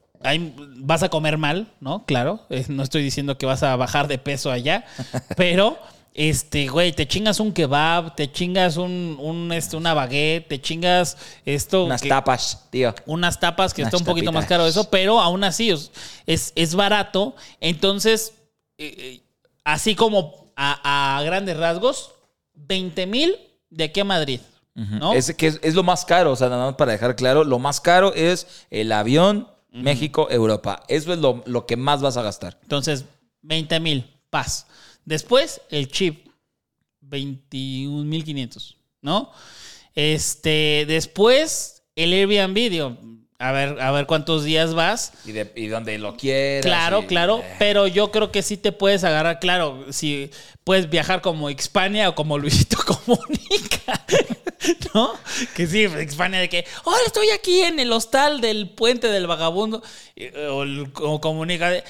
vas 0.78 1.04
a 1.04 1.10
comer 1.10 1.38
mal, 1.38 1.74
¿no? 1.80 2.06
Claro. 2.06 2.46
eh, 2.50 2.66
no 2.68 2.84
estoy 2.84 3.04
diciendo 3.04 3.38
que 3.38 3.46
vas 3.46 3.64
a 3.64 3.76
bajar 3.76 4.08
de 4.08 4.18
peso 4.18 4.52
allá, 4.52 4.86
pero. 5.38 5.78
Este, 6.18 6.70
güey, 6.70 6.94
te 6.94 7.06
chingas 7.06 7.42
un 7.42 7.52
kebab, 7.52 8.16
te 8.16 8.32
chingas 8.32 8.78
un, 8.78 9.18
un, 9.20 9.52
este, 9.52 9.76
una 9.76 9.94
baguette, 9.94 10.48
te 10.48 10.62
chingas 10.62 11.18
esto. 11.44 11.84
Unas 11.84 12.02
que- 12.02 12.08
tapas, 12.08 12.68
tío. 12.70 12.96
unas 13.06 13.38
tapas 13.38 13.74
que 13.74 13.82
Unas 13.82 13.94
está 13.94 13.98
un 14.02 14.06
poquito 14.06 14.32
más 14.32 14.46
caro 14.46 14.66
eso, 14.66 14.90
pero 14.90 15.20
aún 15.20 15.44
así 15.44 15.72
es, 15.72 15.92
es, 16.26 16.54
es 16.56 16.74
barato. 16.74 17.36
Entonces, 17.60 18.34
eh, 18.78 18.96
eh, 18.98 19.22
así 19.66 19.94
como 19.94 20.54
a, 20.56 21.18
a 21.18 21.22
grandes 21.24 21.58
rasgos, 21.58 22.12
20 22.54 23.06
mil 23.08 23.36
de 23.70 23.84
aquí 23.84 24.00
a 24.00 24.06
Madrid. 24.06 24.40
¿no? 24.74 25.12
Es, 25.14 25.34
que 25.34 25.48
es, 25.48 25.60
es 25.64 25.74
lo 25.76 25.84
más 25.84 26.06
caro, 26.06 26.32
o 26.32 26.36
sea, 26.38 26.48
nada 26.48 26.66
más 26.68 26.76
para 26.76 26.94
dejar 26.94 27.18
claro, 27.18 27.44
lo 27.44 27.60
más 27.60 27.82
caro 27.82 28.14
es 28.14 28.66
el 28.70 28.92
avión 28.94 29.50
México-Europa. 29.72 30.84
Eso 30.88 31.12
es 31.12 31.20
lo, 31.20 31.44
lo 31.46 31.66
que 31.66 31.76
más 31.76 32.02
vas 32.02 32.16
a 32.16 32.22
gastar. 32.22 32.58
Entonces, 32.62 33.04
20 33.42 33.80
mil, 33.82 34.06
paz. 34.30 34.68
Después, 35.06 35.62
el 35.70 35.88
chip, 35.90 36.28
21.500, 37.02 38.76
¿no? 39.02 39.32
Este, 39.94 40.86
después, 40.88 41.84
el 41.96 42.12
Airbnb, 42.14 42.70
digo, 42.70 42.98
a 43.40 43.52
ver, 43.52 43.80
a 43.82 43.92
ver 43.92 44.06
cuántos 44.08 44.44
días 44.44 44.74
vas. 44.74 45.14
Y, 45.26 45.32
de, 45.32 45.52
y 45.56 45.68
donde 45.68 45.98
lo 46.00 46.16
quieras. 46.18 46.66
Claro, 46.66 47.04
y- 47.04 47.06
claro, 47.06 47.40
eh. 47.40 47.56
pero 47.60 47.88
yo 47.88 48.12
creo 48.12 48.32
que 48.32 48.42
sí 48.42 48.58
te 48.58 48.72
puedes 48.72 49.04
agarrar, 49.04 49.40
claro, 49.40 49.86
si 49.92 50.32
puedes 50.64 50.90
viajar 50.90 51.22
como 51.22 51.50
Hispania 51.50 52.10
o 52.10 52.16
como 52.16 52.38
Luisito 52.38 52.78
Comunica, 52.86 54.06
¿no? 54.94 55.14
Que 55.56 55.68
sí, 55.68 55.84
Hispania 55.84 56.40
de 56.40 56.50
que, 56.50 56.66
hola, 56.86 56.98
estoy 57.06 57.30
aquí 57.30 57.62
en 57.62 57.80
el 57.80 57.92
hostal 57.92 58.42
del 58.42 58.70
puente 58.70 59.08
del 59.10 59.28
vagabundo, 59.28 59.82
o, 60.50 60.64
el- 60.64 60.92
o 60.96 61.22
Comunica 61.22 61.70
de, 61.70 61.84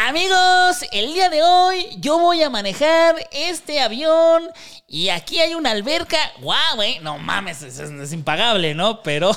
Amigos, 0.00 0.84
el 0.92 1.12
día 1.12 1.28
de 1.28 1.42
hoy 1.42 1.84
yo 1.98 2.20
voy 2.20 2.40
a 2.44 2.50
manejar 2.50 3.16
este 3.32 3.80
avión 3.80 4.44
y 4.86 5.08
aquí 5.08 5.40
hay 5.40 5.54
una 5.54 5.72
alberca. 5.72 6.18
¡Guau, 6.40 6.76
güey! 6.76 7.00
No 7.00 7.18
mames, 7.18 7.62
es, 7.62 7.80
es- 7.80 7.90
es 7.90 8.12
impagable, 8.12 8.76
¿no? 8.76 9.02
Pero, 9.02 9.32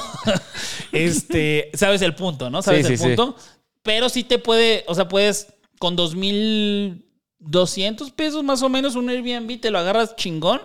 este, 0.92 1.72
sabes 1.74 2.04
el 2.04 2.14
punto, 2.14 2.52
¿no? 2.52 2.62
Sabes 2.62 2.86
Sí, 2.86 2.94
el 2.94 3.00
sí, 3.00 3.04
sí. 3.04 3.16
punto. 3.16 3.36
Pero 3.82 4.08
sí 4.08 4.24
te 4.24 4.38
puede, 4.38 4.86
o 4.88 4.94
sea, 4.94 5.08
puedes 5.08 5.48
con 5.80 5.98
2.200 5.98 8.12
pesos 8.14 8.44
más 8.44 8.62
o 8.62 8.70
menos 8.70 8.94
un 8.96 9.10
Airbnb 9.10 9.60
te 9.60 9.72
lo 9.72 9.80
agarras 9.80 10.16
chingón 10.16 10.62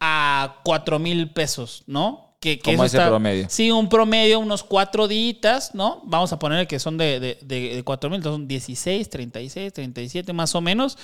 a 0.00 0.62
4.000 0.64 1.34
pesos, 1.34 1.82
¿no? 1.86 2.23
Que, 2.44 2.58
que 2.58 2.72
Como 2.72 2.84
ese 2.84 3.00
promedio. 3.00 3.46
Sí, 3.48 3.70
un 3.70 3.88
promedio, 3.88 4.38
unos 4.38 4.62
cuatro 4.62 5.08
días, 5.08 5.74
¿no? 5.74 6.02
Vamos 6.04 6.30
a 6.30 6.38
poner 6.38 6.66
que 6.66 6.78
son 6.78 6.98
de, 6.98 7.18
de, 7.18 7.38
de, 7.40 7.76
de 7.76 7.82
4 7.82 8.10
mil, 8.10 8.18
entonces 8.18 8.36
son 8.38 8.46
16, 8.46 9.08
36, 9.08 9.72
37 9.72 10.30
más 10.34 10.54
o 10.54 10.60
menos. 10.60 10.98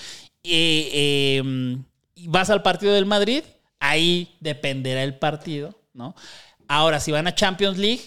Eh, 0.44 0.90
eh, 0.92 1.78
y 2.14 2.28
vas 2.28 2.50
al 2.50 2.60
partido 2.60 2.92
del 2.92 3.06
Madrid, 3.06 3.42
ahí 3.78 4.36
dependerá 4.40 5.02
el 5.02 5.14
partido, 5.18 5.74
¿no? 5.94 6.14
Ahora, 6.68 7.00
si 7.00 7.10
van 7.10 7.26
a 7.26 7.34
Champions 7.34 7.78
League, 7.78 8.02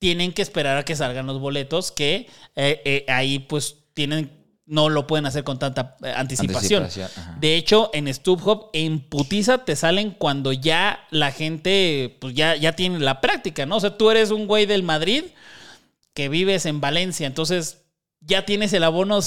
tienen 0.00 0.32
que 0.32 0.42
esperar 0.42 0.76
a 0.76 0.84
que 0.84 0.96
salgan 0.96 1.28
los 1.28 1.38
boletos, 1.38 1.92
que 1.92 2.28
eh, 2.56 2.82
eh, 2.84 3.04
ahí 3.06 3.38
pues 3.38 3.76
tienen, 3.94 4.32
no 4.66 4.88
lo 4.88 5.06
pueden 5.06 5.26
hacer 5.26 5.44
con 5.44 5.58
tanta 5.58 5.96
eh, 6.02 6.12
anticipación. 6.16 6.88
De 7.38 7.56
hecho, 7.56 7.90
en 7.92 8.12
StubHub, 8.12 8.70
en 8.72 9.00
putiza 9.00 9.58
te 9.64 9.76
salen 9.76 10.10
cuando 10.12 10.52
ya 10.52 11.06
la 11.10 11.32
gente, 11.32 12.16
pues 12.20 12.34
ya, 12.34 12.56
ya 12.56 12.72
tiene 12.72 12.98
la 12.98 13.20
práctica, 13.20 13.66
¿no? 13.66 13.76
O 13.76 13.80
sea, 13.80 13.96
tú 13.98 14.10
eres 14.10 14.30
un 14.30 14.46
güey 14.46 14.64
del 14.66 14.82
Madrid 14.82 15.24
que 16.14 16.28
vives 16.28 16.64
en 16.66 16.80
Valencia, 16.80 17.26
entonces 17.26 17.82
ya 18.20 18.46
tienes 18.46 18.72
el 18.72 18.84
abono 18.84 19.18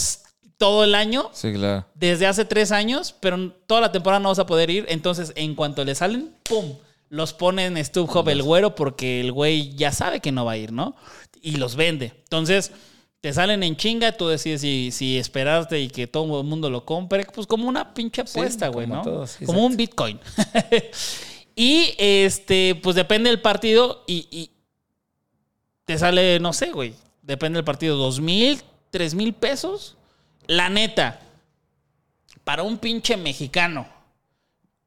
todo 0.57 0.83
el 0.83 0.95
año, 0.95 1.29
Sí, 1.33 1.53
claro. 1.53 1.85
desde 1.93 2.25
hace 2.25 2.43
tres 2.43 2.71
años, 2.71 3.13
pero 3.19 3.51
toda 3.67 3.81
la 3.81 3.91
temporada 3.91 4.19
no 4.19 4.29
vas 4.29 4.39
a 4.39 4.47
poder 4.47 4.71
ir, 4.71 4.85
entonces 4.89 5.33
en 5.35 5.53
cuanto 5.53 5.83
le 5.85 5.93
salen, 5.93 6.33
¡pum! 6.43 6.77
Los 7.09 7.33
pone 7.33 7.65
en 7.65 7.77
StubHub 7.85 8.27
el 8.29 8.41
güero 8.41 8.73
porque 8.73 9.21
el 9.21 9.31
güey 9.31 9.75
ya 9.75 9.91
sabe 9.91 10.19
que 10.19 10.31
no 10.31 10.45
va 10.45 10.53
a 10.53 10.57
ir, 10.57 10.71
¿no? 10.73 10.95
Y 11.41 11.57
los 11.57 11.75
vende. 11.75 12.13
Entonces, 12.23 12.71
te 13.21 13.33
salen 13.33 13.63
en 13.63 13.75
chinga, 13.75 14.11
tú 14.11 14.27
decides 14.27 14.61
si, 14.61 14.91
si 14.91 15.17
esperarte 15.17 15.79
y 15.79 15.89
que 15.89 16.07
todo 16.07 16.39
el 16.41 16.47
mundo 16.47 16.69
lo 16.69 16.85
compre, 16.85 17.25
pues 17.25 17.47
como 17.47 17.67
una 17.67 17.93
pinche 17.93 18.21
apuesta, 18.21 18.67
güey, 18.67 18.87
¿no? 18.87 19.01
como 19.45 19.65
un 19.65 19.75
Bitcoin. 19.75 20.19
y 21.55 21.93
este, 21.97 22.75
pues 22.81 22.95
depende 22.95 23.29
del 23.29 23.41
partido 23.41 24.03
y, 24.07 24.27
y 24.31 24.51
te 25.85 25.97
sale, 25.97 26.39
no 26.39 26.53
sé, 26.53 26.71
güey, 26.71 26.93
depende 27.21 27.57
del 27.57 27.65
partido, 27.65 27.97
dos 27.97 28.19
mil, 28.19 28.61
tres 28.91 29.13
mil 29.15 29.33
pesos. 29.33 29.95
La 30.45 30.69
neta, 30.69 31.19
para 32.43 32.63
un 32.63 32.77
pinche 32.77 33.17
mexicano 33.17 33.87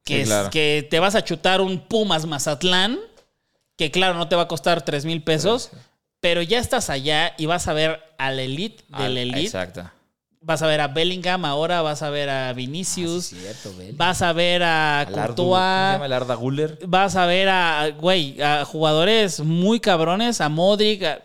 que, 0.05 0.15
Sí, 0.17 0.21
es- 0.23 0.29
claro. 0.29 0.51
que 0.51 0.87
te 0.89 1.01
vas 1.01 1.15
a 1.15 1.25
chutar 1.25 1.61
un 1.61 1.81
Pumas 1.81 2.27
Mazatlán, 2.27 2.99
que 3.77 3.91
claro, 3.91 4.15
no 4.15 4.29
te 4.29 4.37
va 4.37 4.43
a 4.43 4.49
costar 4.49 4.83
tres 4.85 5.05
mil 5.05 5.23
pesos, 5.23 5.71
pero 6.21 6.43
ya 6.43 6.59
estás 6.59 6.91
allá 6.91 7.35
y 7.39 7.47
vas 7.47 7.67
a 7.69 7.73
ver 7.73 8.01
al 8.19 8.39
elite 8.39 8.85
del 8.89 9.03
Al- 9.07 9.19
elite. 9.19 9.41
Exacto. 9.47 9.91
Vas 10.43 10.63
a 10.63 10.67
ver 10.67 10.81
a 10.81 10.89
Bellingham 10.89 11.45
ahora, 11.45 11.83
vas 11.83 12.03
a 12.03 12.09
ver 12.09 12.31
a 12.31 12.53
Vinicius, 12.55 13.27
Ah, 13.27 13.37
sí, 13.37 13.41
cierto, 13.43 13.75
vas 13.95 14.23
a 14.23 14.33
ver 14.33 14.63
a 14.63 15.01
Al 15.01 15.07
Ardu- 15.09 15.13
¿cómo 15.13 15.23
se 15.23 15.27
Courtois, 15.27 15.93
llama 15.93 16.07
el 16.07 16.13
Arda 16.15 16.35
Guller? 16.35 16.79
vas 16.87 17.17
a 17.17 17.27
ver 17.27 17.49
a, 17.51 17.91
güey, 17.91 18.41
a 18.41 18.65
jugadores 18.65 19.41
muy 19.41 19.81
cabrones, 19.81 20.41
a 20.41 20.49
Modric, 20.49 21.03
a- 21.03 21.21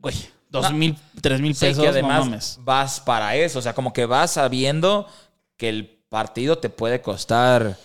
güey, 0.00 0.16
dos 0.50 0.72
mil, 0.72 0.96
tres 1.20 1.40
mil 1.40 1.54
pesos, 1.54 1.82
que 1.82 1.88
además 1.88 2.24
mames. 2.24 2.58
vas 2.62 2.98
para 3.00 3.36
eso. 3.36 3.60
O 3.60 3.62
sea, 3.62 3.74
como 3.74 3.92
que 3.92 4.06
vas 4.06 4.32
sabiendo 4.32 5.06
que 5.56 5.68
el 5.68 5.86
partido 6.08 6.58
te 6.58 6.70
puede 6.70 7.00
costar 7.00 7.76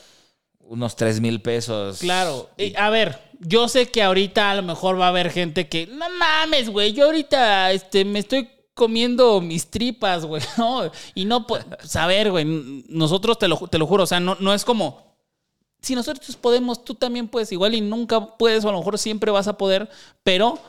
unos 0.70 0.96
3 0.96 1.20
mil 1.20 1.42
pesos. 1.42 2.00
Claro. 2.00 2.50
Y, 2.58 2.76
a 2.76 2.90
ver, 2.90 3.20
yo 3.40 3.68
sé 3.68 3.90
que 3.90 4.04
ahorita 4.04 4.52
a 4.52 4.56
lo 4.56 4.64
mejor 4.64 5.00
va 5.00 5.06
a 5.06 5.10
haber 5.10 5.32
gente 5.32 5.68
que, 5.68 5.88
no 5.88 6.06
mames, 6.18 6.70
güey, 6.70 6.94
yo 6.94 7.06
ahorita 7.06 7.72
este, 7.72 8.06
me 8.06 8.20
estoy 8.20 8.48
comiendo 8.76 9.42
mis 9.42 9.70
tripas, 9.70 10.26
güey, 10.26 10.44
¿no? 10.58 10.90
Y 11.16 11.26
no, 11.26 11.46
a 11.96 12.08
ver, 12.08 12.32
güey, 12.32 12.46
nosotros 12.88 13.38
te 13.40 13.48
lo, 13.48 13.58
te 13.58 13.80
lo 13.80 13.88
juro, 13.88 14.04
o 14.04 14.08
sea, 14.08 14.20
no, 14.20 14.38
no 14.40 14.54
es 14.54 14.64
como, 14.64 15.18
si 15.82 15.96
nosotros 15.96 16.36
podemos, 16.36 16.86
tú 16.86 16.94
también 16.94 17.28
puedes, 17.28 17.52
igual 17.52 17.74
y 17.74 17.82
nunca 17.82 18.38
puedes, 18.38 18.64
o 18.64 18.70
a 18.70 18.72
lo 18.72 18.78
mejor 18.78 18.98
siempre 18.98 19.32
vas 19.32 19.48
a 19.48 19.58
poder, 19.58 19.90
pero... 20.24 20.60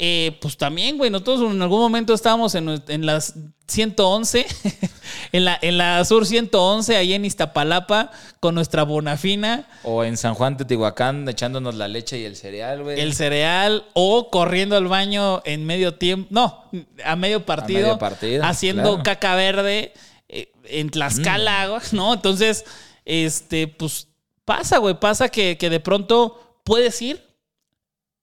eh, 0.00 0.38
pues 0.40 0.56
también, 0.56 0.96
güey, 0.96 1.10
nosotros 1.10 1.40
en 1.52 1.60
algún 1.60 1.80
momento 1.80 2.14
estábamos 2.14 2.54
en, 2.54 3.04
las 3.04 3.34
111, 3.66 4.46
en 5.32 5.44
la, 5.44 5.58
en 5.60 5.76
la 5.76 6.04
Sur 6.04 6.24
111, 6.24 6.96
ahí 6.96 7.14
en 7.14 7.24
Iztapalapa, 7.24 8.12
con 8.38 8.54
nuestra 8.54 8.84
Bonafina. 8.84 9.66
O 9.82 10.04
en 10.04 10.16
San 10.16 10.34
Juan 10.34 10.56
Teotihuacán 10.56 11.28
echándonos 11.28 11.74
la 11.74 11.88
leche 11.88 12.16
y 12.16 12.24
el 12.24 12.36
cereal, 12.36 12.84
güey. 12.84 13.00
el 13.00 13.12
cereal 13.12 13.86
o 13.92 14.30
corriendo 14.30 14.76
al 14.76 14.86
baño 14.86 15.42
en 15.44 15.66
medio 15.66 15.94
tiempo, 15.94 16.28
no, 16.30 16.70
a 17.04 17.16
medio 17.16 17.44
partido, 17.44 17.80
medio 17.80 17.98
partido, 17.98 18.44
haciendo 18.44 18.82
claro. 18.82 18.98
Mm. 18.98 19.02
caca 19.02 19.34
verde 19.34 19.94
eh, 20.28 20.52
en 20.66 20.90
Tlaxcala, 20.90 21.66
güey, 21.66 21.82
¿no? 21.90 22.14
Entonces, 22.14 22.64
este, 23.04 23.66
pues 23.66 24.06
pasa, 24.44 24.78
güey, 24.78 24.94
pasa 25.00 25.28
que, 25.28 25.58
que 25.58 25.70
de 25.70 25.80
pronto 25.80 26.60
puedes 26.62 27.02
ir, 27.02 27.27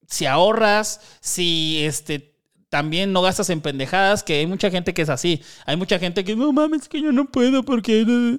si 0.08 0.26
ahorras, 0.26 1.01
si 1.22 1.84
este 1.84 2.34
también 2.70 3.14
no 3.14 3.22
gastas 3.22 3.49
en 3.49 3.62
pendejadas, 3.62 4.24
que 4.24 4.34
hay 4.39 4.47
mucha 4.47 4.70
gente 4.70 4.93
que 4.93 5.01
es 5.03 5.10
así. 5.10 5.41
Hay 5.66 5.78
mucha 5.78 5.97
gente 5.99 6.24
que 6.24 6.36
no 6.36 6.51
mames, 6.51 6.89
que 6.89 7.01
yo 7.01 7.12
no 7.12 7.26
puedo 7.32 7.64
porque. 7.64 8.03
no". 8.06 8.38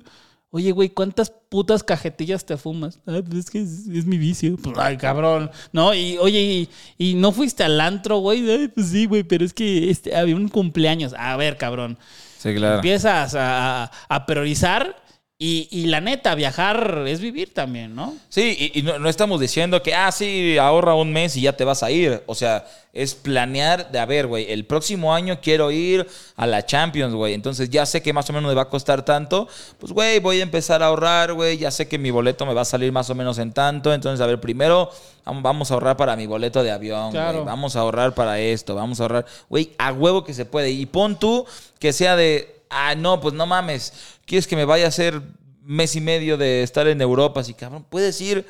Oye, 0.51 0.71
güey, 0.73 0.89
¿cuántas 0.91 1.31
putas 1.31 1.83
cajetillas 1.83 2.47
te 2.47 2.57
fumas? 2.57 3.01
Ah, 3.07 3.21
pues 3.25 3.45
es 3.45 3.51
que 3.51 3.61
es, 3.61 3.87
es 3.89 4.07
mi 4.07 4.17
vicio. 4.17 4.57
Pues, 4.57 4.77
ay, 4.79 4.97
cabrón. 4.97 5.51
No, 5.73 5.93
y 5.93 6.17
oye, 6.19 6.41
y, 6.41 6.69
y 7.11 7.15
no 7.15 7.33
fuiste 7.33 7.63
al 7.65 7.79
antro, 7.81 8.19
güey. 8.19 8.49
Ay, 8.51 8.69
pues 8.69 8.87
sí, 8.89 9.07
güey, 9.07 9.23
pero 9.23 9.45
es 9.45 9.53
que 9.53 9.91
este, 9.91 10.15
había 10.17 10.37
un 10.37 10.49
cumpleaños. 10.49 11.15
A 11.19 11.37
ver, 11.37 11.57
cabrón. 11.59 11.99
Sí, 12.39 12.55
claro. 12.55 12.77
Empiezas 12.77 13.35
a- 13.35 13.91
a 14.09 14.27
priorizar 14.27 14.97
y, 15.39 15.69
y 15.71 15.87
la 15.89 16.01
neta, 16.01 16.35
viajar 16.35 17.05
es 17.07 17.21
vivir 17.21 17.53
también, 17.53 17.95
¿no? 17.95 18.15
Sí, 18.31 18.57
y, 18.75 18.79
y 18.79 18.83
no, 18.83 18.99
no 18.99 19.09
estamos 19.11 19.39
diciendo 19.39 19.83
que, 19.83 19.95
ah, 19.95 20.11
sí, 20.11 20.57
ahorra 20.57 20.95
un 20.95 21.13
mes 21.13 21.37
y 21.37 21.43
ya 21.43 21.53
te 21.55 21.63
vas 21.65 21.83
a 21.83 21.91
ir. 21.91 22.23
O 22.25 22.35
sea, 22.35 22.65
es 22.95 23.15
planear 23.15 23.91
de, 23.93 23.99
a 23.99 24.07
ver, 24.07 24.27
güey, 24.29 24.51
el 24.51 24.65
próximo 24.65 25.15
año 25.15 25.39
quiero 25.43 25.71
ir 25.71 26.07
a 26.37 26.47
la 26.47 26.65
Champions, 26.65 27.13
güey. 27.15 27.35
Entonces 27.35 27.69
ya 27.69 27.85
sé 27.85 28.01
que 28.03 28.15
más 28.15 28.31
o 28.31 28.33
menos 28.33 28.49
me 28.49 28.55
va 28.55 28.63
a 28.63 28.69
costar 28.71 29.05
tanto. 29.05 29.47
Pues, 29.79 29.93
güey, 29.93 30.21
voy 30.21 30.41
a 30.41 30.43
empezar 30.43 30.83
a 30.83 30.87
ahorrar, 30.87 31.35
güey. 31.35 31.59
Ya 31.59 31.71
sé 31.71 31.87
que 31.87 31.99
mi 31.99 32.11
boleto 32.11 32.47
me 32.47 32.55
va 32.55 32.63
a 32.63 32.65
salir 32.65 32.91
más 32.91 33.11
o 33.11 33.15
menos 33.15 33.37
en 33.37 33.53
tanto. 33.53 33.93
Entonces, 33.93 34.23
a 34.23 34.27
ver, 34.27 34.41
primero 34.41 34.91
vam- 35.27 35.43
vamos 35.43 35.71
a 35.71 35.75
ahorrar 35.75 35.99
para 35.99 36.17
mi 36.17 36.27
boleto 36.27 36.63
de 36.63 36.71
avión, 36.71 37.11
Claro. 37.11 37.45
Vamos 37.45 37.77
a 37.77 37.81
ahorrar 37.81 38.15
para 38.15 38.39
esto, 38.41 38.75
vamos 38.75 39.01
a 39.01 39.03
ahorrar. 39.03 39.27
Güey, 39.51 39.73
a 39.77 39.93
huevo 39.93 40.25
que 40.25 40.33
se 40.33 40.47
puede. 40.47 40.71
Y 40.71 40.87
pon 40.87 41.19
tú 41.19 41.45
que 41.79 41.93
sea 41.93 42.17
de, 42.17 42.63
ah, 42.71 42.95
no, 42.95 43.21
pues 43.21 43.35
no 43.35 43.45
mames. 43.45 43.93
¿Quieres 44.27 44.47
que 44.47 44.57
me 44.57 44.65
vaya 44.65 44.85
a 44.85 44.89
hacer 44.89 45.23
mes 45.63 45.97
y 45.97 46.01
medio 46.01 46.37
de 46.37 46.63
estar 46.63 46.87
en 46.87 47.01
Europa? 47.01 47.41
Así, 47.41 47.55
cabrón, 47.55 47.87
puedes 47.89 48.21
ir 48.21 48.45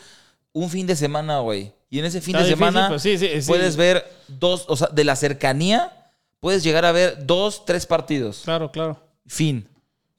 un 0.53 0.70
fin 0.70 0.87
de 0.87 0.97
semana, 0.97 1.41
güey. 1.41 1.72
Y 1.91 1.99
en 2.01 2.07
ese 2.07 2.20
fin 2.20 2.35
Está 2.35 2.45
de 2.45 2.51
difícil, 2.51 2.66
semana 2.66 2.89
pues 2.89 3.03
sí, 3.03 3.16
sí, 3.18 3.29
sí. 3.41 3.47
puedes 3.47 3.77
ver 3.77 4.05
dos, 4.27 4.64
o 4.68 4.77
sea, 4.77 4.89
de 4.89 5.05
la 5.05 5.14
cercanía, 5.14 6.11
puedes 6.41 6.64
llegar 6.64 6.85
a 6.85 6.93
ver 6.93 7.27
dos, 7.27 7.64
tres 7.64 7.87
partidos. 7.87 8.43
Claro, 8.45 8.72
claro. 8.72 9.01
Fin. 9.27 9.68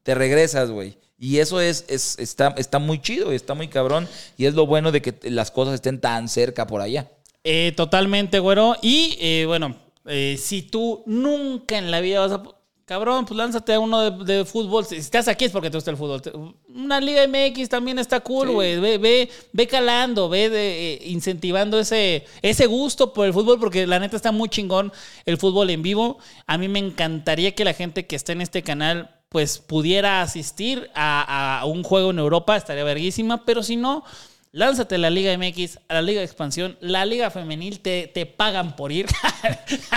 Te 0.03 0.15
regresas, 0.15 0.69
güey. 0.69 0.97
Y 1.19 1.39
eso 1.39 1.59
es, 1.59 1.85
es 1.87 2.17
está, 2.19 2.53
está 2.57 2.79
muy 2.79 3.01
chido, 3.01 3.31
está 3.31 3.55
muy 3.55 3.67
cabrón. 3.67 4.07
Y 4.37 4.45
es 4.45 4.53
lo 4.53 4.67
bueno 4.67 4.91
de 4.91 5.01
que 5.01 5.15
las 5.29 5.51
cosas 5.51 5.73
estén 5.73 5.99
tan 5.99 6.29
cerca 6.29 6.67
por 6.67 6.81
allá. 6.81 7.09
Eh, 7.43 7.73
totalmente, 7.75 8.39
güero. 8.39 8.75
Y 8.81 9.17
eh, 9.19 9.45
bueno, 9.47 9.75
eh, 10.05 10.37
si 10.39 10.61
tú 10.61 11.03
nunca 11.05 11.77
en 11.77 11.91
la 11.91 12.01
vida 12.01 12.19
vas 12.19 12.31
a. 12.33 12.43
Cabrón, 12.87 13.25
pues 13.25 13.37
lánzate 13.37 13.73
a 13.73 13.81
uno 13.81 14.09
de, 14.11 14.23
de 14.37 14.45
fútbol. 14.45 14.85
Si 14.85 14.95
estás 14.95 15.27
aquí 15.27 15.43
es 15.43 15.51
porque 15.51 15.69
te 15.69 15.75
gusta 15.75 15.91
el 15.91 15.97
fútbol. 15.97 16.55
Una 16.73 17.01
Liga 17.01 17.27
MX 17.27 17.67
también 17.67 17.99
está 17.99 18.21
cool, 18.21 18.51
güey. 18.51 18.79
Ve, 18.79 18.97
ve, 18.97 19.29
ve 19.51 19.67
calando, 19.67 20.29
ve 20.29 20.49
de- 20.49 20.93
eh, 20.93 20.99
incentivando 21.09 21.77
ese, 21.79 22.23
ese 22.41 22.65
gusto 22.65 23.11
por 23.11 23.25
el 23.25 23.33
fútbol, 23.33 23.59
porque 23.59 23.85
la 23.85 23.99
neta 23.99 24.15
está 24.15 24.31
muy 24.31 24.47
chingón 24.47 24.93
el 25.25 25.37
fútbol 25.37 25.69
en 25.69 25.81
vivo. 25.81 26.17
A 26.45 26.57
mí 26.57 26.69
me 26.69 26.79
encantaría 26.79 27.53
que 27.53 27.65
la 27.65 27.73
gente 27.73 28.07
que 28.07 28.15
está 28.15 28.31
en 28.31 28.39
este 28.39 28.63
canal 28.63 29.13
pues 29.27 29.57
pudiera 29.57 30.21
asistir 30.21 30.89
a, 30.95 31.59
a 31.59 31.65
un 31.65 31.83
juego 31.83 32.11
en 32.11 32.19
Europa, 32.19 32.55
estaría 32.55 32.85
verguísima, 32.85 33.43
pero 33.43 33.61
si 33.63 33.75
no, 33.75 34.05
lánzate 34.51 34.95
a 34.95 34.97
la 34.97 35.09
Liga 35.09 35.35
MX, 35.37 35.79
a 35.87 35.93
la 35.95 36.01
Liga 36.01 36.19
de 36.19 36.25
Expansión, 36.25 36.77
la 36.81 37.05
Liga 37.05 37.29
Femenil, 37.29 37.79
te, 37.79 38.07
te 38.07 38.25
pagan 38.25 38.75
por 38.75 38.91
ir. 38.91 39.07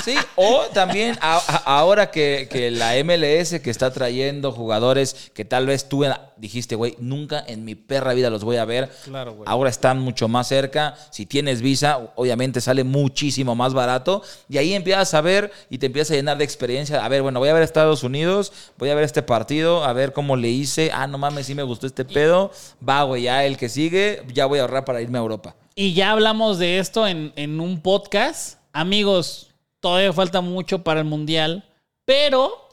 Sí, 0.04 0.14
o 0.36 0.62
también 0.72 1.16
a- 1.20 1.36
a- 1.36 1.56
ahora 1.78 2.10
que, 2.10 2.48
que 2.50 2.70
la 2.70 2.92
MLS 3.04 3.60
que 3.60 3.70
está 3.70 3.92
trayendo 3.92 4.50
jugadores 4.52 5.30
que 5.34 5.44
tal 5.44 5.66
vez 5.66 5.88
tú 5.88 6.04
dijiste, 6.38 6.74
güey, 6.74 6.96
nunca 6.98 7.44
en 7.46 7.64
mi 7.64 7.74
perra 7.74 8.14
vida 8.14 8.30
los 8.30 8.42
voy 8.44 8.56
a 8.56 8.64
ver. 8.64 8.88
Claro, 9.04 9.34
güey. 9.34 9.44
Ahora 9.46 9.68
están 9.68 10.00
mucho 10.00 10.26
más 10.28 10.48
cerca. 10.48 10.96
Si 11.10 11.26
tienes 11.26 11.60
visa, 11.60 11.98
obviamente 12.16 12.60
sale 12.62 12.82
muchísimo 12.84 13.54
más 13.54 13.74
barato. 13.74 14.22
Y 14.48 14.56
ahí 14.58 14.72
empiezas 14.72 15.12
a 15.14 15.20
ver 15.20 15.52
y 15.68 15.78
te 15.78 15.86
empiezas 15.86 16.12
a 16.12 16.14
llenar 16.14 16.38
de 16.38 16.44
experiencia. 16.44 17.04
A 17.04 17.08
ver, 17.08 17.20
bueno, 17.22 17.38
voy 17.40 17.50
a 17.50 17.52
ver 17.52 17.62
Estados 17.62 18.02
Unidos, 18.02 18.52
voy 18.78 18.88
a 18.90 18.94
ver 18.94 19.04
este 19.04 19.22
partido, 19.22 19.84
a 19.84 19.92
ver 19.92 20.12
cómo 20.14 20.36
le 20.36 20.48
hice. 20.48 20.90
Ah, 20.94 21.06
no 21.06 21.18
mames, 21.18 21.46
sí 21.46 21.54
me 21.54 21.62
gustó 21.62 21.86
este 21.86 22.04
pedo. 22.06 22.50
Va, 22.86 23.02
güey, 23.02 23.24
ya 23.24 23.44
el 23.44 23.56
que 23.58 23.68
sigue, 23.68 24.22
ya 24.32 24.39
voy 24.46 24.58
a 24.58 24.62
ahorrar 24.62 24.84
para 24.84 25.00
irme 25.00 25.18
a 25.18 25.22
Europa. 25.22 25.56
y 25.74 25.94
ya 25.94 26.12
hablamos 26.12 26.58
de 26.58 26.78
esto 26.78 27.06
en, 27.06 27.32
en 27.36 27.60
un 27.60 27.80
podcast. 27.80 28.58
Amigos, 28.72 29.50
todavía 29.80 30.12
falta 30.12 30.40
mucho 30.40 30.84
para 30.84 31.00
el 31.00 31.06
Mundial, 31.06 31.64
pero 32.04 32.68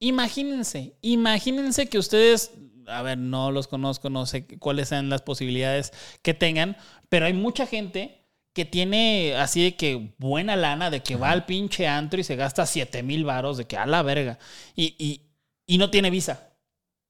imagínense, 0.00 0.94
imagínense 1.00 1.88
que 1.88 1.98
ustedes, 1.98 2.52
a 2.86 3.02
ver, 3.02 3.18
no 3.18 3.50
los 3.50 3.68
conozco, 3.68 4.10
no 4.10 4.26
sé 4.26 4.46
cuáles 4.58 4.88
sean 4.88 5.08
las 5.08 5.22
posibilidades 5.22 5.92
que 6.22 6.34
tengan, 6.34 6.76
pero 7.08 7.26
hay 7.26 7.32
mucha 7.32 7.66
gente 7.66 8.18
que 8.54 8.64
tiene 8.64 9.34
así 9.36 9.62
de 9.62 9.76
que 9.76 10.14
buena 10.18 10.56
lana, 10.56 10.90
de 10.90 11.00
que 11.00 11.16
va 11.16 11.30
al 11.30 11.46
pinche 11.46 11.86
antro 11.86 12.18
y 12.18 12.24
se 12.24 12.34
gasta 12.34 12.66
7 12.66 13.02
mil 13.02 13.24
varos, 13.24 13.56
de 13.56 13.66
que 13.66 13.76
a 13.76 13.86
la 13.86 14.02
verga, 14.02 14.38
y, 14.74 14.94
y, 14.98 15.22
y 15.66 15.78
no 15.78 15.90
tiene 15.90 16.10
visa. 16.10 16.50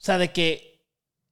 O 0.01 0.05
sea, 0.05 0.19
de 0.19 0.31
que 0.31 0.68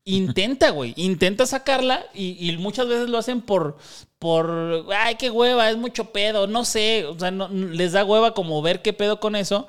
intenta, 0.06 0.70
güey, 0.70 0.94
intenta 0.96 1.44
sacarla 1.46 2.06
y, 2.14 2.36
y 2.50 2.56
muchas 2.56 2.88
veces 2.88 3.10
lo 3.10 3.18
hacen 3.18 3.42
por, 3.42 3.76
por, 4.18 4.86
ay, 4.96 5.16
qué 5.16 5.30
hueva, 5.30 5.68
es 5.68 5.76
mucho 5.76 6.12
pedo, 6.12 6.46
no 6.46 6.64
sé, 6.64 7.04
o 7.04 7.18
sea, 7.18 7.30
no- 7.30 7.48
les 7.48 7.92
da 7.92 8.04
hueva 8.04 8.32
como 8.32 8.62
ver 8.62 8.80
qué 8.82 8.92
pedo 8.92 9.20
con 9.20 9.36
eso, 9.36 9.66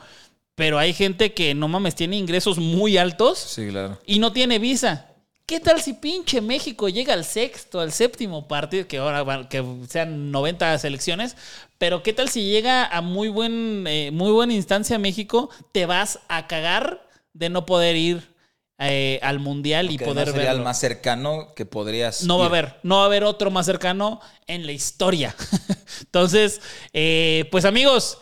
pero 0.55 0.77
hay 0.79 0.93
gente 0.93 1.33
que 1.33 1.53
no 1.53 1.67
mames, 1.67 1.95
tiene 1.95 2.17
ingresos 2.17 2.57
muy 2.59 2.97
altos 2.97 3.39
Sí, 3.39 3.67
claro. 3.69 3.99
y 4.05 4.19
no 4.19 4.31
tiene 4.31 4.59
visa. 4.59 5.07
¿Qué 5.47 5.59
tal 5.61 5.81
si 5.81 5.93
pinche 5.93 6.41
México 6.41 6.89
llega 6.89 7.13
al 7.13 7.23
sexto, 7.23 7.79
al 7.79 7.91
séptimo 7.93 8.47
partido, 8.47 8.87
que 8.87 8.97
ahora 8.97 9.23
van- 9.23 9.47
que 9.47 9.63
sean 9.89 10.29
90 10.31 10.77
selecciones, 10.77 11.35
pero 11.77 12.03
qué 12.03 12.13
tal 12.13 12.29
si 12.29 12.43
llega 12.49 12.85
a 12.85 13.01
muy 13.01 13.29
buen 13.29 13.85
eh, 13.87 14.11
muy 14.11 14.31
buena 14.31 14.53
instancia 14.53 14.99
México, 14.99 15.49
te 15.71 15.85
vas 15.85 16.19
a 16.27 16.47
cagar 16.47 17.07
de 17.33 17.49
no 17.49 17.65
poder 17.65 17.95
ir 17.95 18.35
eh, 18.79 19.19
al 19.23 19.39
mundial 19.39 19.89
y 19.89 19.97
poder 19.97 20.27
sería 20.27 20.43
verlo. 20.43 20.59
el 20.59 20.63
más 20.63 20.79
cercano 20.79 21.53
que 21.55 21.65
podrías. 21.65 22.23
No 22.23 22.37
va 22.37 22.45
a 22.45 22.47
haber, 22.47 22.75
no 22.83 22.97
va 22.97 23.03
a 23.03 23.05
haber 23.05 23.23
otro 23.23 23.49
más 23.49 23.65
cercano 23.65 24.21
en 24.45 24.65
la 24.65 24.71
historia. 24.71 25.35
Entonces, 26.01 26.61
eh, 26.93 27.47
pues 27.51 27.65
amigos, 27.65 28.19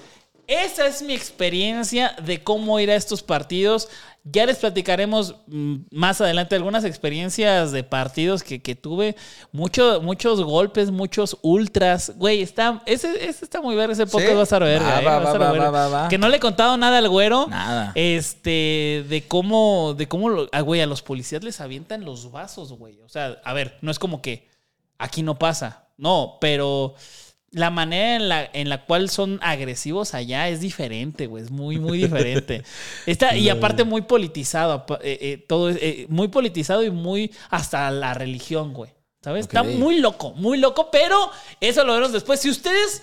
Esa 0.48 0.88
es 0.88 1.02
mi 1.02 1.14
experiencia 1.14 2.16
de 2.24 2.44
cómo 2.44 2.80
ir 2.80 2.92
a 2.92 2.96
estos 2.96 3.24
partidos. 3.24 3.90
Ya 4.24 4.46
les 4.48 4.58
platicaremos 4.58 5.36
mm, 5.48 5.76
más 5.92 6.20
adelante 6.20 6.56
algunas 6.56 6.84
experiencias 6.84 7.72
de 7.72 7.84
partidos 7.84 8.42
que, 8.44 8.60
que 8.62 8.76
tuve. 8.76 9.16
Mucho, 9.52 10.02
muchos 10.02 10.42
golpes, 10.44 10.90
muchos 10.90 11.38
ultras. 11.44 12.12
Güey, 12.16 12.42
está, 12.42 12.82
ese, 12.88 13.28
ese 13.28 13.46
está 13.46 13.62
muy 13.62 13.76
verga. 13.76 13.94
Ese 13.94 14.08
podcast 14.08 14.30
Sí. 14.32 14.36
va 14.36 14.58
a 14.58 14.60
verga. 14.60 15.02
Va, 15.02 15.02
eh, 15.02 15.66
a 15.66 15.88
va. 15.88 16.08
Que 16.10 16.18
no 16.18 16.28
le 16.28 16.38
he 16.38 16.40
contado 16.40 16.76
nada 16.78 16.98
al 16.98 17.10
güero. 17.10 17.46
Nada. 17.48 17.92
Este, 17.94 19.06
de 19.08 19.26
cómo, 19.28 19.94
de 19.96 20.08
cómo, 20.08 20.48
ah, 20.52 20.62
güey, 20.62 20.82
a 20.82 20.88
los 20.88 21.04
policías 21.04 21.44
les 21.44 21.62
avientan 21.62 22.04
los 22.04 22.32
vasos, 22.32 22.74
güey. 22.74 23.00
O 23.02 23.10
sea, 23.10 23.40
a 23.44 23.54
ver, 23.54 23.78
no 23.82 23.92
es 23.92 24.00
como 24.00 24.22
que 24.24 24.48
aquí 24.98 25.22
no 25.22 25.38
pasa. 25.38 25.88
No, 25.98 26.38
pero 26.42 26.96
la 27.56 27.70
manera 27.70 28.18
en 28.18 28.28
la, 28.28 28.50
en 28.52 28.68
la 28.68 28.84
cual 28.84 29.10
son 29.10 29.40
agresivos 29.42 30.14
allá 30.14 30.50
es 30.50 30.60
diferente, 30.60 31.26
güey. 31.26 31.42
Es 31.42 31.52
muy, 31.52 31.80
muy 31.80 31.98
diferente. 31.98 32.64
Está, 33.06 33.38
y 33.38 33.48
aparte 33.48 33.86
muy 33.86 34.02
politizado. 34.02 34.86
eh, 35.02 35.18
eh, 35.22 35.46
todo 35.48 35.70
es, 35.70 35.78
eh, 35.80 36.06
muy 36.10 36.28
politizado 36.28 36.84
y 36.84 36.92
muy 36.92 37.32
hasta 37.50 37.90
la 37.92 38.14
religión, 38.14 38.74
güey. 38.74 38.92
¿Sabes? 39.22 39.46
Está 39.46 39.64
muy 39.64 40.00
loco, 40.00 40.34
muy 40.34 40.58
loco, 40.58 40.92
pero 40.92 41.32
eso 41.62 41.86
lo 41.86 41.94
veremos 41.94 42.12
después. 42.12 42.42
Si 42.42 42.50
ustedes 42.50 43.02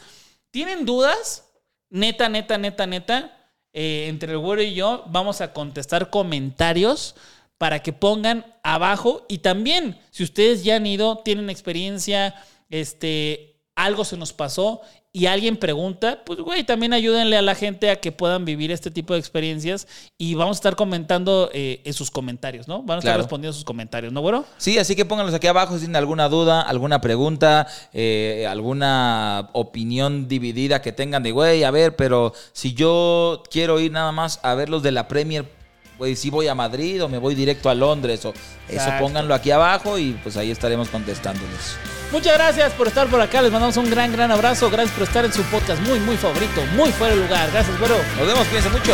tienen 0.51 0.85
dudas, 0.85 1.49
neta, 1.89 2.29
neta, 2.29 2.59
neta, 2.59 2.87
neta, 2.87 3.39
eh, 3.73 4.05
entre 4.09 4.33
el 4.33 4.39
güero 4.39 4.63
y 4.63 4.75
yo 4.75 5.05
vamos 5.07 5.41
a 5.41 5.55
contestar 5.55 6.11
comentarios 6.11 7.17
para 7.57 7.83
que 7.83 7.95
pongan 7.95 8.45
abajo. 8.63 9.25
Y 9.31 9.39
también, 9.39 9.99
si 10.11 10.25
ustedes 10.25 10.63
ya 10.63 10.77
han 10.77 10.87
ido, 10.87 11.23
tienen 11.25 11.49
experiencia, 11.49 12.35
este, 12.69 13.52
algo 13.75 14.05
se 14.05 14.17
nos 14.17 14.33
pasó 14.33 14.83
y 15.15 15.27
alguien 15.27 15.57
pregunta, 15.57 16.23
pues 16.25 16.39
güey, 16.41 16.65
también 16.65 16.93
ayúdenle 16.93 17.37
a 17.37 17.43
la 17.43 17.55
gente 17.55 17.91
a 17.91 17.97
que 18.01 18.13
puedan 18.13 18.45
vivir 18.45 18.71
este 18.71 18.91
tipo 18.91 19.13
de 19.15 19.19
experiencias 19.21 19.87
y 20.19 20.35
vamos 20.35 20.57
a 20.57 20.59
estar 20.59 20.77
comentando 20.77 21.51
eh, 21.53 21.81
en 21.85 21.93
sus 21.93 22.11
comentarios, 22.11 22.67
¿no? 22.69 22.83
Van 22.83 22.97
a 22.97 22.99
estar 23.01 23.11
Claro. 23.13 23.23
respondiendo 23.23 23.53
sus 23.55 23.65
comentarios, 23.65 24.13
¿no, 24.13 24.21
güero? 24.23 24.45
Sí, 24.59 24.79
así 24.79 24.95
que 24.97 25.05
pónganlos 25.05 25.35
aquí 25.35 25.47
abajo 25.47 25.75
si 25.75 25.81
tienen 25.81 25.97
alguna 25.97 26.29
duda, 26.29 26.63
alguna 26.63 27.01
pregunta, 27.01 27.67
eh, 27.93 28.47
alguna 28.49 29.51
opinión 29.53 30.29
dividida 30.29 30.81
que 30.83 30.93
tengan 30.93 31.23
de, 31.23 31.33
güey, 31.33 31.65
a 31.65 31.71
ver, 31.71 31.97
pero 31.97 32.33
si 32.53 32.73
yo 32.75 33.43
quiero 33.51 33.81
ir 33.81 33.93
nada 33.93 34.13
más 34.13 34.41
a 34.43 34.55
ver 34.55 34.69
los 34.71 34.83
de 34.83 34.93
la 34.93 35.09
Premier, 35.09 35.47
güey, 35.99 36.17
si 36.17 36.31
voy 36.31 36.49
a 36.49 36.55
Madrid 36.55 37.03
o 37.05 37.09
me 37.09 37.19
voy 37.19 37.35
directo 37.35 37.69
a 37.69 37.75
Londres 37.75 38.25
o 38.25 38.33
eso, 38.69 38.91
pónganlo 38.99 39.35
aquí 39.35 39.51
abajo 39.51 39.99
y 39.99 40.13
pues 40.23 40.37
ahí 40.39 40.51
estaremos 40.51 40.89
contestándoles. 40.89 41.77
Muchas 42.13 42.35
gracias 42.35 42.73
por 42.75 42.89
estar 42.89 43.07
por 43.09 43.23
acá. 43.23 43.41
Les 43.41 43.51
mandamos 43.51 43.79
un 43.79 43.89
gran, 43.89 44.13
gran 44.13 44.31
abrazo. 44.31 44.71
Gracias 44.71 44.95
por 44.95 45.09
estar 45.09 45.25
en 45.25 45.33
su 45.33 45.43
podcast 45.45 45.81
muy, 45.83 45.99
muy 45.99 46.19
favorito, 46.19 46.63
muy 46.77 46.93
fuera 46.93 47.15
de 47.15 47.23
lugar. 47.23 47.51
Gracias, 47.51 47.79
güero. 47.79 47.97
Nos 48.19 48.27
vemos, 48.27 48.47
cuídense 48.49 48.69
mucho. 48.69 48.93